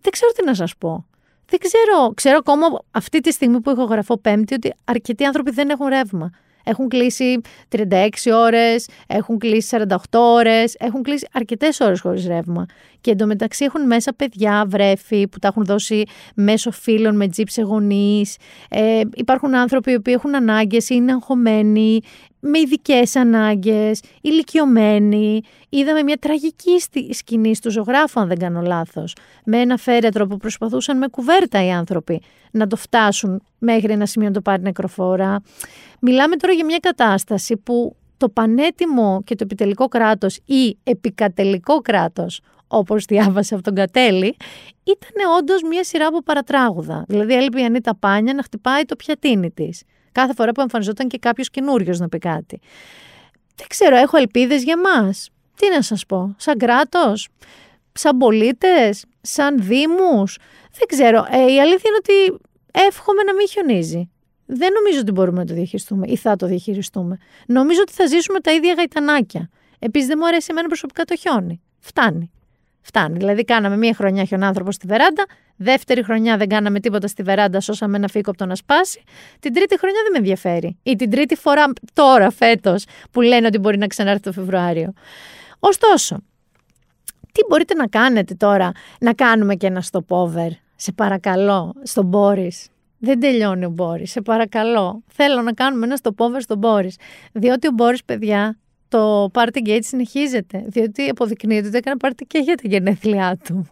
δεν 0.00 0.12
ξέρω 0.12 0.32
τι 0.32 0.44
να 0.44 0.54
σας 0.54 0.76
πω. 0.78 1.06
Δεν 1.46 1.58
ξέρω. 1.58 2.12
Ξέρω 2.14 2.36
ακόμα 2.36 2.66
αυτή 2.90 3.20
τη 3.20 3.32
στιγμή 3.32 3.60
που 3.60 3.70
έχω 3.70 3.84
γραφώ 3.84 4.18
Πέμπτη 4.18 4.54
ότι 4.54 4.72
αρκετοί 4.84 5.24
άνθρωποι 5.24 5.50
δεν 5.50 5.70
έχουν 5.70 5.86
ρεύμα. 5.86 6.30
Έχουν 6.66 6.88
κλείσει 6.88 7.40
36 7.68 8.08
ώρες, 8.32 8.88
έχουν 9.06 9.38
κλείσει 9.38 9.76
48 9.88 9.96
ώρες, 10.12 10.74
έχουν 10.78 11.02
κλείσει 11.02 11.28
αρκετές 11.32 11.80
ώρες 11.80 12.00
χωρίς 12.00 12.26
ρεύμα. 12.26 12.66
Και 13.00 13.10
εντωμεταξύ 13.10 13.64
έχουν 13.64 13.86
μέσα 13.86 14.12
παιδιά, 14.12 14.64
βρέφη 14.68 15.28
που 15.28 15.38
τα 15.38 15.48
έχουν 15.48 15.64
δώσει 15.64 16.04
μέσω 16.34 16.70
φίλων 16.70 17.16
με 17.16 17.28
τζιπς 17.28 17.52
σε 17.52 17.62
γονείς. 17.62 18.36
Ε, 18.70 19.00
υπάρχουν 19.14 19.54
άνθρωποι 19.54 19.90
οι 19.90 19.94
οποίοι 19.94 20.14
έχουν 20.16 20.34
ανάγκες, 20.34 20.88
είναι 20.88 21.12
αγχωμένοι, 21.12 22.00
με 22.46 22.58
ειδικές 22.58 23.16
ανάγκες, 23.16 24.00
ηλικιωμένοι. 24.20 25.40
Είδαμε 25.68 26.02
μια 26.02 26.16
τραγική 26.16 26.80
σκηνή 27.10 27.54
στο 27.54 27.70
ζωγράφο, 27.70 28.20
αν 28.20 28.28
δεν 28.28 28.38
κάνω 28.38 28.60
λάθος. 28.60 29.16
Με 29.44 29.60
ένα 29.60 29.76
φέρετρο 29.76 30.26
που 30.26 30.36
προσπαθούσαν 30.36 30.98
με 30.98 31.08
κουβέρτα 31.08 31.64
οι 31.64 31.70
άνθρωποι 31.70 32.22
να 32.50 32.66
το 32.66 32.76
φτάσουν 32.76 33.42
μέχρι 33.58 33.92
ένα 33.92 34.06
σημείο 34.06 34.28
να 34.28 34.34
το 34.34 34.40
πάρει 34.40 34.62
νεκροφόρα. 34.62 35.42
Μιλάμε 36.00 36.36
τώρα 36.36 36.52
για 36.52 36.64
μια 36.64 36.78
κατάσταση 36.78 37.56
που 37.56 37.96
το 38.16 38.28
πανέτοιμο 38.28 39.22
και 39.24 39.34
το 39.34 39.44
επιτελικό 39.44 39.88
κράτος 39.88 40.38
ή 40.44 40.78
επικατελικό 40.82 41.80
κράτος, 41.80 42.40
όπως 42.66 43.04
διάβασε 43.04 43.54
από 43.54 43.62
τον 43.62 43.74
Κατέλη, 43.74 44.36
ήταν 44.82 45.36
όντως 45.38 45.62
μια 45.62 45.84
σειρά 45.84 46.06
από 46.06 46.22
παρατράγουδα. 46.22 47.04
Δηλαδή 47.08 47.34
έλειπε 47.34 47.60
η 47.60 47.64
Ανίτα 47.64 47.96
Πάνια 47.96 48.34
να 48.34 48.42
χτυπάει 48.42 48.84
το 48.84 48.96
πιατίνι 48.96 49.50
της. 49.50 49.82
Κάθε 50.14 50.34
φορά 50.34 50.52
που 50.52 50.60
εμφανιζόταν 50.60 51.08
και 51.08 51.18
κάποιος 51.18 51.50
καινούριος 51.50 51.98
να 51.98 52.08
πει 52.08 52.18
κάτι. 52.18 52.60
Δεν 53.54 53.66
ξέρω, 53.68 53.96
έχω 53.96 54.16
ελπίδες 54.16 54.62
για 54.62 54.76
μα. 54.78 55.14
Τι 55.56 55.68
να 55.70 55.82
σας 55.82 56.06
πω, 56.06 56.34
σαν 56.38 56.58
κράτος, 56.58 57.28
σαν 57.92 58.16
πολίτες, 58.16 59.04
σαν 59.20 59.62
δήμους. 59.62 60.38
Δεν 60.78 60.86
ξέρω. 60.86 61.26
Ε, 61.30 61.52
η 61.52 61.60
αλήθεια 61.60 61.90
είναι 61.90 61.96
ότι 61.98 62.44
εύχομαι 62.72 63.22
να 63.22 63.34
μην 63.34 63.48
χιονίζει. 63.48 64.10
Δεν 64.46 64.72
νομίζω 64.72 65.00
ότι 65.00 65.12
μπορούμε 65.12 65.38
να 65.38 65.46
το 65.46 65.54
διαχειριστούμε 65.54 66.06
ή 66.06 66.16
θα 66.16 66.36
το 66.36 66.46
διαχειριστούμε. 66.46 67.18
Νομίζω 67.46 67.80
ότι 67.80 67.92
θα 67.92 68.06
ζήσουμε 68.06 68.40
τα 68.40 68.52
ίδια 68.52 68.74
γαϊτανάκια. 68.74 69.50
Επίσης, 69.78 70.08
δεν 70.08 70.18
μου 70.20 70.26
αρέσει 70.26 70.46
εμένα 70.50 70.66
προσωπικά 70.66 71.04
το 71.04 71.16
χιόνι. 71.16 71.60
Φτάνει. 71.78 72.30
Φτάνει. 72.86 73.18
Δηλαδή, 73.18 73.44
κάναμε 73.44 73.76
μία 73.76 73.94
χρονιά 73.94 74.24
χιονάνθρωπο 74.24 74.72
στη 74.72 74.86
βεράντα, 74.86 75.24
δεύτερη 75.56 76.04
χρονιά 76.04 76.36
δεν 76.36 76.48
κάναμε 76.48 76.80
τίποτα 76.80 77.06
στη 77.06 77.22
βεράντα, 77.22 77.60
σώσαμε 77.60 77.96
ένα 77.96 78.08
φύκο 78.08 78.30
από 78.30 78.38
το 78.38 78.46
να 78.46 78.54
σπάσει. 78.54 79.02
Την 79.40 79.52
τρίτη 79.52 79.78
χρονιά 79.78 80.00
δεν 80.02 80.12
με 80.12 80.18
ενδιαφέρει. 80.18 80.78
Ή 80.82 80.96
την 80.96 81.10
τρίτη 81.10 81.34
φορά 81.34 81.64
τώρα, 81.92 82.30
φέτος, 82.30 82.84
που 83.10 83.20
λένε 83.20 83.46
ότι 83.46 83.58
μπορεί 83.58 83.78
να 83.78 83.86
ξανάρθει 83.86 84.22
το 84.22 84.32
Φεβρουάριο. 84.32 84.92
Ωστόσο, 85.58 86.22
τι 87.32 87.40
μπορείτε 87.48 87.74
να 87.74 87.86
κάνετε 87.86 88.34
τώρα, 88.34 88.72
να 89.00 89.12
κάνουμε 89.12 89.54
και 89.54 89.66
ένα 89.66 89.82
stopover, 89.90 90.50
σε 90.76 90.92
παρακαλώ, 90.92 91.74
στον 91.82 92.06
Μπόρις. 92.06 92.68
Δεν 92.98 93.20
τελειώνει 93.20 93.64
ο 93.64 93.70
Μπόρις, 93.70 94.10
σε 94.10 94.20
παρακαλώ. 94.20 95.02
Θέλω 95.06 95.42
να 95.42 95.52
κάνουμε 95.52 95.86
ένα 95.86 95.98
stopover 96.02 96.38
στον 96.38 96.58
Μπόρις. 96.58 96.96
Διότι 97.32 97.66
ο 97.66 97.70
Μπόρις, 97.70 98.04
παιδιά, 98.04 98.58
το 98.88 99.30
party 99.34 99.68
gate 99.68 99.78
συνεχίζεται. 99.80 100.64
Διότι 100.66 101.08
αποδεικνύεται 101.08 101.66
ότι 101.66 101.76
έκανε 101.76 101.96
party 102.02 102.22
και 102.26 102.38
για 102.38 102.54
τα 102.54 102.68
γενέθλιά 102.68 103.38
του. 103.44 103.66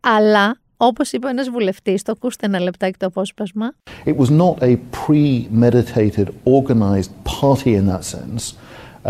Αλλά, 0.00 0.56
όπως 0.76 1.12
είπε 1.12 1.28
ένας 1.28 1.50
βουλευτής, 1.50 2.02
το 2.02 2.12
ακούστε 2.12 2.46
ένα 2.46 2.60
λεπτάκι 2.60 2.98
το 2.98 3.06
απόσπασμα. 3.06 3.74
It 4.04 4.16
was 4.16 4.30
not 4.30 4.62
a 4.62 4.76
premeditated, 5.06 6.26
organized 6.44 7.10
party 7.40 7.74
in 7.74 7.86
that 7.86 8.04
sense. 8.04 8.54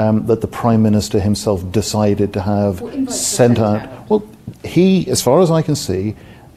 Um, 0.03 0.17
that 0.29 0.41
the 0.41 0.53
Prime 0.63 0.83
Minister 0.89 1.19
himself 1.31 1.59
decided 1.81 2.29
to 2.37 2.41
have 2.55 2.75
sent 3.37 3.59
out. 3.59 3.81
Well, 4.09 4.23
he, 4.75 4.87
as 5.15 5.21
far 5.27 5.37
as 5.45 5.51
I 5.59 5.63
can 5.69 5.77
see, 5.89 6.05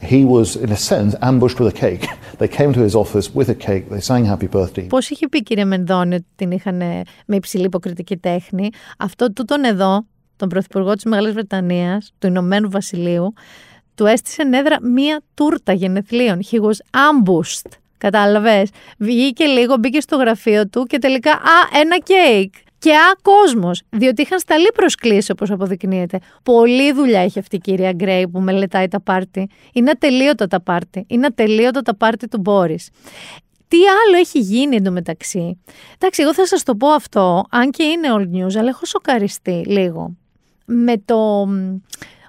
he 0.04 0.24
was, 0.24 0.56
in 0.64 0.70
a 0.70 0.76
sense, 0.76 1.14
ambushed 1.20 1.58
with 1.60 1.74
a 1.74 1.78
cake. 1.80 2.06
They 2.40 2.48
came 2.58 2.72
to 2.72 2.80
his 2.88 2.94
office 3.04 3.26
with 3.38 3.48
a 3.48 3.58
cake, 3.68 3.84
they 3.90 4.00
sang 4.00 4.24
happy 4.24 4.48
birthday. 4.56 4.86
Πώς 4.88 5.10
είχε 5.10 5.28
πει 5.28 5.42
κύριε 5.42 5.64
Μενδώνη 5.64 6.14
ότι 6.14 6.26
την 6.36 6.50
είχαν 6.50 6.76
με 7.26 7.36
υψηλή 7.36 7.64
υποκριτική 7.64 8.16
τέχνη; 8.16 8.70
Αυτό 8.98 9.32
τούτον 9.32 9.64
εδώ, 9.64 10.06
τον 10.36 10.48
Πρωθυπουργό 10.48 10.94
της 10.94 11.04
Μεγάλης 11.04 11.32
Βρετανίας, 11.32 12.12
του 12.18 12.26
Ηνωμένου 12.26 12.70
Βασιλείου, 12.70 13.32
του 13.94 14.06
έστησε 14.06 14.42
νέδρα 14.42 14.76
μία 14.82 15.20
τούρτα 15.34 15.72
γενεθλίων. 15.72 16.40
He 16.50 16.56
was 16.60 16.78
ambushed. 16.90 17.70
Κατάλαβες; 17.98 18.70
Βγήκε 18.98 19.44
λίγο, 19.44 19.76
μπήκε 19.76 20.00
στο 20.00 20.16
γραφείο 20.16 20.68
του 20.68 20.84
και 20.84 20.98
τελικά, 20.98 21.30
Α, 21.32 21.80
ένα 21.80 21.98
κέικ. 21.98 22.54
Και 22.84 22.92
α, 22.92 23.16
κόσμος. 23.22 23.82
Διότι 23.90 24.22
είχαν 24.22 24.38
σταλεί 24.38 24.70
προσκλήσεις, 24.74 25.30
όπως 25.30 25.50
αποδεικνύεται. 25.50 26.18
Πολλή 26.42 26.92
δουλειά 26.92 27.20
έχει 27.20 27.38
αυτή 27.38 27.56
η 27.56 27.58
κυρία 27.58 27.92
Γκρέι 27.92 28.28
που 28.28 28.40
μελετάει 28.40 28.88
τα 28.88 29.00
πάρτι. 29.00 29.48
Είναι 29.72 29.90
ατελείωτα 29.90 30.46
τα 30.46 30.60
πάρτι. 30.60 31.04
Είναι 31.08 31.26
ατελείωτα 31.26 31.82
τα 31.82 31.96
πάρτι 31.96 32.28
του 32.28 32.40
Μπόρις. 32.40 32.90
Τι 33.68 33.76
άλλο 33.76 34.16
έχει 34.16 34.38
γίνει 34.38 34.76
εντωμεταξύ; 34.76 35.60
Εντάξει, 35.94 36.22
εγώ 36.22 36.34
θα 36.34 36.46
σας 36.46 36.62
το 36.62 36.74
πω 36.74 36.88
αυτό, 36.88 37.44
αν 37.50 37.70
και 37.70 37.82
είναι 37.82 38.08
old 38.10 38.36
news, 38.36 38.56
αλλά 38.58 38.68
έχω 38.68 38.84
σοκαριστεί 38.84 39.62
λίγο. 39.66 40.16
Με 40.64 40.96
το. 41.04 41.48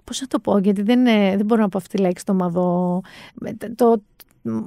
Πώς 0.03 0.21
να 0.21 0.27
το 0.27 0.39
πω, 0.39 0.57
γιατί 0.57 0.81
δεν, 0.81 0.99
είναι, 0.99 1.33
δεν 1.35 1.45
μπορώ 1.45 1.61
να 1.61 1.69
πω 1.69 1.77
αυτή 1.77 1.95
τη 1.95 2.01
λέξη 2.01 2.25
το 2.25 2.33
μαδό. 2.33 3.01
Το 3.75 4.01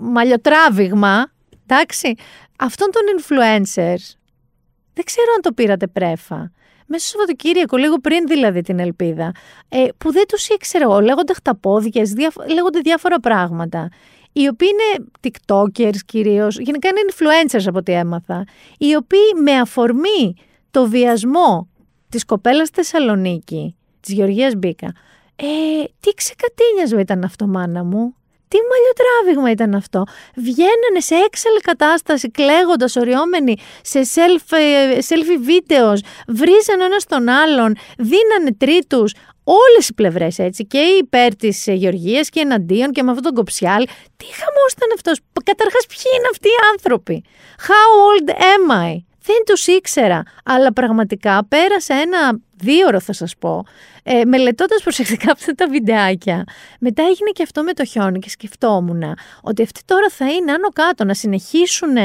μαλλιοτράβηγμα, 0.00 1.30
εντάξει, 1.66 2.14
αυτών 2.58 2.88
των 2.92 3.02
influencers 3.18 4.18
δεν 4.98 5.06
ξέρω 5.06 5.26
αν 5.36 5.42
το 5.42 5.52
πήρατε 5.52 5.86
πρέφα. 5.86 6.50
Μέσα 6.86 7.06
στο 7.06 7.18
Σαββατοκύριακο, 7.18 7.76
λίγο 7.76 7.96
πριν 7.98 8.26
δηλαδή 8.26 8.60
την 8.60 8.78
ελπίδα, 8.78 9.32
ε, 9.68 9.86
που 9.98 10.12
δεν 10.12 10.24
τους 10.28 10.48
ήξερα 10.48 10.84
εγώ, 10.84 11.00
λέγονται 11.00 11.32
χταπόδιες, 11.32 12.12
λέγονται 12.54 12.78
διάφορα 12.80 13.20
πράγματα. 13.20 13.88
Οι 14.32 14.48
οποίοι 14.48 14.68
είναι 14.72 15.08
TikTokers 15.22 15.96
κυρίως, 16.06 16.58
γενικά 16.58 16.88
είναι 16.88 16.98
influencers 17.10 17.64
από 17.66 17.78
ό,τι 17.78 17.92
έμαθα, 17.92 18.44
οι 18.78 18.94
οποίοι 18.94 19.30
με 19.42 19.52
αφορμή 19.52 20.34
το 20.70 20.88
βιασμό 20.88 21.68
της 22.08 22.24
κοπέλας 22.24 22.68
στη 22.68 22.76
Θεσσαλονίκη, 22.76 23.76
της 24.00 24.14
Γεωργίας 24.14 24.54
Μπίκα, 24.54 24.92
ε, 25.36 25.44
τι 26.00 26.10
ξεκατίνιασμα 26.14 27.00
ήταν 27.00 27.24
αυτό, 27.24 27.46
μάνα 27.46 27.84
μου; 27.84 28.14
Τι 28.48 28.58
μαλλιοτράβηγμα 28.70 29.50
ήταν 29.50 29.74
αυτό. 29.74 30.04
Βγαίνανε 30.36 31.00
σε 31.00 31.14
έξαλλη 31.14 31.60
κατάσταση, 31.60 32.30
κλαίγοντας, 32.30 32.96
οριόμενοι, 32.96 33.56
σε 33.82 34.00
selfie, 34.14 34.96
selfie 34.96 35.40
βίντεος, 35.40 36.02
βρίζανε 36.28 36.84
ένας 36.84 37.04
τον 37.04 37.28
άλλον, 37.28 37.76
δίνανε 37.98 38.54
τρίτους. 38.58 39.12
Όλες 39.44 39.88
οι 39.88 39.94
πλευρές 39.94 40.38
έτσι. 40.38 40.66
Και 40.66 40.78
υπέρ 40.78 41.36
της 41.36 41.64
Γεωργίας 41.66 42.28
και 42.28 42.40
εναντίον 42.40 42.92
και 42.92 43.02
με 43.02 43.08
αυτόν 43.08 43.24
τον 43.24 43.34
κοψιάλ. 43.34 43.84
Τι 44.16 44.24
χαμός 44.24 44.72
ήταν 44.76 44.88
αυτός. 44.94 45.20
Καταρχάς, 45.44 45.86
ποιοι 45.86 46.12
είναι 46.16 46.28
αυτοί 46.30 46.48
οι 46.48 46.60
άνθρωποι; 46.72 47.24
How 47.68 47.86
old 48.08 48.28
am 48.30 48.86
I? 48.86 49.07
Δεν 49.28 49.42
τους 49.46 49.66
ήξερα, 49.66 50.22
αλλά 50.44 50.72
πραγματικά 50.72 51.46
πέρασα 51.48 51.94
ένα 51.94 52.40
δύο 52.58 53.00
θα 53.00 53.12
σας 53.12 53.36
πω, 53.38 53.64
ε, 54.02 54.24
μελετώντας 54.24 54.82
προσεκτικά 54.82 55.32
αυτά 55.32 55.52
τα 55.52 55.68
βιντεάκια. 55.68 56.44
Μετά 56.80 57.02
έγινε 57.02 57.30
και 57.32 57.42
αυτό 57.42 57.62
με 57.62 57.72
το 57.72 57.84
χιόνι 57.84 58.18
και 58.18 58.30
σκεφτόμουν 58.30 59.02
ότι 59.42 59.62
αυτοί 59.62 59.80
τώρα 59.84 60.08
θα 60.10 60.30
είναι 60.30 60.52
άνω 60.52 60.68
κάτω 60.68 61.04
να 61.04 61.14
συνεχίσουν 61.14 61.96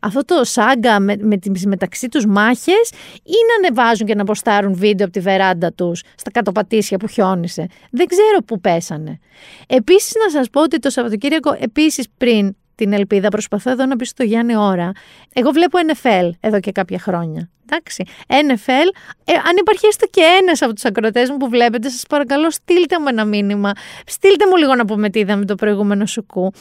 αυτό 0.00 0.24
το 0.24 0.44
σάγκα 0.44 1.00
με, 1.00 1.16
με 1.20 1.36
τις 1.36 1.66
μεταξύ 1.66 2.08
τους 2.08 2.26
μάχες 2.26 2.90
ή 3.22 3.36
να 3.48 3.66
ανεβάζουν 3.66 4.06
και 4.06 4.14
να 4.14 4.22
αποστάρουν 4.22 4.74
βίντεο 4.74 5.06
από 5.06 5.14
τη 5.14 5.20
βεράντα 5.20 5.72
τους 5.72 6.02
στα 6.14 6.30
κατοπατήσια 6.30 6.98
που 6.98 7.06
χιόνισε. 7.06 7.66
Δεν 7.90 8.06
ξέρω 8.06 8.42
πού 8.46 8.60
πέσανε. 8.60 9.18
Επίσης 9.66 10.12
να 10.24 10.30
σας 10.30 10.50
πω 10.50 10.62
ότι 10.62 10.78
το 10.78 10.90
Σαββατοκύριακο 10.90 11.56
επίσης 11.60 12.06
πριν 12.16 12.56
την 12.74 12.92
ελπίδα. 12.92 13.28
Προσπαθώ 13.28 13.70
εδώ 13.70 13.86
να 13.86 13.96
πει 13.96 14.04
στο 14.04 14.22
Γιάννη 14.22 14.56
ώρα. 14.56 14.92
Εγώ 15.32 15.50
βλέπω 15.50 15.78
NFL 15.86 16.30
εδώ 16.40 16.60
και 16.60 16.72
κάποια 16.72 16.98
χρόνια. 16.98 17.50
Εντάξει. 17.64 18.04
NFL, 18.26 18.88
ε, 19.24 19.32
αν 19.32 19.56
υπάρχει 19.60 19.86
έστω 19.86 20.06
και 20.10 20.22
ένας 20.40 20.62
από 20.62 20.72
τους 20.72 20.84
ακροτέ 20.84 21.26
μου 21.30 21.36
που 21.36 21.48
βλέπετε, 21.48 21.88
σας 21.88 22.04
παρακαλώ, 22.08 22.50
στείλτε 22.50 23.00
μου 23.00 23.08
ένα 23.08 23.24
μήνυμα. 23.24 23.72
Στείλτε 24.06 24.46
μου 24.46 24.56
λίγο 24.56 24.74
να 24.74 24.84
πούμε 24.84 25.10
τι 25.10 25.18
είδαμε 25.18 25.44
το 25.44 25.54
προηγούμενο 25.54 26.06
σουκού. 26.06 26.52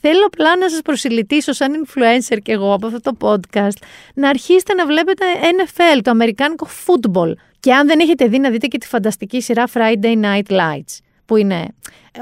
Θέλω 0.00 0.26
απλά 0.26 0.56
να 0.56 0.68
σας 0.70 0.80
προσιλητήσω 0.82 1.52
σαν 1.52 1.86
influencer 1.86 2.38
και 2.42 2.52
εγώ 2.52 2.72
από 2.72 2.86
αυτό 2.86 3.00
το 3.00 3.16
podcast 3.20 3.82
να 4.14 4.28
αρχίσετε 4.28 4.74
να 4.74 4.86
βλέπετε 4.86 5.24
NFL, 5.42 6.00
το 6.02 6.10
αμερικάνικο 6.10 6.66
football. 6.86 7.32
Και 7.60 7.74
αν 7.74 7.86
δεν 7.86 8.00
έχετε 8.00 8.26
δει 8.26 8.38
να 8.38 8.50
δείτε 8.50 8.66
και 8.66 8.78
τη 8.78 8.86
φανταστική 8.86 9.40
σειρά 9.40 9.64
Friday 9.74 10.22
Night 10.22 10.46
Lights 10.48 10.98
που 11.30 11.36
είναι 11.36 11.68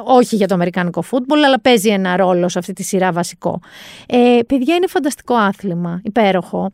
όχι 0.05 0.37
για 0.37 0.47
το 0.47 0.55
αμερικάνικο 0.55 1.03
φούτμπολ, 1.03 1.45
αλλά 1.45 1.61
παίζει 1.61 1.89
ένα 1.89 2.17
ρόλο 2.17 2.49
σε 2.49 2.59
αυτή 2.59 2.73
τη 2.73 2.83
σειρά 2.83 3.13
βασικό. 3.13 3.61
Ε, 4.07 4.39
παιδιά, 4.47 4.75
είναι 4.75 4.87
φανταστικό 4.87 5.35
άθλημα, 5.35 6.01
υπέροχο. 6.05 6.73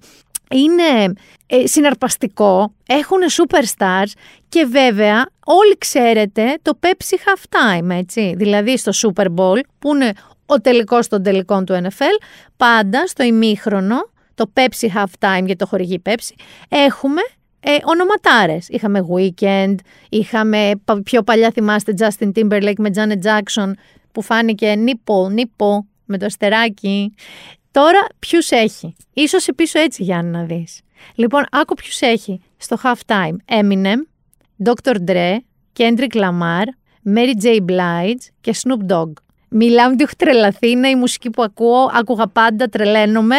Είναι 0.51 1.13
ε, 1.47 1.67
συναρπαστικό, 1.67 2.73
έχουν 2.87 3.19
superstars 3.37 4.13
και 4.49 4.65
βέβαια 4.65 5.27
όλοι 5.45 5.79
ξέρετε 5.79 6.59
το 6.63 6.79
Pepsi 6.81 7.15
Halftime, 7.15 7.91
έτσι. 7.91 8.35
Δηλαδή 8.37 8.79
στο 8.79 8.93
Super 8.95 9.27
Bowl, 9.27 9.61
που 9.79 9.95
είναι 9.95 10.13
ο 10.47 10.61
τελικός 10.61 11.09
των 11.09 11.23
τελικών 11.23 11.65
του 11.65 11.75
NFL, 11.83 12.23
πάντα 12.57 13.07
στο 13.07 13.23
ημίχρονο, 13.23 13.97
το 14.35 14.51
Pepsi 14.55 14.87
Halftime 14.97 15.45
για 15.45 15.57
το 15.57 15.67
χορηγή 15.67 16.03
Pepsi, 16.07 16.35
έχουμε 16.69 17.21
ε, 17.67 17.77
ονοματάρες. 17.85 18.69
Είχαμε 18.69 19.07
Weekend, 19.15 19.75
είχαμε 20.09 20.71
πιο 21.05 21.23
παλιά 21.23 21.51
θυμάστε 21.51 21.95
Justin 21.99 22.31
Timberlake 22.35 22.79
με 22.79 22.91
Janet 22.95 23.27
Jackson 23.27 23.71
που 24.13 24.23
φάνηκε 24.23 24.75
νίπο, 24.75 25.29
νίπο 25.29 25.87
με 26.05 26.19
το 26.19 26.25
αστεράκι. 26.25 27.15
Τώρα 27.71 28.07
ποιους 28.19 28.51
έχει; 28.51 28.97
Ίσως 29.13 29.49
πίσω 29.57 29.79
έτσι 29.79 30.03
Γιάννη 30.03 30.31
να 30.31 30.45
δεις. 30.45 30.81
Λοιπόν, 31.15 31.45
άκου 31.51 31.75
ποιους 31.75 32.01
έχει 32.01 32.41
στο 32.57 32.77
halftime. 32.83 33.37
Eminem, 33.45 33.99
Dr. 34.65 34.97
Dre, 35.07 35.37
Kendrick 35.79 36.15
Lamar, 36.15 36.65
Mary 37.15 37.43
J. 37.43 37.61
Blige 37.69 38.25
και 38.41 38.55
Snoop 38.63 38.93
Dogg. 38.93 39.13
Μιλάμε 39.57 39.93
ότι 39.93 40.03
έχω 40.03 40.13
τρελαθεί, 40.19 40.71
είναι 40.71 40.89
η 40.89 40.95
μουσική 40.97 41.31
που 41.31 41.43
ακούω, 41.43 41.91
άκουγα 41.93 42.27
πάντα, 42.27 42.69
τρελαίνομαι. 42.69 43.37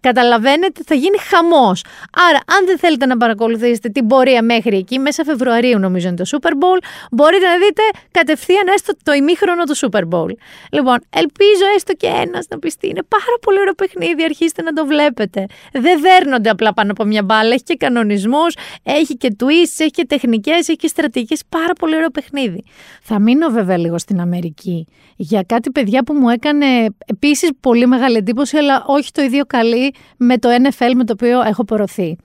Καταλαβαίνετε, 0.00 0.80
θα 0.86 0.94
γίνει 0.94 1.18
χαμός. 1.18 1.84
Άρα, 2.28 2.38
αν 2.58 2.66
δεν 2.66 2.78
θέλετε 2.78 3.06
να 3.06 3.16
παρακολουθήσετε 3.16 3.88
την 3.88 4.06
πορεία 4.06 4.42
μέχρι 4.42 4.76
εκεί, 4.76 4.98
μέσα 4.98 5.24
Φεβρουαρίου 5.24 5.78
νομίζω 5.78 6.08
είναι 6.08 6.16
το 6.16 6.24
Super 6.32 6.50
Bowl, 6.50 6.78
μπορείτε 7.10 7.46
να 7.46 7.58
δείτε 7.58 7.82
κατευθείαν 8.10 8.66
έστω 8.74 8.92
το 9.02 9.12
ημίχρονο 9.12 9.64
του 9.64 9.76
Super 9.76 10.00
Bowl. 10.00 10.30
Λοιπόν, 10.72 10.98
ελπίζω 11.10 11.64
έστω 11.76 11.92
και 11.92 12.06
ένας 12.06 12.46
να 12.48 12.58
πιστεί. 12.58 12.88
Είναι 12.88 13.02
πάρα 13.08 13.38
πολύ 13.40 13.58
ωραίο 13.60 13.74
παιχνίδι, 13.74 14.24
αρχίστε 14.24 14.62
να 14.62 14.72
το 14.72 14.86
βλέπετε. 14.86 15.46
Δεν 15.72 16.00
δέρνονται 16.00 16.50
απλά 16.50 16.74
πάνω 16.74 16.90
από 16.90 17.04
μια 17.04 17.22
μπάλα, 17.22 17.52
έχει 17.52 17.62
και 17.62 17.76
κανονισμού, 17.76 18.44
έχει 18.82 19.16
και 19.16 19.36
twists, 19.40 19.78
έχει 19.78 19.90
και 19.90 20.06
τεχνικές, 20.06 20.68
έχει 20.68 20.76
και 20.76 20.88
στρατηγικές. 20.88 21.42
Πάρα 21.48 21.72
πολύ 21.72 21.96
ωραίο 21.96 22.10
παιχνίδι. 22.10 22.64
Θα 23.02 23.18
μείνω 23.18 23.48
βέβαια 23.48 23.78
λίγο 23.78 23.98
στην 23.98 24.20
Αμερική 24.20 24.86
για 25.20 25.42
κάτι 25.42 25.57
παιδιά 25.72 26.02
που 26.02 26.12
μου 26.14 26.28
έκανε 26.28 26.66
επίσης 27.06 27.50
πολύ 27.60 27.86
μεγάλη 27.86 28.16
εντύπωση, 28.16 28.56
αλλά 28.56 28.84
όχι 28.86 29.12
το 29.12 29.22
ίδιο 29.22 29.44
καλή 29.44 29.94
με 30.16 30.38
το 30.38 30.48
NFL 30.48 30.92
με 30.94 31.04
το 31.04 31.12
οποίο 31.12 31.40
έχω 31.40 31.64
πορωθεί. 31.64 32.16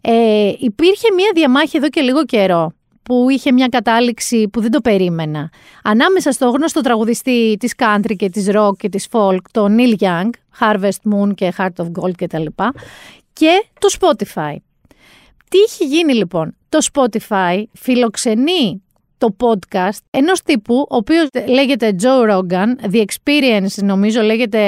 Ε, 0.00 0.52
υπήρχε 0.58 1.12
μια 1.16 1.30
διαμάχη 1.34 1.76
εδώ 1.76 1.88
και 1.88 2.00
λίγο 2.00 2.24
καιρό 2.24 2.72
που 3.02 3.30
είχε 3.30 3.52
μια 3.52 3.66
κατάληξη 3.66 4.48
που 4.48 4.60
δεν 4.60 4.70
το 4.70 4.80
περίμενα. 4.80 5.50
Ανάμεσα 5.82 6.32
στο 6.32 6.50
γνωστό 6.50 6.80
τραγουδιστή 6.80 7.56
της 7.58 7.74
country 7.78 8.16
και 8.16 8.28
της 8.28 8.48
rock 8.52 8.76
και 8.78 8.88
της 8.88 9.08
folk, 9.10 9.40
τον 9.50 9.76
Neil 9.78 10.02
Young, 10.02 10.30
Harvest 10.60 11.12
Moon 11.12 11.34
και 11.34 11.52
Heart 11.58 11.84
of 11.84 11.86
Gold 12.00 12.14
κτλ. 12.16 12.46
Και 13.32 13.64
το 13.78 13.88
Spotify. 14.00 14.56
Τι 15.48 15.58
έχει 15.58 15.84
γίνει 15.84 16.14
λοιπόν; 16.14 16.56
Το 16.68 16.78
Spotify 16.92 17.62
φιλοξενεί 17.72 18.82
το 19.18 19.36
podcast 19.40 19.98
ενός 20.10 20.42
τύπου, 20.42 20.74
ο 20.74 20.96
οποίος 20.96 21.28
λέγεται 21.48 21.94
Joe 22.02 22.30
Rogan, 22.30 22.92
The 22.92 23.04
Experience 23.04 23.82
νομίζω 23.82 24.20
λέγεται 24.20 24.58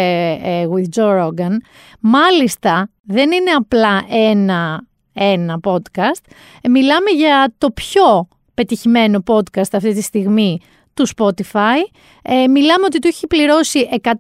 ε, 0.43 0.67
with 0.75 1.01
Joe 1.01 1.23
Rogan. 1.23 1.57
Μάλιστα 2.01 2.91
δεν 3.03 3.33
είναι 3.33 3.51
απλά 3.51 4.05
ένα, 4.11 4.87
ένα 5.13 5.61
podcast, 5.65 6.31
ε, 6.61 6.69
μιλάμε 6.69 7.11
για 7.11 7.55
το 7.59 7.71
πιο 7.71 8.29
πετυχημένο 8.55 9.23
podcast 9.27 9.73
αυτή 9.73 9.95
τη 9.95 10.03
στιγμή 10.03 10.61
του 10.95 11.07
Spotify. 11.17 11.79
Ε, 12.23 12.47
μιλάμε 12.47 12.85
ότι 12.85 12.99
του 12.99 13.09
έχει 13.09 13.27
πληρώσει 13.27 13.89
100 14.03 14.11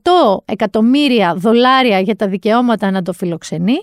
εκατομμύρια 0.44 1.34
δολάρια 1.34 2.00
για 2.00 2.16
τα 2.16 2.28
δικαιώματα 2.28 2.90
να 2.90 3.02
το 3.02 3.12
φιλοξενεί. 3.12 3.78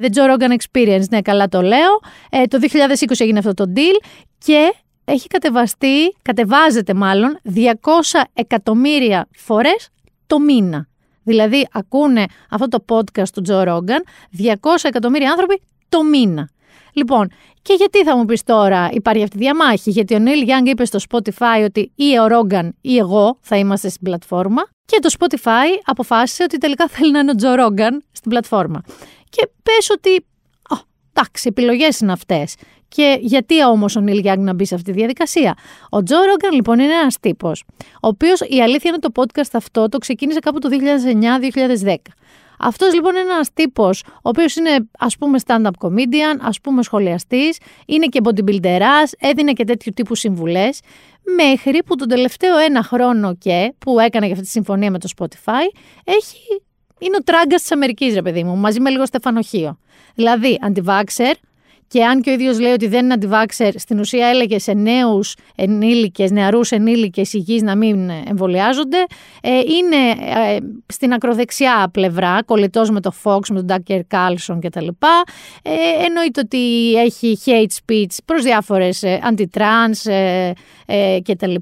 The 0.00 0.04
Joe 0.04 0.34
Rogan 0.34 0.56
Experience, 0.56 1.08
ναι 1.10 1.20
καλά 1.20 1.48
το 1.48 1.62
λέω. 1.62 2.00
Ε, 2.30 2.44
το 2.44 2.58
2020 2.60 3.20
έγινε 3.20 3.38
αυτό 3.38 3.54
το 3.54 3.72
deal 3.76 4.04
και 4.38 4.74
έχει 5.04 5.26
κατεβαστεί, 5.28 6.16
κατεβάζεται 6.22 6.94
μάλλον, 6.94 7.38
200 7.54 7.70
εκατομμύρια 8.32 9.28
φορές 9.36 9.88
το 10.26 10.38
μήνα. 10.38 10.88
Δηλαδή 11.22 11.68
ακούνε 11.72 12.24
αυτό 12.50 12.68
το 12.68 12.84
podcast 12.88 13.28
του 13.28 13.42
Joe 13.48 13.68
Rogan 13.68 14.00
200 14.38 14.54
εκατομμύρια 14.82 15.30
άνθρωποι 15.30 15.62
το 15.88 16.04
μήνα. 16.04 16.48
Λοιπόν, 16.92 17.28
και 17.62 17.74
γιατί 17.74 18.04
θα 18.04 18.16
μου 18.16 18.24
πεις 18.24 18.42
τώρα 18.42 18.88
υπάρχει 18.92 19.22
αυτή 19.22 19.36
η 19.36 19.40
διαμάχη, 19.40 19.90
Γιατί 19.90 20.14
ο 20.14 20.18
Neil 20.24 20.48
Young 20.48 20.66
είπε 20.66 20.84
στο 20.84 20.98
Spotify 21.10 21.64
ότι 21.64 21.92
ή 21.94 22.18
ο 22.18 22.26
Rogan 22.30 22.68
ή 22.80 22.96
εγώ 22.96 23.38
θα 23.40 23.56
είμαστε 23.56 23.88
στην 23.88 24.02
πλατφόρμα. 24.02 24.62
Και 24.84 24.98
το 25.02 25.14
Spotify 25.18 25.80
αποφάσισε 25.84 26.42
ότι 26.42 26.58
τελικά 26.58 26.88
θέλει 26.88 27.10
να 27.10 27.18
είναι 27.18 27.30
ο 27.30 27.34
Joe 27.40 27.66
Rogan 27.66 27.92
στην 28.12 28.30
πλατφόρμα. 28.30 28.82
Και 29.28 29.48
πες 29.62 29.90
ότι. 29.90 30.26
Oh, 30.74 30.80
εντάξει, 31.12 31.48
επιλογές 31.48 32.00
είναι 32.00 32.12
αυτές. 32.12 32.54
Και 32.94 33.18
γιατί 33.20 33.64
όμως 33.64 33.96
ο 33.96 34.00
Νίλ 34.00 34.18
Γιάνγκ 34.18 34.42
να 34.42 34.54
μπει 34.54 34.66
σε 34.66 34.74
αυτή 34.74 34.92
τη 34.92 34.98
διαδικασία; 34.98 35.54
Ο 35.90 36.02
Τζο 36.02 36.16
Ρόγκαν 36.16 36.52
λοιπόν 36.52 36.78
είναι 36.78 36.92
ένας 36.92 37.20
τύπος, 37.20 37.64
ο 37.94 38.08
οποίος 38.08 38.40
η 38.40 38.62
αλήθεια 38.62 38.90
είναι 38.90 38.98
το 38.98 39.08
podcast 39.14 39.50
αυτό 39.52 39.88
το 39.88 39.98
ξεκίνησε 39.98 40.38
κάπου 40.38 40.58
το 40.58 40.68
2009-2010. 41.84 41.94
Αυτός 42.58 42.94
λοιπόν 42.94 43.14
είναι 43.14 43.32
ένας 43.32 43.52
τύπος, 43.52 44.04
ο 44.06 44.28
οποίος 44.28 44.56
είναι 44.56 44.88
ας 44.98 45.16
πούμε 45.16 45.38
stand-up 45.46 45.70
comedian, 45.78 46.38
ας 46.40 46.60
πούμε 46.60 46.82
σχολιαστής, 46.82 47.58
είναι 47.86 48.06
και 48.06 48.20
bodybuilder, 48.24 48.80
έδινε 49.18 49.52
και 49.52 49.64
τέτοιου 49.64 49.92
τύπου 49.94 50.14
συμβουλές, 50.14 50.80
μέχρι 51.36 51.82
που 51.86 51.94
τον 51.94 52.08
τελευταίο 52.08 52.58
ένα 52.58 52.82
χρόνο 52.82 53.34
και 53.34 53.74
που 53.78 54.00
έκανε 54.00 54.24
για 54.24 54.34
αυτή 54.34 54.46
τη 54.46 54.52
συμφωνία 54.52 54.90
με 54.90 54.98
το 54.98 55.08
Spotify, 55.16 55.78
έχει 56.04 56.62
είναι 56.98 57.16
ο 57.16 57.22
τράγκα 57.22 57.56
της 57.56 57.72
Αμερικής, 57.72 58.14
ρε 58.14 58.22
παιδί 58.22 58.44
μου, 58.44 58.56
μαζί 58.56 58.80
με 58.80 58.90
λίγο 58.90 59.06
στεφανοχείο. 59.06 59.78
Δηλαδή, 60.14 60.58
αντιβάξερ, 60.62 61.36
και 61.94 62.04
αν 62.04 62.20
και 62.20 62.30
ο 62.30 62.32
ίδιος 62.32 62.60
λέει 62.60 62.72
ότι 62.72 62.86
δεν 62.86 63.04
είναι 63.04 63.14
αντιβάξερ, 63.14 63.78
στην 63.78 63.98
ουσία 63.98 64.26
έλεγε 64.26 64.58
σε 64.58 64.72
νέους 64.72 65.34
ενήλικες, 65.54 66.30
νεαρούς 66.30 66.70
ενήλικες 66.70 67.32
υγιείς 67.32 67.62
να 67.62 67.76
μην 67.76 68.10
εμβολιάζονται. 68.10 69.04
Ε, 69.42 69.50
είναι 69.50 70.10
ε, 70.34 70.58
στην 70.86 71.12
ακροδεξιά 71.12 71.88
πλευρά, 71.92 72.42
κολλητός 72.44 72.90
με 72.90 73.00
το 73.00 73.12
Fox, 73.22 73.40
με 73.48 73.56
τον 73.56 73.64
Ντάκερ 73.64 74.04
Κάλσον 74.04 74.60
κτλ. 74.60 74.86
Ε, 75.62 76.04
εννοείται 76.06 76.40
ότι 76.40 76.94
έχει 76.94 77.38
hate 77.44 77.92
speech 77.92 78.16
προς 78.24 78.42
διάφορες 78.42 79.02
ε, 79.02 79.20
anti-trans 79.30 80.10
ε, 80.10 80.50
ε, 80.86 81.18
κτλ. 81.20 81.54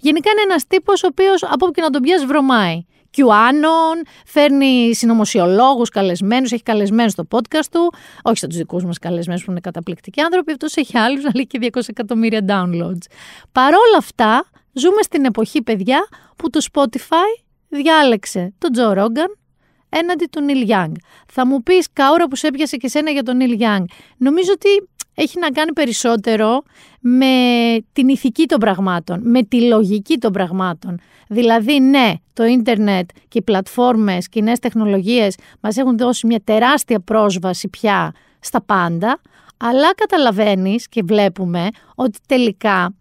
Γενικά 0.00 0.30
είναι 0.30 0.42
ένας 0.44 0.66
τύπος 0.66 1.02
ο 1.02 1.06
οποίος 1.10 1.42
από 1.42 1.64
όπου 1.64 1.70
και 1.70 1.80
να 1.80 1.90
τον 1.90 2.02
πιάσει 2.02 2.26
βρωμάει. 2.26 2.84
QAnon, 3.16 4.06
φέρνει 4.26 4.94
συνωμοσιολόγους 4.94 5.88
καλεσμένους, 5.88 6.52
έχει 6.52 6.62
καλεσμένους 6.62 7.12
στο 7.12 7.26
podcast 7.30 7.66
του, 7.70 7.92
όχι 8.22 8.38
σαν 8.38 8.48
τους 8.48 8.58
δικούς 8.58 8.84
μας 8.84 8.98
καλεσμένους 8.98 9.44
που 9.44 9.50
είναι 9.50 9.60
καταπληκτικοί 9.60 10.20
άνθρωποι, 10.20 10.52
αυτός 10.52 10.76
έχει 10.76 10.98
άλλους, 10.98 11.24
αλλά 11.28 11.32
έχει 11.34 11.46
και 11.46 11.70
200 11.74 11.80
εκατομμύρια 11.86 12.40
downloads. 12.48 13.06
Παρόλα 13.52 13.96
αυτά, 13.98 14.44
ζούμε 14.72 15.02
στην 15.02 15.24
εποχή, 15.24 15.62
παιδιά, 15.62 16.08
που 16.36 16.50
το 16.50 16.60
Spotify 16.72 17.44
διάλεξε 17.68 18.52
τον 18.58 18.70
Joe 18.76 18.98
Rogan 18.98 19.36
έναντι 19.88 20.26
του 20.30 20.40
Neil 20.48 20.70
Young. 20.70 20.92
Θα 21.32 21.46
μου 21.46 21.62
πεις 21.62 21.86
καούρα 21.92 22.28
που 22.28 22.36
σε 22.36 22.46
έπιασε 22.46 22.76
και 22.76 22.88
σένα 22.88 23.10
για 23.10 23.22
τον 23.22 23.38
Neil 23.40 23.62
Young. 23.62 23.84
Νομίζω 24.16 24.52
ότι 24.52 24.68
έχει 25.14 25.38
να 25.38 25.50
κάνει 25.50 25.72
περισσότερο 25.72 26.62
με 27.00 27.26
την 27.92 28.08
ηθική 28.08 28.46
των 28.46 28.58
πραγμάτων, 28.58 29.20
με 29.30 29.42
τη 29.42 29.62
λογική 29.62 30.18
των 30.18 30.32
πραγμάτων. 30.32 31.00
Δηλαδή, 31.28 31.80
ναι, 31.80 32.12
το 32.32 32.44
ίντερνετ 32.44 33.08
και 33.28 33.38
οι 33.38 33.42
πλατφόρμες 33.42 34.28
και 34.28 34.38
οι 34.38 34.42
νέες 34.42 34.58
τεχνολογίες 34.58 35.36
μας 35.60 35.76
έχουν 35.76 35.98
δώσει 35.98 36.26
μια 36.26 36.40
τεράστια 36.44 37.00
πρόσβαση 37.00 37.68
πια 37.68 38.12
στα 38.40 38.62
πάντα, 38.62 39.20
αλλά 39.56 39.94
καταλαβαίνεις 39.94 40.88
και 40.88 41.02
βλέπουμε 41.04 41.68
ότι 41.94 42.18
τελικά 42.28 42.94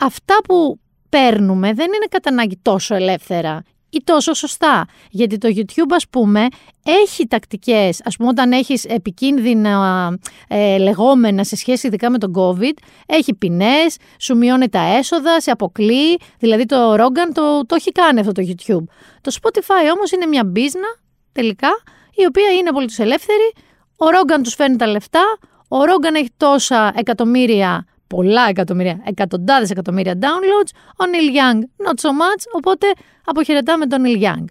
αυτά 0.00 0.34
που 0.48 0.78
παίρνουμε 1.08 1.72
δεν 1.72 1.86
είναι 1.86 2.06
κατά 2.10 2.30
ανάγκη 2.30 2.58
τόσο 2.62 2.94
ελεύθερα 2.94 3.62
ή 3.96 4.02
τόσο 4.04 4.34
σωστά. 4.34 4.86
Γιατί 5.10 5.38
το 5.38 5.48
YouTube, 5.56 5.90
ας 5.90 6.08
πούμε, 6.08 6.46
έχει 6.84 7.26
τακτικές, 7.26 8.00
ας 8.04 8.16
πούμε 8.16 8.28
όταν 8.28 8.52
έχεις 8.52 8.84
επικίνδυνα 8.84 10.18
ε, 10.48 10.78
λεγόμενα 10.78 11.44
σε 11.44 11.56
σχέση 11.56 11.86
ειδικά 11.86 12.10
με 12.10 12.18
τον 12.18 12.32
COVID, 12.36 12.74
έχει 13.06 13.34
ποινές, 13.34 13.96
σου 14.18 14.36
μειώνει 14.36 14.68
τα 14.68 14.80
έσοδα, 14.80 15.40
σε 15.40 15.50
αποκλεί, 15.50 16.18
δηλαδή 16.38 16.66
το 16.66 16.94
Rogan 16.94 17.32
το, 17.34 17.66
το 17.66 17.74
έχει 17.74 17.92
κάνει 17.92 18.20
αυτό 18.20 18.32
το 18.32 18.42
YouTube. 18.46 18.84
Το 19.20 19.36
Spotify 19.42 19.94
όμως 19.96 20.10
είναι 20.12 20.26
μια 20.26 20.44
μπίζνα, 20.44 20.96
τελικά, 21.32 21.68
η 22.14 22.26
οποία 22.26 22.50
είναι 22.50 22.68
απολύτως 22.68 22.98
ελεύθερη, 22.98 23.52
ο 23.96 24.06
Rogan 24.06 24.40
τους 24.42 24.54
φέρνει 24.54 24.76
τα 24.76 24.86
λεφτά, 24.86 25.38
ο 25.68 25.76
Rogan 25.78 26.14
έχει 26.14 26.30
τόσα 26.36 26.92
εκατομμύρια 26.96 27.86
πολλά 28.06 28.46
εκατομμύρια, 28.48 29.00
εκατοντάδες 29.04 29.70
εκατομμύρια 29.70 30.18
downloads, 30.20 30.70
ο 30.90 31.04
Neil 31.12 31.36
Young 31.36 31.58
not 31.60 32.08
so 32.08 32.10
much, 32.10 32.42
οπότε 32.52 32.86
αποχαιρετάμε 33.24 33.86
τον 33.86 34.02
Neil 34.04 34.22
Young. 34.22 34.44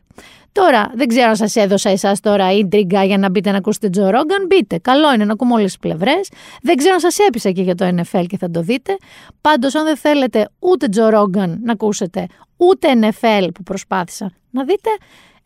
Τώρα, 0.51 0.91
δεν 0.95 1.07
ξέρω 1.07 1.29
αν 1.29 1.35
σας 1.35 1.55
έδωσα 1.55 1.89
εσάς 1.89 2.19
τώρα 2.19 2.51
ίντριγκα 2.51 3.03
για 3.03 3.17
να 3.17 3.29
μπείτε 3.29 3.51
να 3.51 3.57
ακούσετε 3.57 3.89
Τζο 3.89 4.09
Ρόγκαν. 4.09 4.45
Μπείτε. 4.47 4.77
Καλό 4.77 5.13
είναι 5.13 5.25
να 5.25 5.33
ακούμε 5.33 5.53
όλες 5.53 5.65
τις 5.65 5.77
πλευρές. 5.77 6.29
Δεν 6.61 6.75
ξέρω 6.75 6.93
αν 6.93 6.99
σας 6.99 7.19
έπεισα 7.19 7.51
και 7.51 7.61
για 7.61 7.75
το 7.75 7.87
NFL 7.87 8.25
και 8.27 8.37
θα 8.37 8.51
το 8.51 8.61
δείτε. 8.61 8.97
Πάντως, 9.41 9.75
αν 9.75 9.83
δεν 9.83 9.97
θέλετε 9.97 10.49
ούτε 10.59 10.87
Τζο 10.87 11.09
Ρόγκαν 11.09 11.59
να 11.63 11.71
ακούσετε, 11.71 12.27
ούτε 12.57 12.87
NFL 13.01 13.47
που 13.53 13.63
προσπάθησα 13.63 14.31
να 14.49 14.63
δείτε, 14.63 14.89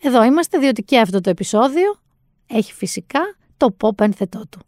εδώ 0.02 0.24
είμαστε, 0.24 0.58
διότι 0.58 0.84
και 0.84 1.00
αυτό 1.00 1.22
το 1.22 1.30
επεισόδιο 1.30 1.96
έχει 2.48 2.74
φυσικά 2.74 3.20
το 3.58 3.76
pop 3.82 4.02
ένθετό 4.02 4.44
του. 4.50 4.60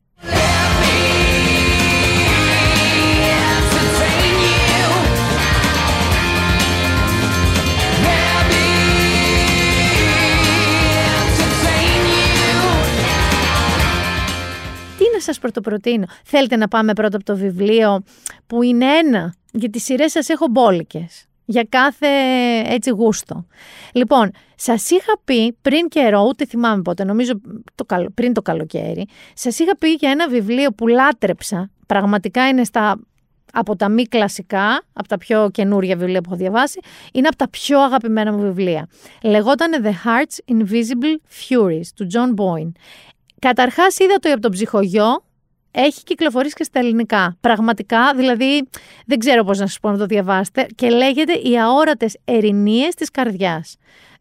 Να 15.19 15.25
σας 15.25 15.39
πρωτοπροτείνω. 15.39 16.05
Θέλετε 16.25 16.55
να 16.55 16.67
πάμε 16.67 16.93
πρώτα 16.93 17.15
από 17.15 17.25
το 17.25 17.35
βιβλίο 17.35 18.03
που 18.47 18.63
είναι 18.63 18.85
ένα, 18.85 19.33
γιατί 19.51 19.69
τις 19.69 19.83
σειρές 19.83 20.11
σας 20.11 20.29
έχω 20.29 20.47
μπόλικες. 20.47 21.23
Για 21.45 21.65
κάθε 21.69 22.07
έτσι 22.65 22.89
γούστο. 22.89 23.45
Λοιπόν, 23.93 24.31
σας 24.55 24.89
είχα 24.89 25.19
πει 25.23 25.57
πριν 25.61 25.87
καιρό, 25.87 26.25
ούτε 26.27 26.45
θυμάμαι 26.45 26.81
πότε, 26.81 27.03
νομίζω 27.03 27.41
το 27.75 27.85
πριν 28.13 28.33
το 28.33 28.41
καλοκαίρι, 28.41 29.07
σας 29.33 29.59
είχα 29.59 29.77
πει 29.77 29.89
για 29.89 30.09
ένα 30.11 30.27
βιβλίο 30.27 30.71
που 30.71 30.87
λάτρεψα. 30.87 31.69
Πραγματικά 31.87 32.47
είναι 32.47 32.63
στα 32.63 32.99
από 33.53 33.75
τα 33.75 33.89
μη 33.89 34.03
κλασικά, 34.03 34.83
από 34.93 35.07
τα 35.07 35.17
πιο 35.17 35.49
καινούρια 35.51 35.95
βιβλία 35.95 36.21
που 36.21 36.29
έχω 36.29 36.39
διαβάσει, 36.39 36.79
είναι 37.13 37.27
από 37.27 37.37
τα 37.37 37.49
πιο 37.49 37.79
αγαπημένα 37.79 38.33
μου 38.33 38.41
βιβλία. 38.41 38.87
Λεγόταν 39.23 39.83
The 39.83 39.87
Heart's 39.87 40.55
Invisible 40.55 41.15
Furies 41.39 41.85
του 41.95 42.07
John 42.13 42.41
Boyne. 42.41 42.71
Καταρχάς, 43.39 43.99
είδα 43.99 44.15
το 44.15 44.31
από 44.31 44.41
τον 44.41 44.51
ψυχογειό. 44.51 45.23
Έχει 45.71 46.03
κυκλοφορήσει 46.03 46.55
και 46.55 46.63
στα 46.63 46.79
ελληνικά. 46.79 47.37
Πραγματικά, 47.39 48.13
δηλαδή, 48.15 48.69
δεν 49.05 49.19
ξέρω 49.19 49.43
πώς 49.43 49.59
να 49.59 49.67
σας 49.67 49.79
πω 49.79 49.91
να 49.91 49.97
το 49.97 50.05
διαβάσετε. 50.05 50.67
Και 50.75 50.89
λέγεται 50.89 51.33
Οι 51.33 51.59
αόρατες 51.59 52.17
ερηνίες 52.25 52.93
της 52.95 53.11
καρδιάς. 53.11 53.75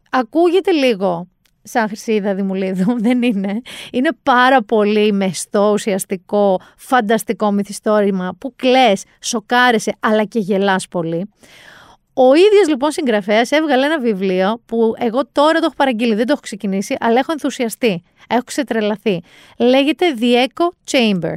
Ακούγεται 0.09 0.71
λίγο 0.71 1.27
σαν 1.63 1.87
χρυσίδα 1.87 2.35
δημουλίδου, 2.35 2.95
δεν 3.07 3.21
είναι. 3.21 3.61
Είναι 3.91 4.09
πάρα 4.23 4.63
πολύ 4.63 5.11
μεστό, 5.11 5.71
ουσιαστικό, 5.73 6.59
φανταστικό 6.77 7.51
μυθιστόρημα 7.51 8.35
που 8.37 8.53
κλαις, 8.55 9.03
σοκάρεσαι, 9.21 9.93
αλλά 9.99 10.23
και 10.23 10.39
γελάς 10.39 10.87
πολύ. 10.87 11.29
Ο 12.21 12.33
ίδιος 12.33 12.67
λοιπόν 12.67 12.91
συγγραφέας 12.91 13.51
έβγαλε 13.51 13.85
ένα 13.85 13.99
βιβλίο 13.99 14.61
που 14.65 14.93
εγώ 14.97 15.27
τώρα 15.31 15.59
το 15.59 15.65
έχω 15.65 15.73
παραγγείλει, 15.75 16.15
δεν 16.15 16.25
το 16.25 16.31
έχω 16.31 16.41
ξεκινήσει, 16.41 16.95
αλλά 16.99 17.19
έχω 17.19 17.31
ενθουσιαστεί. 17.31 18.03
Έχω 18.29 18.43
ξετρελαθεί. 18.43 19.21
Λέγεται 19.57 20.05
The 20.19 20.47
Echo 20.47 20.67
Chamber. 20.91 21.33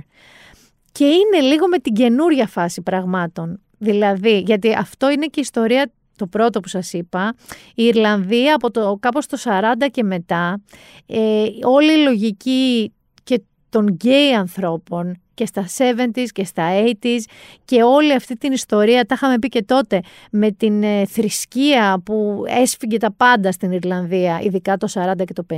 Και 0.92 1.04
είναι 1.04 1.40
λίγο 1.40 1.68
με 1.68 1.78
την 1.78 1.92
καινούρια 1.92 2.46
φάση 2.46 2.82
πραγμάτων. 2.82 3.60
Δηλαδή, 3.78 4.38
γιατί 4.38 4.74
αυτό 4.74 5.10
είναι 5.10 5.26
και 5.26 5.38
η 5.38 5.42
ιστορία 5.42 5.92
το 6.16 6.26
πρώτο 6.26 6.60
που 6.60 6.68
σας 6.68 6.92
είπα, 6.92 7.34
η 7.74 7.84
Ιρλανδία 7.84 8.54
από 8.54 8.70
το 8.70 8.96
κάπως 9.00 9.26
το 9.26 9.38
40 9.44 9.88
και 9.90 10.02
μετά, 10.02 10.62
ε, 11.06 11.44
όλη 11.62 11.92
η 11.92 12.02
λογική 12.02 12.92
και 13.24 13.42
των 13.68 13.86
γκέι 13.86 14.34
ανθρώπων 14.34 15.20
και 15.42 15.48
στα 15.48 15.94
70s 15.96 16.26
και 16.32 16.44
στα 16.44 16.68
80s 17.02 17.20
και 17.64 17.82
όλη 17.82 18.12
αυτή 18.12 18.36
την 18.36 18.52
ιστορία, 18.52 19.04
τα 19.04 19.14
είχαμε 19.14 19.38
πει 19.38 19.48
και 19.48 19.62
τότε, 19.62 20.00
με 20.30 20.50
την 20.50 20.82
ε, 20.82 21.06
θρησκεία 21.06 22.00
που 22.04 22.44
έσφυγε 22.46 22.96
τα 22.96 23.12
πάντα 23.12 23.52
στην 23.52 23.72
Ιρλανδία, 23.72 24.40
ειδικά 24.42 24.76
το 24.76 24.88
40 24.92 25.24
και 25.24 25.32
το 25.32 25.46
50, 25.50 25.56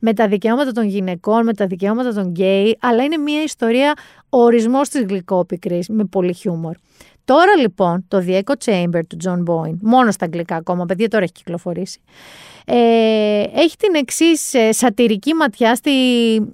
με 0.00 0.12
τα 0.12 0.28
δικαιώματα 0.28 0.72
των 0.72 0.84
γυναικών, 0.84 1.44
με 1.44 1.54
τα 1.54 1.66
δικαιώματα 1.66 2.12
των 2.12 2.28
γκέι, 2.28 2.76
αλλά 2.80 3.02
είναι 3.02 3.16
μια 3.16 3.42
ιστορία 3.42 3.94
ορισμός 4.28 4.88
της 4.88 5.02
γλυκόπικρης 5.02 5.88
με 5.88 6.04
πολύ 6.04 6.34
χιούμορ. 6.34 6.76
Τώρα 7.24 7.56
λοιπόν 7.56 8.04
το 8.08 8.24
The 8.26 8.40
Echo 8.40 8.54
Chamber 8.64 9.00
του 9.08 9.16
John 9.24 9.44
Boyne, 9.52 9.76
μόνο 9.80 10.10
στα 10.10 10.24
αγγλικά 10.24 10.56
ακόμα, 10.56 10.84
παιδιά 10.84 11.08
τώρα 11.08 11.22
έχει 11.22 11.32
κυκλοφορήσει, 11.32 12.00
ε, 12.64 13.42
έχει 13.54 13.76
την 13.76 13.94
εξής 13.94 14.54
ε, 14.54 14.72
σατυρική 14.72 15.34
ματιά 15.34 15.74
στη 15.74 15.90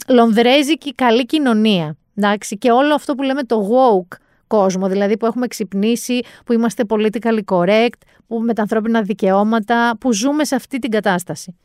λονδρέζικη 0.08 0.94
καλή 0.94 1.26
κοινωνία. 1.26 1.96
Εντάξει, 2.16 2.58
και 2.58 2.70
όλο 2.70 2.94
αυτό 2.94 3.14
που 3.14 3.22
λέμε 3.22 3.42
το 3.42 3.70
woke 3.70 4.16
κόσμο, 4.46 4.88
δηλαδή 4.88 5.16
που 5.16 5.26
έχουμε 5.26 5.46
ξυπνήσει, 5.46 6.20
που 6.44 6.52
είμαστε 6.52 6.84
politically 6.88 7.40
correct, 7.44 8.00
που 8.26 8.38
με 8.38 8.54
τα 8.54 8.62
ανθρώπινα 8.62 9.02
δικαιώματα, 9.02 9.96
που 10.00 10.12
ζούμε 10.12 10.44
σε 10.44 10.54
αυτή 10.54 10.78
την 10.78 10.90
κατάσταση, 10.90 11.56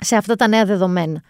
σε 0.00 0.16
αυτά 0.16 0.34
τα 0.34 0.48
νέα 0.48 0.64
δεδομένα. 0.64 1.22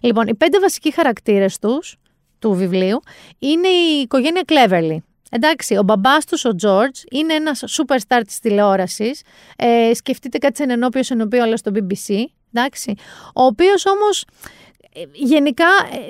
Λοιπόν, 0.00 0.26
οι 0.26 0.34
πέντε 0.34 0.60
βασικοί 0.60 0.92
χαρακτήρες 0.92 1.58
τους, 1.58 1.96
του 2.38 2.52
βιβλίου, 2.52 3.00
είναι 3.38 3.68
η 3.68 4.00
οικογένεια 4.00 4.42
Cleverly. 4.46 4.96
Εντάξει, 5.30 5.76
ο 5.76 5.82
μπαμπάς 5.82 6.24
τους, 6.24 6.44
ο 6.44 6.54
Τζορτζ, 6.54 7.00
είναι 7.10 7.34
ένας 7.34 7.64
superstar 7.66 8.20
της 8.26 8.38
τηλεόρασης. 8.38 9.22
Ε, 9.56 9.90
σκεφτείτε 9.94 10.38
κάτι 10.38 10.56
σαν 10.56 10.70
ενώπιο 10.70 11.02
ενώπιο, 11.08 11.42
αλλά 11.42 11.56
στο 11.56 11.70
BBC. 11.74 12.14
Εντάξει, 12.52 12.94
ο 13.34 13.42
οποίος 13.42 13.86
όμως 13.86 14.24
ε, 14.65 14.65
γενικά 15.12 15.64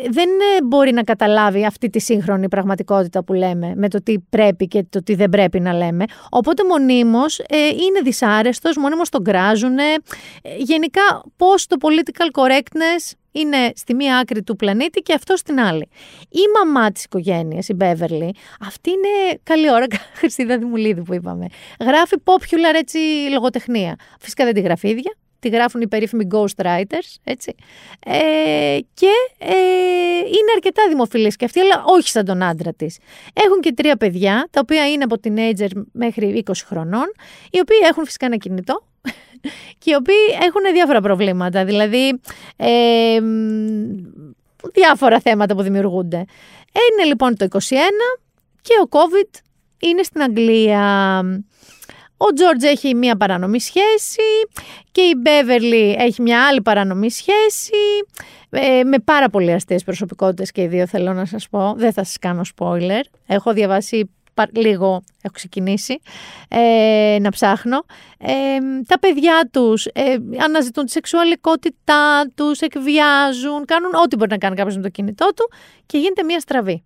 ε, 0.05 0.09
δεν 0.11 0.29
ε, 0.29 0.63
μπορεί 0.65 0.93
να 0.93 1.03
καταλάβει 1.03 1.65
αυτή 1.65 1.91
τη 1.91 2.01
σύγχρονη 2.01 2.49
πραγματικότητα 2.49 3.25
που 3.25 3.33
λέμε 3.33 3.73
με 3.77 3.89
το 3.89 4.03
τι 4.03 4.19
πρέπει 4.19 4.69
και 4.69 4.85
το 4.91 5.03
τι 5.03 5.15
δεν 5.15 5.31
πρέπει 5.31 5.61
να 5.61 5.73
λέμε. 5.73 6.05
Οπότε 6.31 6.65
μονίμως 6.65 7.39
είναι 7.51 8.01
δυσάρεστος, 8.05 8.77
μονίμως 8.77 9.09
τον 9.09 9.25
κράζουν. 9.25 9.77
γενικά 10.59 11.23
πώς 11.37 11.67
το 11.67 11.77
political 11.81 12.41
correctness 12.43 13.15
είναι 13.37 13.73
στη 13.75 13.95
μία 13.95 14.19
άκρη 14.19 14.43
του 14.43 14.57
πλανήτη 14.57 15.01
και 15.01 15.13
αυτό 15.13 15.37
στην 15.37 15.61
άλλη. 15.61 15.89
Η 16.29 16.41
μαμά 16.59 16.93
της 16.93 17.05
οικογένειας, 17.05 17.69
η 17.69 17.75
Μπέβερλι, 17.75 18.35
αυτή 18.61 18.91
είναι 18.91 19.41
καλή 19.43 19.71
ώρα, 19.71 19.87
Χριστίδα 20.19 20.59
Δημουλίδη 20.59 21.03
που 21.03 21.15
είπαμε. 21.15 21.47
Γράφει 21.81 22.17
popular 22.25 22.75
έτσι 22.75 22.99
λογοτεχνία. 23.33 23.97
Φυσικά 24.21 24.45
δεν 24.45 24.55
τη 24.55 24.61
γράφει 24.61 24.89
ίδια, 24.89 25.15
τη 25.49 25.57
γράφουν 25.57 25.81
οι 25.81 25.89
περίφημοι 25.89 26.27
ghostwriters, 26.31 27.15
έτσι. 27.25 27.55
Ε, 28.07 28.79
και 28.95 29.11
ε, 29.39 29.55
είναι 30.19 30.53
αρκετά 30.55 30.83
δημοφιλής 30.89 31.37
και 31.37 31.45
αυτή, 31.45 31.61
αλλά 31.61 31.85
όχι 31.87 32.09
σαν 32.09 32.25
τον 32.25 32.43
άντρα 32.43 32.73
της. 32.73 32.99
Έχουν 33.33 33.61
και 33.61 33.73
τρία 33.73 33.97
παιδιά, 33.97 34.49
τα 34.51 34.61
οποία 34.63 34.89
είναι 34.91 35.05
από 35.05 35.17
teenager 35.23 35.83
μέχρι 35.93 36.45
20 36.47 36.53
χρονών, 36.67 37.13
οι 37.51 37.61
οποίοι 37.61 37.79
έχουν 37.91 38.05
φυσικά 38.05 38.27
ένα 38.27 38.37
κινητό 38.37 38.87
και 39.79 39.91
οι 39.91 39.95
οποίοι 39.95 40.17
έχουν 40.43 40.63
διάφορα 40.73 41.01
προβλήματα, 41.01 41.65
δηλαδή 41.65 42.21
ε, 42.57 43.19
διάφορα 44.73 45.21
θέματα 45.21 45.55
που 45.55 45.63
δημιουργούνται. 45.63 46.25
Είναι 46.73 47.07
λοιπόν 47.07 47.37
το 47.37 47.47
21 47.53 47.59
και 48.61 48.73
ο 48.85 48.89
COVID 48.91 49.41
είναι 49.79 50.03
στην 50.03 50.23
Αγγλία. 50.23 51.21
Ο 52.17 52.33
Τζόρτζ 52.33 52.65
έχει 52.65 52.95
μία 52.95 53.17
παρανομή 53.17 53.61
σχέση 53.61 54.23
και 54.93 55.01
η 55.01 55.15
Μπέβερλι 55.17 55.97
έχει 55.99 56.23
μια 56.23 56.47
άλλη 56.47 56.63
παρανομή 56.63 57.11
σχέση 57.11 57.77
ε, 58.51 58.83
με 58.85 58.99
πάρα 58.99 59.29
πολύ 59.29 59.53
αστείες 59.53 59.85
προσωπικότητες 59.85 60.51
και 60.51 60.63
οι 60.63 60.67
δύο 60.67 60.87
θέλω 60.87 61.13
να 61.13 61.25
σας 61.25 61.49
πω. 61.49 61.75
Δεν 61.77 61.93
θα 61.93 62.05
σας 62.05 62.19
κάνω 62.19 62.43
spoiler. 62.57 63.03
Έχω 63.27 63.53
διαβάσει 63.53 64.11
λίγο, 64.53 65.03
έχω 65.23 65.33
ξεκινήσει 65.33 66.01
ε, 66.49 67.17
να 67.21 67.31
ψάχνω. 67.31 67.85
Ε, 68.19 68.59
τα 68.87 68.99
παιδιά 68.99 69.49
τους 69.53 69.87
ε, 69.87 70.17
αναζητούν 70.39 70.85
τη 70.85 70.91
σεξουαλικότητά 70.91 72.31
τους, 72.35 72.61
εκβιάζουν, 72.61 73.65
κάνουν 73.65 73.95
ό,τι 74.05 74.17
μπορεί 74.17 74.31
να 74.31 74.39
κάνει 74.39 74.57
κάποιος 74.57 74.77
με 74.77 74.83
το 74.83 74.89
κινητό 74.89 75.27
του 75.37 75.51
και 75.87 75.99
γίνεται 75.99 76.23
μία 76.23 76.41
στραβή. 76.41 76.83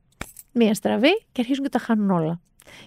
Μία 0.53 0.75
στραβή 0.75 1.25
και 1.33 1.41
αρχίζουν 1.41 1.65
και 1.65 1.71
τα 1.71 1.79
χάνουν 1.79 2.11
όλα 2.11 2.41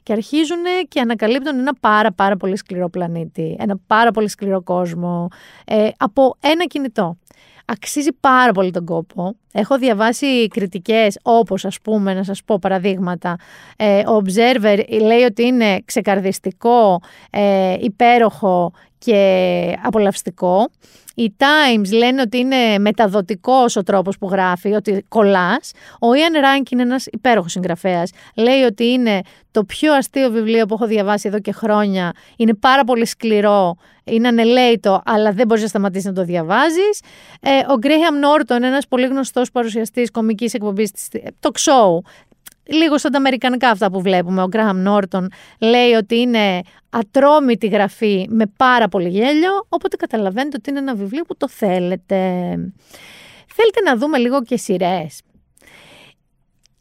και 0.04 0.14
αρχίζουν 0.14 0.64
και 0.88 1.00
ανακαλύπτουν 1.00 1.60
ένα 1.60 1.74
πάρα 1.80 2.12
πάρα 2.12 2.38
πολύ 2.38 2.58
σκληρό 2.58 2.90
πλανήτη, 2.90 3.56
ένα 3.60 3.78
πάρα 3.88 4.12
πολύ 4.12 4.28
σκληρό 4.28 4.62
κόσμο 4.62 5.28
ε, 5.66 5.90
από 5.98 6.36
ένα 6.40 6.66
κινητό. 6.66 7.18
Αξίζει 7.66 8.12
πάρα 8.20 8.52
πολύ 8.52 8.72
τον 8.72 8.86
κόπο. 8.86 9.36
Έχω 9.56 9.78
διαβάσει 9.78 10.48
κριτικές 10.48 11.20
όπως 11.22 11.66
ας 11.66 11.82
πούμε, 11.82 12.14
να 12.14 12.24
σας 12.24 12.44
πω 12.44 12.60
παραδείγματα. 12.62 13.36
Ε, 13.78 14.00
ο 14.00 14.22
Observer 14.26 14.84
λέει 15.02 15.22
ότι 15.24 15.44
είναι 15.44 15.82
ξεκαρδιστικό, 15.86 17.02
ε, 17.30 17.76
υπέροχο 17.80 18.72
και 18.98 19.78
απολαυστικό. 19.84 20.70
Οι 21.16 21.36
Times 21.38 21.92
λένε 21.94 22.22
ότι 22.22 22.38
είναι 22.38 22.80
μεταδοτικός 22.80 23.76
ο 23.76 23.84
τρόπος 23.84 24.18
που 24.18 24.30
γράφει, 24.30 24.74
ότι 24.74 25.06
κολλάς. 25.08 25.72
Ο 25.94 26.08
Ian 26.12 26.36
Rankin 26.36 26.72
είναι 26.72 26.82
ένας 26.82 27.06
υπέροχος 27.06 27.52
συγγραφέας. 27.52 28.12
Λέει 28.36 28.62
ότι 28.62 28.86
είναι 28.86 29.22
το 29.52 29.64
πιο 29.64 29.94
αστείο 29.94 30.32
βιβλίο 30.32 30.66
που 30.66 30.74
έχω 30.74 30.88
διαβάσει 30.88 31.28
εδώ 31.28 31.40
και 31.40 31.52
χρόνια. 31.52 32.12
Είναι 32.36 32.54
πάρα 32.54 32.84
πολύ 32.84 33.06
σκληρό, 33.06 33.76
είναι 34.04 34.28
ανελέητο, 34.28 35.02
αλλά 35.06 35.32
δεν 35.32 35.48
μπορείς 35.48 35.64
να 35.64 35.70
σταματήσεις 35.70 36.06
να 36.06 36.14
το 36.14 36.24
διαβάζεις. 36.24 37.02
Ε, 37.42 37.58
ο 37.58 37.76
Graham 37.82 38.42
Norton, 38.52 38.62
ένας 38.62 38.88
πολύ 38.88 39.08
γνωστός 39.44 39.52
παρουσιαστής 39.52 40.12
κομικής 40.12 40.54
εκπομπής, 40.54 40.92
το 41.40 41.52
show, 41.58 42.10
λίγο 42.64 42.98
σαν 42.98 43.12
τα 43.12 43.18
αμερικανικά 43.18 43.70
αυτά 43.70 43.92
που 43.92 44.02
βλέπουμε. 44.02 44.42
Ο 44.42 44.48
Γκραχαμ 44.48 44.78
Νόρτον 44.78 45.32
λέει 45.60 45.92
ότι 45.92 46.16
είναι 46.16 46.62
ατρόμητη 46.90 47.68
γραφή 47.68 48.28
με 48.30 48.46
πάρα 48.58 48.88
πολύ 48.88 49.10
γέλιο, 49.10 49.66
οπότε 49.70 49.96
καταλαβαίνετε 49.96 50.56
ότι 50.60 50.70
είναι 50.70 50.80
ένα 50.80 50.96
βιβλίο 50.96 51.24
που 51.24 51.38
το 51.38 51.48
θέλετε. 51.48 52.16
Θέλετε 53.56 53.82
να 53.86 53.98
δούμε 53.98 54.18
λίγο 54.18 54.42
και 54.42 54.58
σειρές. 54.58 55.22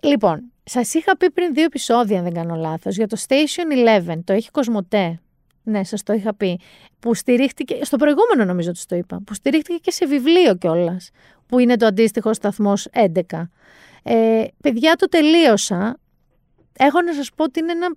Λοιπόν, 0.03 0.43
σας 0.65 0.95
είχα 0.95 1.17
πει 1.17 1.31
πριν 1.31 1.55
δύο 1.55 1.65
επεισόδια, 1.65 2.19
αν 2.19 2.25
δεν 2.25 2.33
κάνω 2.33 2.55
λάθος, 2.55 2.97
για 2.97 3.07
το 3.07 3.17
Station 3.29 3.73
11. 4.09 4.21
Το 4.25 4.33
έχει 4.33 4.51
Κοσμοτέ. 4.51 5.21
Ναι, 5.63 5.85
σας 5.85 6.03
το 6.03 6.13
είχα 6.13 6.35
πει. 6.35 6.61
Που 6.99 7.15
στηρίχτηκε. 7.15 7.79
Στο 7.83 7.97
προηγούμενο 7.97 8.45
νομίζω 8.45 8.71
ότι 8.71 8.87
το 8.87 8.97
είπα. 8.97 9.21
Που 9.27 9.35
στηρίχτηκε 9.35 9.79
και 9.79 9.91
σε 9.91 10.07
βιβλίο 10.07 10.55
κιόλας. 10.55 11.11
Που 11.53 11.59
είναι 11.59 11.77
το 11.77 11.87
αντίστοιχο 11.87 12.35
σταθμός 12.35 12.89
11. 12.93 13.49
Ε, 14.03 14.45
παιδιά, 14.63 14.95
το 14.97 15.09
τελείωσα. 15.09 15.99
Έχω 16.73 17.03
να 17.03 17.15
σας 17.15 17.31
πω 17.37 17.45
ότι 17.45 17.61
είναι 17.61 17.73
ένα 17.73 17.95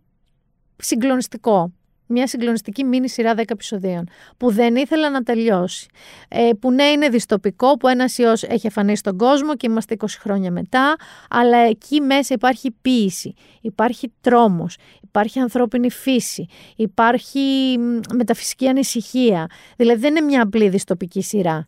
συγκλονιστικό. 0.75 1.71
Μια 2.07 2.27
συγκλονιστική 2.27 2.83
μίνι 2.83 3.09
σειρά 3.09 3.33
10 3.35 3.43
επεισοδίων 3.47 4.07
που 4.37 4.51
δεν 4.51 4.75
ήθελα 4.75 5.09
να 5.09 5.23
τελειώσει. 5.23 5.87
Ε, 6.27 6.49
που 6.59 6.71
ναι 6.71 6.83
είναι 6.83 7.09
διστοπικό 7.09 7.77
που 7.77 7.87
ένας 7.87 8.17
ιός 8.17 8.43
έχει 8.43 8.65
εμφανίσει 8.65 8.99
στον 8.99 9.17
κόσμο 9.17 9.55
και 9.55 9.67
είμαστε 9.69 9.95
20 9.99 10.05
χρόνια 10.19 10.51
μετά 10.51 10.95
αλλά 11.29 11.57
εκεί 11.57 12.01
μέσα 12.01 12.33
υπάρχει 12.33 12.71
ποίηση, 12.81 13.33
υπάρχει 13.61 14.11
τρόμος, 14.21 14.77
υπάρχει 15.01 15.39
ανθρώπινη 15.39 15.91
φύση, 15.91 16.45
υπάρχει 16.75 17.77
μεταφυσική 18.13 18.67
ανησυχία. 18.67 19.49
Δηλαδή 19.75 19.99
δεν 19.99 20.15
είναι 20.15 20.25
μια 20.25 20.41
απλή 20.41 20.69
διστοπική 20.69 21.21
σειρά. 21.21 21.67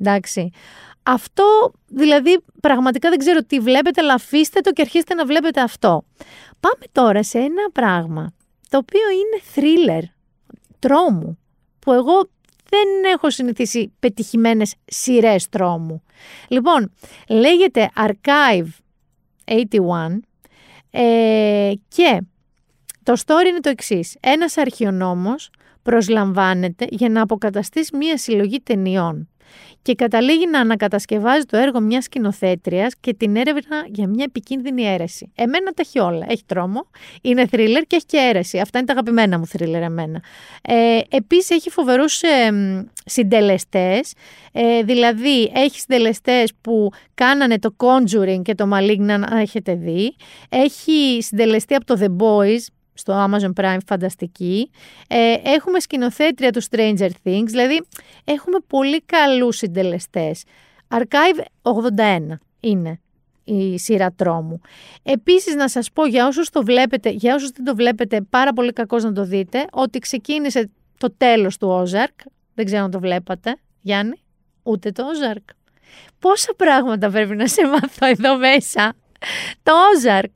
Εντάξει. 0.00 0.50
Αυτό 1.02 1.72
δηλαδή 1.86 2.42
πραγματικά 2.60 3.08
δεν 3.08 3.18
ξέρω 3.18 3.44
τι 3.44 3.60
βλέπετε, 3.60 4.00
αλλά 4.00 4.14
αφήστε 4.14 4.60
το 4.60 4.70
και 4.70 4.82
αρχίστε 4.82 5.14
να 5.14 5.26
βλέπετε 5.26 5.60
αυτό. 5.60 6.04
Πάμε 6.60 6.84
τώρα 6.92 7.22
σε 7.22 7.38
ένα 7.38 7.70
πράγμα 7.72 8.32
το 8.68 8.78
οποίο 8.78 9.00
είναι 9.10 9.42
thriller, 9.54 10.02
τρόμου, 10.78 11.38
που 11.78 11.92
εγώ 11.92 12.28
δεν 12.68 13.12
έχω 13.14 13.30
συνηθίσει 13.30 13.92
πετυχημένες 13.98 14.74
σειρές 14.84 15.48
τρόμου. 15.48 16.02
Λοιπόν, 16.48 16.92
λέγεται 17.28 17.90
Archive 17.96 18.68
81 19.44 19.58
ε, 20.90 21.72
και 21.88 22.20
το 23.02 23.12
story 23.26 23.46
είναι 23.48 23.60
το 23.60 23.68
εξής. 23.68 24.16
Ένας 24.20 24.56
αρχαιονόμος 24.56 25.50
προσλαμβάνεται 25.82 26.86
για 26.90 27.08
να 27.08 27.22
αποκαταστήσει 27.22 27.96
μία 27.96 28.18
συλλογή 28.18 28.60
ταινιών 28.60 29.28
και 29.82 29.94
καταλήγει 29.94 30.46
να 30.46 30.60
ανακατασκευάζει 30.60 31.44
το 31.44 31.56
έργο 31.56 31.80
μιας 31.80 32.04
σκηνοθέτριας 32.04 32.92
και 33.00 33.14
την 33.14 33.36
έρευνα 33.36 33.84
για 33.86 34.06
μια 34.06 34.24
επικίνδυνη 34.28 34.82
αίρεση. 34.82 35.32
Εμένα 35.34 35.70
τα 35.70 35.82
έχει 35.86 35.98
όλα. 35.98 36.26
Έχει 36.28 36.44
τρόμο, 36.46 36.86
είναι 37.22 37.46
θρίλερ 37.46 37.82
και 37.82 37.96
έχει 37.96 38.06
και 38.06 38.16
αίρεση. 38.16 38.58
Αυτά 38.58 38.78
είναι 38.78 38.86
τα 38.86 38.92
αγαπημένα 38.92 39.38
μου 39.38 39.46
θρίλερ 39.46 39.82
εμένα. 39.82 40.22
Ε, 40.62 40.98
Επίσης 41.08 41.50
έχει 41.50 41.70
φοβερούς 41.70 42.22
ε, 42.22 42.50
συντελεστές. 43.04 44.12
Ε, 44.52 44.82
δηλαδή 44.82 45.52
έχει 45.54 45.80
συντελεστές 45.80 46.52
που 46.60 46.90
κάνανε 47.14 47.58
το 47.58 47.74
Conjuring 47.76 48.42
και 48.42 48.54
το 48.54 48.70
Malignant, 48.72 49.08
αν 49.08 49.38
έχετε 49.38 49.74
δει. 49.74 50.16
Έχει 50.48 51.18
συντελεστεί 51.22 51.74
από 51.74 51.84
το 51.84 51.96
The 52.00 52.24
Boys, 52.24 52.66
στο 52.94 53.28
Amazon 53.28 53.52
Prime 53.62 53.78
φανταστική. 53.86 54.70
Ε, 55.08 55.34
έχουμε 55.44 55.80
σκηνοθέτρια 55.80 56.50
του 56.50 56.62
Stranger 56.62 57.10
Things, 57.24 57.46
δηλαδή 57.46 57.82
έχουμε 58.24 58.58
πολύ 58.66 59.00
καλούς 59.00 59.56
συντελεστές. 59.56 60.44
Archive 60.88 61.40
81 61.62 62.38
είναι 62.60 63.00
η 63.44 63.78
σειρά 63.78 64.12
τρόμου. 64.12 64.60
Επίσης 65.02 65.54
να 65.54 65.68
σας 65.68 65.90
πω 65.92 66.06
για 66.06 66.26
όσους 66.26 66.50
το 66.50 66.62
βλέπετε, 66.62 67.10
για 67.10 67.34
όσους 67.34 67.50
δεν 67.50 67.64
το 67.64 67.74
βλέπετε 67.74 68.20
πάρα 68.30 68.52
πολύ 68.52 68.72
κακός 68.72 69.04
να 69.04 69.12
το 69.12 69.24
δείτε, 69.24 69.64
ότι 69.72 69.98
ξεκίνησε 69.98 70.70
το 70.98 71.14
τέλος 71.16 71.58
του 71.58 71.68
Ozark, 71.68 72.26
δεν 72.54 72.64
ξέρω 72.64 72.82
αν 72.84 72.90
το 72.90 73.00
βλέπατε, 73.00 73.56
Γιάννη, 73.80 74.22
ούτε 74.62 74.90
το 74.90 75.04
Ozark. 75.04 75.54
Πόσα 76.18 76.54
πράγματα 76.56 77.10
πρέπει 77.10 77.36
να 77.36 77.46
σε 77.46 77.66
μάθω 77.66 78.06
εδώ 78.06 78.36
μέσα. 78.36 78.94
Το 79.62 79.72
Ozark 79.72 80.32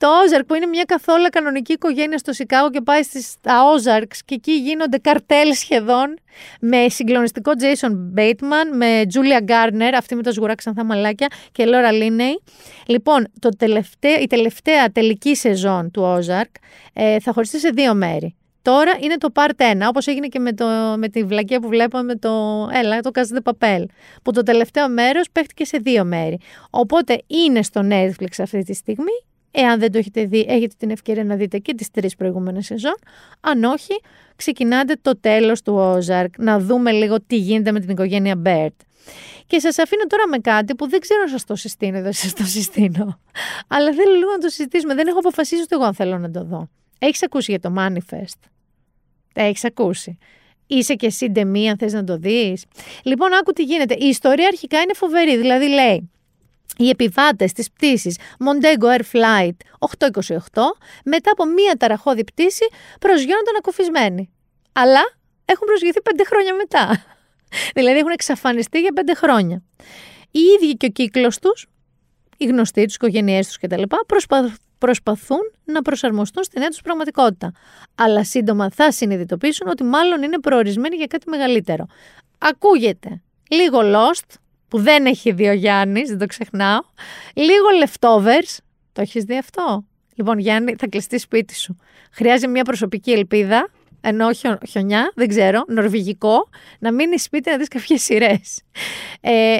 το 0.00 0.08
Ozark 0.08 0.42
που 0.46 0.54
είναι 0.54 0.66
μια 0.66 0.84
καθόλου 0.84 1.28
κανονική 1.32 1.72
οικογένεια 1.72 2.18
στο 2.18 2.32
Σικάγο 2.32 2.70
και 2.70 2.80
πάει 2.80 3.02
στις, 3.02 3.26
στα 3.26 3.62
Ozarks 3.64 4.16
και 4.24 4.34
εκεί 4.34 4.52
γίνονται 4.52 4.98
καρτέλ 4.98 5.54
σχεδόν 5.54 6.18
με 6.60 6.88
συγκλονιστικό 6.88 7.52
Jason 7.60 8.18
Bateman, 8.18 8.76
με 8.76 9.02
Julia 9.14 9.50
Garner, 9.50 9.92
αυτή 9.96 10.14
με 10.14 10.22
το 10.22 10.32
σγουρά 10.32 10.54
ξανθά 10.54 10.84
μαλάκια 10.84 11.26
και 11.52 11.64
Laura 11.66 11.92
Linney. 11.92 12.52
Λοιπόν, 12.86 13.26
το 13.38 13.48
τελευταίο, 13.48 14.20
η 14.20 14.26
τελευταία 14.26 14.90
τελική 14.92 15.36
σεζόν 15.36 15.90
του 15.90 16.02
Ozark 16.02 16.50
ε, 16.92 17.20
θα 17.20 17.32
χωριστεί 17.32 17.58
σε 17.58 17.68
δύο 17.68 17.94
μέρη. 17.94 18.34
Τώρα 18.62 18.92
είναι 19.00 19.16
το 19.16 19.28
part 19.34 19.62
1, 19.62 19.88
όπως 19.88 20.06
έγινε 20.06 20.26
και 20.26 20.38
με, 20.38 20.52
το, 20.52 20.66
με 20.96 21.08
τη 21.08 21.24
βλακία 21.24 21.60
που 21.60 21.68
βλέπαμε 21.68 22.04
με 22.04 22.16
το, 22.16 22.68
έλα, 22.72 23.00
το 23.00 23.10
Casa 23.14 23.38
de 23.38 23.52
Papel, 23.52 23.84
που 24.22 24.32
το 24.32 24.42
τελευταίο 24.42 24.88
μέρος 24.88 25.30
παίχτηκε 25.32 25.64
σε 25.64 25.78
δύο 25.78 26.04
μέρη. 26.04 26.38
Οπότε 26.70 27.22
είναι 27.26 27.62
στο 27.62 27.80
Netflix 27.90 28.30
αυτή 28.38 28.62
τη 28.62 28.74
στιγμή, 28.74 29.24
εάν 29.50 29.78
δεν 29.78 29.92
το 29.92 29.98
έχετε 29.98 30.24
δει, 30.24 30.46
έχετε 30.48 30.74
την 30.78 30.90
ευκαιρία 30.90 31.24
να 31.24 31.36
δείτε 31.36 31.58
και 31.58 31.74
τις 31.74 31.90
τρεις 31.90 32.16
προηγούμενες 32.16 32.66
σεζόν. 32.66 32.94
Αν 33.40 33.64
όχι, 33.64 34.00
ξεκινάτε 34.36 34.96
το 35.02 35.20
τέλος 35.20 35.62
του 35.62 35.76
Ozark, 35.78 36.30
να 36.38 36.58
δούμε 36.58 36.92
λίγο 36.92 37.16
τι 37.26 37.36
γίνεται 37.36 37.72
με 37.72 37.80
την 37.80 37.88
οικογένεια 37.88 38.42
Bert. 38.44 38.76
Και 39.46 39.58
σας 39.58 39.78
αφήνω 39.78 40.04
τώρα 40.06 40.28
με 40.28 40.38
κάτι 40.38 40.74
που 40.74 40.88
δεν 40.88 41.00
ξέρω 41.00 41.20
αν 41.22 41.28
σας 41.28 41.44
το 41.44 41.54
συστήνω 41.56 41.98
ή 41.98 42.00
δεν 42.00 42.12
σας 42.12 42.32
το 42.32 42.44
συστήνω. 42.44 43.20
Αλλά 43.68 43.92
θέλω 43.94 44.14
λίγο 44.14 44.30
να 44.30 44.38
το 44.38 44.48
συζητήσουμε. 44.48 44.94
Δεν 44.94 45.06
έχω 45.06 45.18
αποφασίσει 45.18 45.62
ούτε 45.62 45.74
εγώ 45.74 45.84
αν 45.84 45.94
θέλω 45.94 46.18
να 46.18 46.30
το 46.30 46.44
δω. 46.44 46.68
Έχεις 46.98 47.22
ακούσει 47.22 47.50
για 47.50 47.60
το 47.60 47.74
Manifest; 47.78 48.48
Έχεις 49.32 49.64
ακούσει; 49.64 50.18
Είσαι 50.66 50.94
και 50.94 51.06
εσύ 51.06 51.30
ντεμή 51.30 51.70
αν 51.70 51.76
θες 51.78 51.92
να 51.92 52.04
το 52.04 52.16
δεις; 52.16 52.64
Λοιπόν, 53.02 53.34
άκου 53.34 53.52
τι 53.52 53.62
γίνεται. 53.62 53.94
Η 53.94 54.06
ιστορία 54.06 54.46
αρχικά 54.46 54.80
είναι 54.80 54.94
φοβερή. 54.94 55.36
Δηλαδή 55.36 55.68
λέει, 55.68 56.10
οι 56.80 56.88
επιβάτες 56.88 57.52
της 57.52 57.70
πτήσης 57.70 58.18
Montego 58.18 58.86
Air 58.86 59.00
Flight 59.12 59.56
828 60.08 60.62
μετά 61.04 61.30
από 61.30 61.44
μία 61.44 61.74
ταραχώδη 61.78 62.24
πτήση 62.24 62.68
προσγειώνονταν 63.00 63.56
ακουφισμένοι. 63.58 64.30
Αλλά 64.72 65.00
έχουν 65.44 65.66
προσγειωθεί 65.66 66.02
πέντε 66.02 66.24
χρόνια 66.24 66.54
μετά. 66.54 67.04
δηλαδή 67.76 67.98
έχουν 67.98 68.10
εξαφανιστεί 68.10 68.80
για 68.80 68.92
πέντε 68.92 69.14
χρόνια. 69.14 69.62
Οι 70.30 70.40
ίδιοι 70.40 70.76
και 70.76 70.86
ο 70.86 70.88
κύκλος 70.88 71.38
τους, 71.38 71.66
οι 72.36 72.44
γνωστοί 72.44 72.84
τους, 72.84 72.92
οι 72.92 72.98
οικογένειές 73.00 73.46
τους 73.46 73.58
κτλ., 73.58 73.82
προσπαθούν 74.06 74.54
προσπαθούν 74.78 75.52
να 75.64 75.82
προσαρμοστούν 75.82 76.44
στην 76.44 76.60
νέα 76.60 76.68
τους 76.68 76.80
πραγματικότητα. 76.80 77.52
Αλλά 77.94 78.24
σύντομα 78.24 78.70
θα 78.70 78.92
συνειδητοποιήσουν 78.92 79.68
ότι 79.68 79.84
μάλλον 79.84 80.22
είναι 80.22 80.40
προορισμένοι 80.40 80.96
για 80.96 81.06
κάτι 81.06 81.28
μεγαλύτερο. 81.28 81.86
Ακούγεται 82.38 83.22
λίγο 83.50 83.78
Lost, 83.82 84.34
που 84.70 84.78
δεν 84.78 85.06
έχει 85.06 85.32
δει 85.32 85.48
ο 85.48 85.52
Γιάννης, 85.52 86.08
δεν 86.08 86.18
το 86.18 86.26
ξεχνάω. 86.26 86.80
Λίγο 87.34 87.66
Leftovers. 87.84 88.56
Το 88.92 89.00
έχεις 89.00 89.24
δει 89.24 89.38
αυτό; 89.38 89.84
Λοιπόν, 90.14 90.38
Γιάννη, 90.38 90.74
θα 90.78 90.88
κλειστεί 90.88 91.18
σπίτι 91.18 91.54
σου. 91.56 91.76
Χρειάζεται 92.12 92.50
μια 92.50 92.64
προσωπική 92.64 93.10
ελπίδα, 93.10 93.70
ενώ 94.00 94.28
χιονιά, 94.68 95.12
δεν 95.14 95.28
ξέρω, 95.28 95.64
νορβηγικό, 95.68 96.48
να 96.78 96.92
μείνει 96.92 97.18
σπίτι 97.18 97.50
να 97.50 97.56
δεις 97.56 97.68
κάποιες 97.68 98.02
σειρές. 98.02 98.62
Ε, 99.20 99.56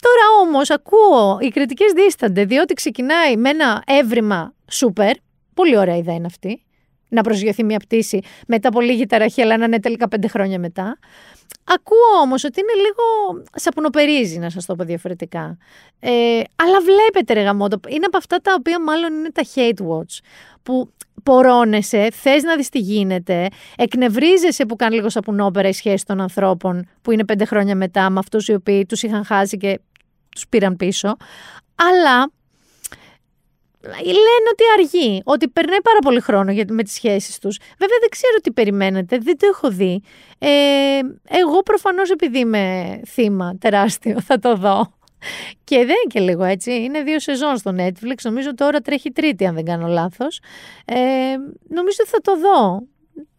Τώρα 0.00 0.48
όμως 0.48 0.70
ακούω, 0.70 1.38
οι 1.40 1.48
κριτικές 1.48 1.92
δίστανται, 1.92 2.44
διότι 2.44 2.74
ξεκινάει 2.74 3.36
με 3.36 3.48
ένα 3.48 3.82
έβριμα 3.86 4.54
σούπερ. 4.70 5.16
Πολύ 5.54 5.76
ωραία 5.76 5.96
ιδέα 5.96 6.14
είναι 6.14 6.26
αυτή. 6.26 6.62
Να 7.08 7.22
προσγειωθεί 7.22 7.64
μια 7.64 7.78
πτήση 7.78 8.20
μετά 8.46 8.68
από 8.68 8.80
λίγη 8.80 9.06
ταραχή, 9.06 9.42
αλλά 9.42 9.56
να 9.56 9.64
είναι 9.64 9.80
τελικά 9.80 10.08
πέντε 10.08 10.28
χρόνια 10.28 10.58
μετά. 10.58 10.98
Ακούω 11.64 12.20
όμως 12.22 12.44
ότι 12.44 12.60
είναι 12.60 12.72
λίγο 12.82 13.42
σαπουνοπερίζει, 13.54 14.38
να 14.38 14.50
σας 14.50 14.66
το 14.66 14.74
πω 14.74 14.84
διαφορετικά. 14.84 15.58
Ε, 16.00 16.42
αλλά 16.56 16.80
βλέπετε, 16.80 17.32
ρε 17.32 17.42
γαμότο, 17.42 17.80
είναι 17.88 18.04
από 18.06 18.16
αυτά 18.16 18.36
τα 18.36 18.54
οποία 18.58 18.82
μάλλον 18.82 19.12
είναι 19.12 19.30
τα 19.30 19.42
hate 19.54 19.86
watch. 19.88 20.18
Που 20.62 20.92
πορώνεσαι, 21.22 22.08
θες 22.12 22.42
να 22.42 22.56
δεις 22.56 22.68
τι 22.68 22.78
γίνεται, 22.78 23.48
εκνευρίζεσαι 23.76 24.66
που 24.66 24.76
κάνει 24.76 24.94
λίγο 24.94 25.08
σαπουνόπερα 25.08 25.68
η 25.68 25.72
σχέση 25.72 26.04
των 26.04 26.20
ανθρώπων 26.20 26.88
που 27.02 27.10
είναι 27.10 27.24
πέντε 27.24 27.44
χρόνια 27.44 27.76
μετά 27.76 28.10
με 28.10 28.18
αυτούς 28.18 28.48
οι 28.48 28.52
οποίοι 28.54 28.86
τους 28.86 29.02
είχαν 29.02 29.24
χάσει 29.24 29.56
και 29.56 29.80
τους 30.34 30.48
πήραν 30.48 30.76
πίσω. 30.76 31.16
Αλλά 31.74 32.30
λένε 33.82 34.48
ότι 34.52 34.64
αργεί, 34.78 35.22
ότι 35.24 35.48
περνάει 35.48 35.80
πάρα 35.82 35.98
πολύ 35.98 36.20
χρόνο 36.20 36.52
με 36.68 36.82
τις 36.82 36.92
σχέσεις 36.92 37.38
τους. 37.38 37.58
Βέβαια 37.78 37.98
δεν 38.00 38.08
ξέρω 38.08 38.36
τι 38.42 38.50
περιμένετε, 38.50 39.18
δεν 39.18 39.38
το 39.38 39.46
έχω 39.46 39.70
δει. 39.70 40.02
Ε, 40.38 40.48
εγώ 41.28 41.62
προφανώς 41.62 42.10
επειδή 42.10 42.38
είμαι 42.38 43.00
θύμα 43.06 43.56
τεράστιο 43.60 44.20
θα 44.28 44.38
το 44.38 44.56
δω. 44.56 44.92
Και 45.64 45.76
δεν 45.76 45.86
είναι 45.86 46.08
και 46.08 46.20
λίγο 46.20 46.44
έτσι, 46.44 46.72
είναι 46.72 47.02
δύο 47.02 47.20
σεζόν 47.20 47.56
στο 47.56 47.74
Netflix, 47.78 48.14
νομίζω 48.22 48.54
τώρα 48.54 48.80
τρέχει 48.80 49.10
τρίτη 49.10 49.46
αν 49.46 49.54
δεν 49.54 49.64
κάνω 49.64 49.86
λάθος. 49.86 50.40
Ε, 50.84 50.96
νομίζω 51.68 51.96
ότι 52.00 52.10
θα 52.10 52.20
το 52.20 52.38
δω. 52.38 52.86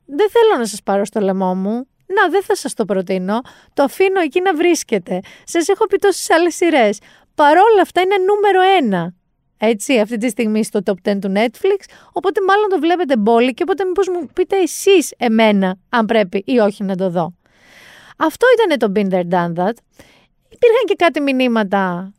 Δεν 0.05 0.29
θέλω 0.29 0.57
να 0.57 0.65
σας 0.65 0.83
πάρω 0.83 1.05
στο 1.05 1.19
λαιμό 1.19 1.55
μου, 1.55 1.87
να, 2.05 2.29
δεν 2.29 2.43
θα 2.43 2.55
σας 2.55 2.73
το 2.73 2.85
προτείνω. 2.85 3.41
Το 3.73 3.83
αφήνω 3.83 4.19
εκεί 4.19 4.41
να 4.41 4.55
βρίσκεται. 4.55 5.19
Σας 5.43 5.67
έχω 5.67 5.85
πει 5.85 5.97
τόσες 5.97 6.29
άλλες 6.29 6.55
σειρές. 6.55 6.99
Παρόλα 7.35 7.81
αυτά 7.81 8.01
είναι 8.01 8.15
νούμερο 8.17 8.61
ένα. 8.77 9.13
Έτσι, 9.61 9.99
αυτή 9.99 10.17
τη 10.17 10.29
στιγμή 10.29 10.63
στο 10.63 10.79
top 10.85 11.09
10 11.09 11.17
του 11.21 11.31
Netflix. 11.35 11.79
Οπότε 12.11 12.39
μάλλον 12.47 12.69
το 12.69 12.79
βλέπετε 12.79 13.17
μπόλι 13.17 13.53
και 13.53 13.63
οπότε 13.63 13.85
μήπως 13.85 14.07
μου 14.07 14.27
πείτε 14.33 14.57
εσείς 14.57 15.13
εμένα 15.17 15.77
αν 15.89 16.05
πρέπει 16.05 16.43
ή 16.45 16.57
όχι 16.57 16.83
να 16.83 16.95
το 16.95 17.09
δω. 17.09 17.33
Αυτό 18.17 18.45
ήταν 18.55 18.79
το 18.79 18.91
Binder 18.95 19.33
Done 19.33 19.63
That. 19.63 19.75
Υπήρχαν 20.49 20.83
και 20.85 20.95
κάτι 20.95 21.21
μηνύματα 21.21 22.13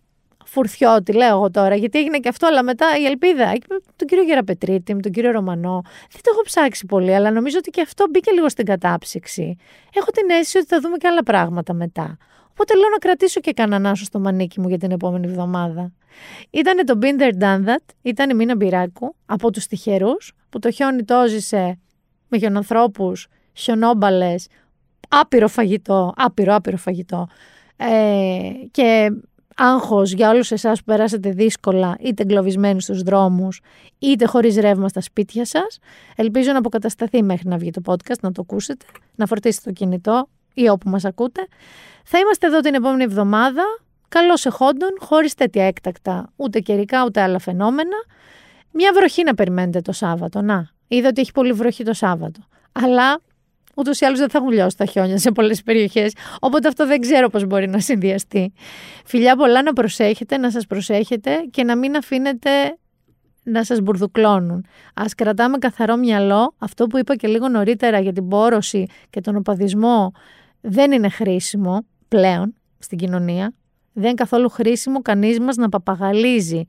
φουρθιώτη, 0.45 1.13
λέω 1.13 1.29
εγώ 1.29 1.51
τώρα, 1.51 1.75
γιατί 1.75 1.99
έγινε 1.99 2.19
και 2.19 2.29
αυτό, 2.29 2.47
αλλά 2.47 2.63
μετά 2.63 2.87
η 3.01 3.05
ελπίδα. 3.05 3.53
Τον 3.97 4.07
κύριο 4.09 4.25
Γεραπετρίτη, 4.25 4.95
με 4.95 5.01
τον 5.01 5.13
κύριο 5.13 5.31
Ρωμανό. 5.31 5.83
Δεν 6.11 6.21
το 6.23 6.31
έχω 6.33 6.43
ψάξει 6.43 6.87
πολύ, 6.87 7.15
αλλά 7.15 7.31
νομίζω 7.31 7.59
ότι 7.59 7.71
και 7.71 7.81
αυτό 7.81 8.05
μπήκε 8.11 8.31
λίγο 8.31 8.49
στην 8.49 8.65
κατάψυξη. 8.65 9.57
Έχω 9.95 10.11
την 10.11 10.31
αίσθηση 10.31 10.59
ότι 10.59 10.67
θα 10.67 10.81
δούμε 10.81 10.97
και 10.97 11.07
άλλα 11.07 11.23
πράγματα 11.23 11.73
μετά. 11.73 12.17
Οπότε 12.51 12.75
λέω 12.77 12.89
να 12.89 12.99
κρατήσω 12.99 13.41
και 13.41 13.53
κανέναν 13.53 13.87
άσο 13.87 14.05
στο 14.05 14.19
μανίκι 14.19 14.61
μου 14.61 14.69
για 14.69 14.79
την 14.79 14.91
επόμενη 14.91 15.27
εβδομάδα. 15.27 15.93
Ήταν 16.51 16.87
το 16.87 16.99
Binder 17.03 17.43
Done 17.43 17.69
That, 17.69 17.95
ήταν 18.03 18.31
η 18.31 18.35
Μίνα 18.35 18.57
Μπυράκου 18.57 19.15
από 19.27 19.51
τους 19.51 19.67
τυχερούς, 19.67 20.33
που 20.49 20.59
το 20.59 20.71
χιόνι 20.71 21.05
το 21.05 21.15
έζησε 21.15 21.79
με 22.29 22.39
χιονανθρώπους, 22.39 23.27
χιονόμπαλες, 23.53 24.47
άπειρο 25.09 25.49
φαγητό, 25.49 26.13
άπειρο, 26.17 26.55
άπειρο 26.55 26.77
φαγητό. 26.77 27.29
Ε, 27.77 28.51
και 28.71 29.11
άγχος 29.57 30.13
για 30.13 30.31
όλους 30.31 30.51
εσάς 30.51 30.79
που 30.79 30.85
περάσατε 30.85 31.31
δύσκολα 31.31 31.97
είτε 32.01 32.23
εγκλωβισμένοι 32.23 32.83
στους 32.83 33.03
δρόμους 33.03 33.61
είτε 33.99 34.27
χωρίς 34.27 34.57
ρεύμα 34.57 34.89
στα 34.89 35.01
σπίτια 35.01 35.45
σας. 35.45 35.79
Ελπίζω 36.17 36.53
να 36.53 36.59
αποκατασταθεί 36.59 37.23
μέχρι 37.23 37.49
να 37.49 37.57
βγει 37.57 37.71
το 37.71 37.81
podcast, 37.85 38.21
να 38.21 38.33
το 38.33 38.41
ακούσετε, 38.43 38.87
να 39.15 39.27
φορτίσετε 39.27 39.71
το 39.71 39.77
κινητό 39.77 40.29
ή 40.55 40.69
όπου 40.69 40.89
μας 40.89 41.05
ακούτε. 41.05 41.47
Θα 42.05 42.19
είμαστε 42.19 42.47
εδώ 42.47 42.61
την 42.61 42.75
επόμενη 42.75 43.03
εβδομάδα, 43.03 43.63
καλώ 44.11 44.39
εχόντων, 44.45 44.91
χωρίς 44.99 45.35
τέτοια 45.35 45.67
έκτακτα 45.67 46.33
ούτε 46.37 46.61
καιρικά 46.61 47.05
ούτε 47.05 47.21
άλλα 47.21 47.39
φαινόμενα. 47.39 47.97
Μια 48.73 48.93
βροχή 48.95 49.25
να 49.25 49.35
περιμένετε 49.35 49.81
το 49.81 49.93
Σάββατο, 49.93 50.43
να. 50.43 50.71
Είδα 50.89 51.09
ότι 51.09 51.21
έχει 51.21 51.33
πολύ 51.33 51.53
βροχή 51.53 51.85
το 51.85 51.93
Σάββατο. 51.93 52.41
Αλλά 52.73 53.21
Ούτως 53.75 54.01
ή 54.01 54.05
άλλως 54.05 54.19
δεν 54.19 54.31
θα 54.31 54.39
έχουν 54.39 54.51
λιώσει 54.51 54.77
τα 54.77 54.85
χιόνια 54.85 55.19
σε 55.19 55.31
πολλές 55.31 55.63
περιοχές. 55.63 56.13
Οπότε 56.41 56.69
αυτό 56.69 56.87
δεν 56.87 57.01
ξέρω 57.01 57.29
πώς 57.29 57.45
μπορεί 57.45 57.69
να 57.69 57.81
συνδυαστεί. 57.81 58.53
Φιλιά 59.05 59.37
πολλά 59.37 59.63
να 59.63 59.73
προσέχετε, 59.73 60.37
να 60.37 60.51
σας 60.51 60.67
προσέχετε 60.67 61.37
και 61.51 61.65
να 61.65 61.77
μην 61.77 61.97
αφήνετε 61.97 62.51
να 63.43 63.65
σας 63.65 63.81
μπουρδουκλώνουν. 63.81 64.65
Ας 64.95 65.15
κρατάμε 65.15 65.59
καθαρό 65.59 65.97
μυαλό. 65.97 66.55
Αυτό 66.59 66.87
που 66.87 66.99
είπα 66.99 67.17
και 67.17 67.29
λίγο 67.29 67.49
νωρίτερα 67.49 68.01
για 68.01 68.13
την 68.13 68.29
πόρωση 68.29 68.87
και 69.11 69.21
τον 69.21 69.37
οπαδισμό 69.37 70.13
δεν 70.61 70.93
είναι 70.93 71.09
χρήσιμο 71.09 71.87
πλέον 72.09 72.55
στην 72.79 72.99
κοινωνία. 72.99 73.55
Δεν 73.93 74.05
είναι 74.05 74.15
καθόλου 74.15 74.49
χρήσιμο 74.49 75.03
κανείς 75.03 75.41
μας 75.41 75.57
να 75.57 75.69
παπαγαλίζει 75.69 76.67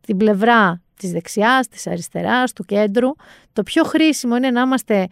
την 0.00 0.16
πλευρά 0.16 0.82
της 0.96 1.10
δεξιάς, 1.10 1.68
της 1.68 1.86
αριστεράς, 1.86 2.52
του 2.52 2.64
κέντρου. 2.64 3.08
Το 3.52 3.62
πιο 3.62 3.84
χρήσιμο 3.84 4.36
είναι 4.36 4.50
να 4.50 4.60
είμαστε 4.60 5.06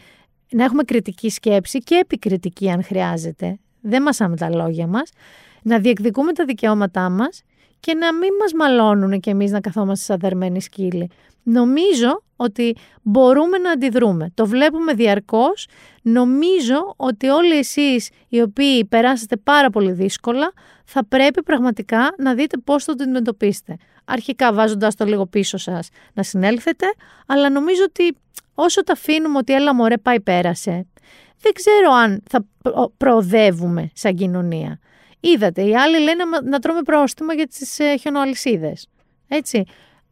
να 0.50 0.64
έχουμε 0.64 0.82
κριτική 0.82 1.30
σκέψη 1.30 1.78
και 1.78 1.94
επικριτική 1.94 2.70
αν 2.70 2.84
χρειάζεται. 2.84 3.58
Δεν 3.80 4.02
μασάμε 4.02 4.36
τα 4.36 4.50
λόγια 4.50 4.86
μας. 4.86 5.10
Να 5.62 5.78
διεκδικούμε 5.78 6.32
τα 6.32 6.44
δικαιώματά 6.44 7.10
μας 7.10 7.42
και 7.80 7.94
να 7.94 8.14
μην 8.14 8.30
μας 8.40 8.52
μαλώνουν 8.52 9.20
και 9.20 9.30
εμείς 9.30 9.50
να 9.50 9.60
καθόμαστε 9.60 10.04
σαν 10.04 10.18
δερμένοι 10.18 10.60
σκύλοι. 10.60 11.10
Νομίζω 11.48 12.22
ότι 12.36 12.76
μπορούμε 13.02 13.58
να 13.58 13.70
αντιδρούμε. 13.70 14.30
Το 14.34 14.46
βλέπουμε 14.46 14.92
διαρκώς. 14.92 15.66
Νομίζω 16.02 16.94
ότι 16.96 17.28
όλοι 17.28 17.58
εσείς 17.58 18.10
οι 18.28 18.40
οποίοι 18.40 18.84
περάσατε 18.84 19.36
πάρα 19.36 19.70
πολύ 19.70 19.92
δύσκολα 19.92 20.52
θα 20.84 21.04
πρέπει 21.04 21.42
πραγματικά 21.42 22.14
να 22.18 22.34
δείτε 22.34 22.56
πώς 22.56 22.84
θα 22.84 22.94
το 22.94 23.02
αντιμετωπίσετε. 23.02 23.76
Αρχικά 24.04 24.52
βάζοντας 24.52 24.94
το 24.94 25.04
λίγο 25.04 25.26
πίσω 25.26 25.56
σας 25.56 25.88
να 26.14 26.22
συνέλθετε, 26.22 26.86
αλλά 27.26 27.50
νομίζω 27.50 27.82
ότι 27.84 28.16
όσο 28.54 28.84
τα 28.84 28.92
αφήνουμε 28.92 29.38
ότι 29.38 29.54
έλα 29.54 29.74
μωρέ 29.74 29.98
πάει 29.98 30.20
πέρασε, 30.20 30.86
δεν 31.40 31.52
ξέρω 31.52 31.92
αν 31.92 32.22
θα 32.28 32.44
προοδεύουμε 32.96 33.90
σαν 33.94 34.14
κοινωνία. 34.14 34.78
Είδατε, 35.20 35.62
οι 35.62 35.76
άλλοι 35.76 35.98
λένε 35.98 36.24
να, 36.24 36.42
να 36.42 36.58
τρώμε 36.58 36.82
πρόστιμα 36.82 37.34
για 37.34 37.46
τις 37.46 37.78
ε, 37.78 37.96
χιονοαλυσίδες. 37.96 38.88
Έτσι. 39.28 39.64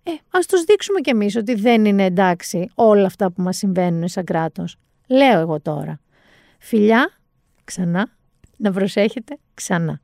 Ε, 0.07 0.11
ας 0.31 0.47
τους 0.47 0.65
δείξουμε 0.65 1.01
κι 1.01 1.11
εμείς 1.11 1.37
ότι 1.37 1.55
δεν 1.55 1.85
είναι 1.85 2.05
εντάξει 2.05 2.71
όλα 2.75 3.07
αυτά 3.07 3.31
που 3.31 3.43
μας 3.43 3.57
συμβαίνουν 3.57 4.09
σαν 4.09 4.25
κράτος. 4.25 4.77
Λέω 5.07 5.41
εγώ 5.41 5.61
τώρα. 5.61 6.01
Φιλιά, 6.59 7.11
ξανά, 7.65 8.11
να 8.57 8.73
προσέχετε 8.73 9.39
ξανά. 9.55 10.01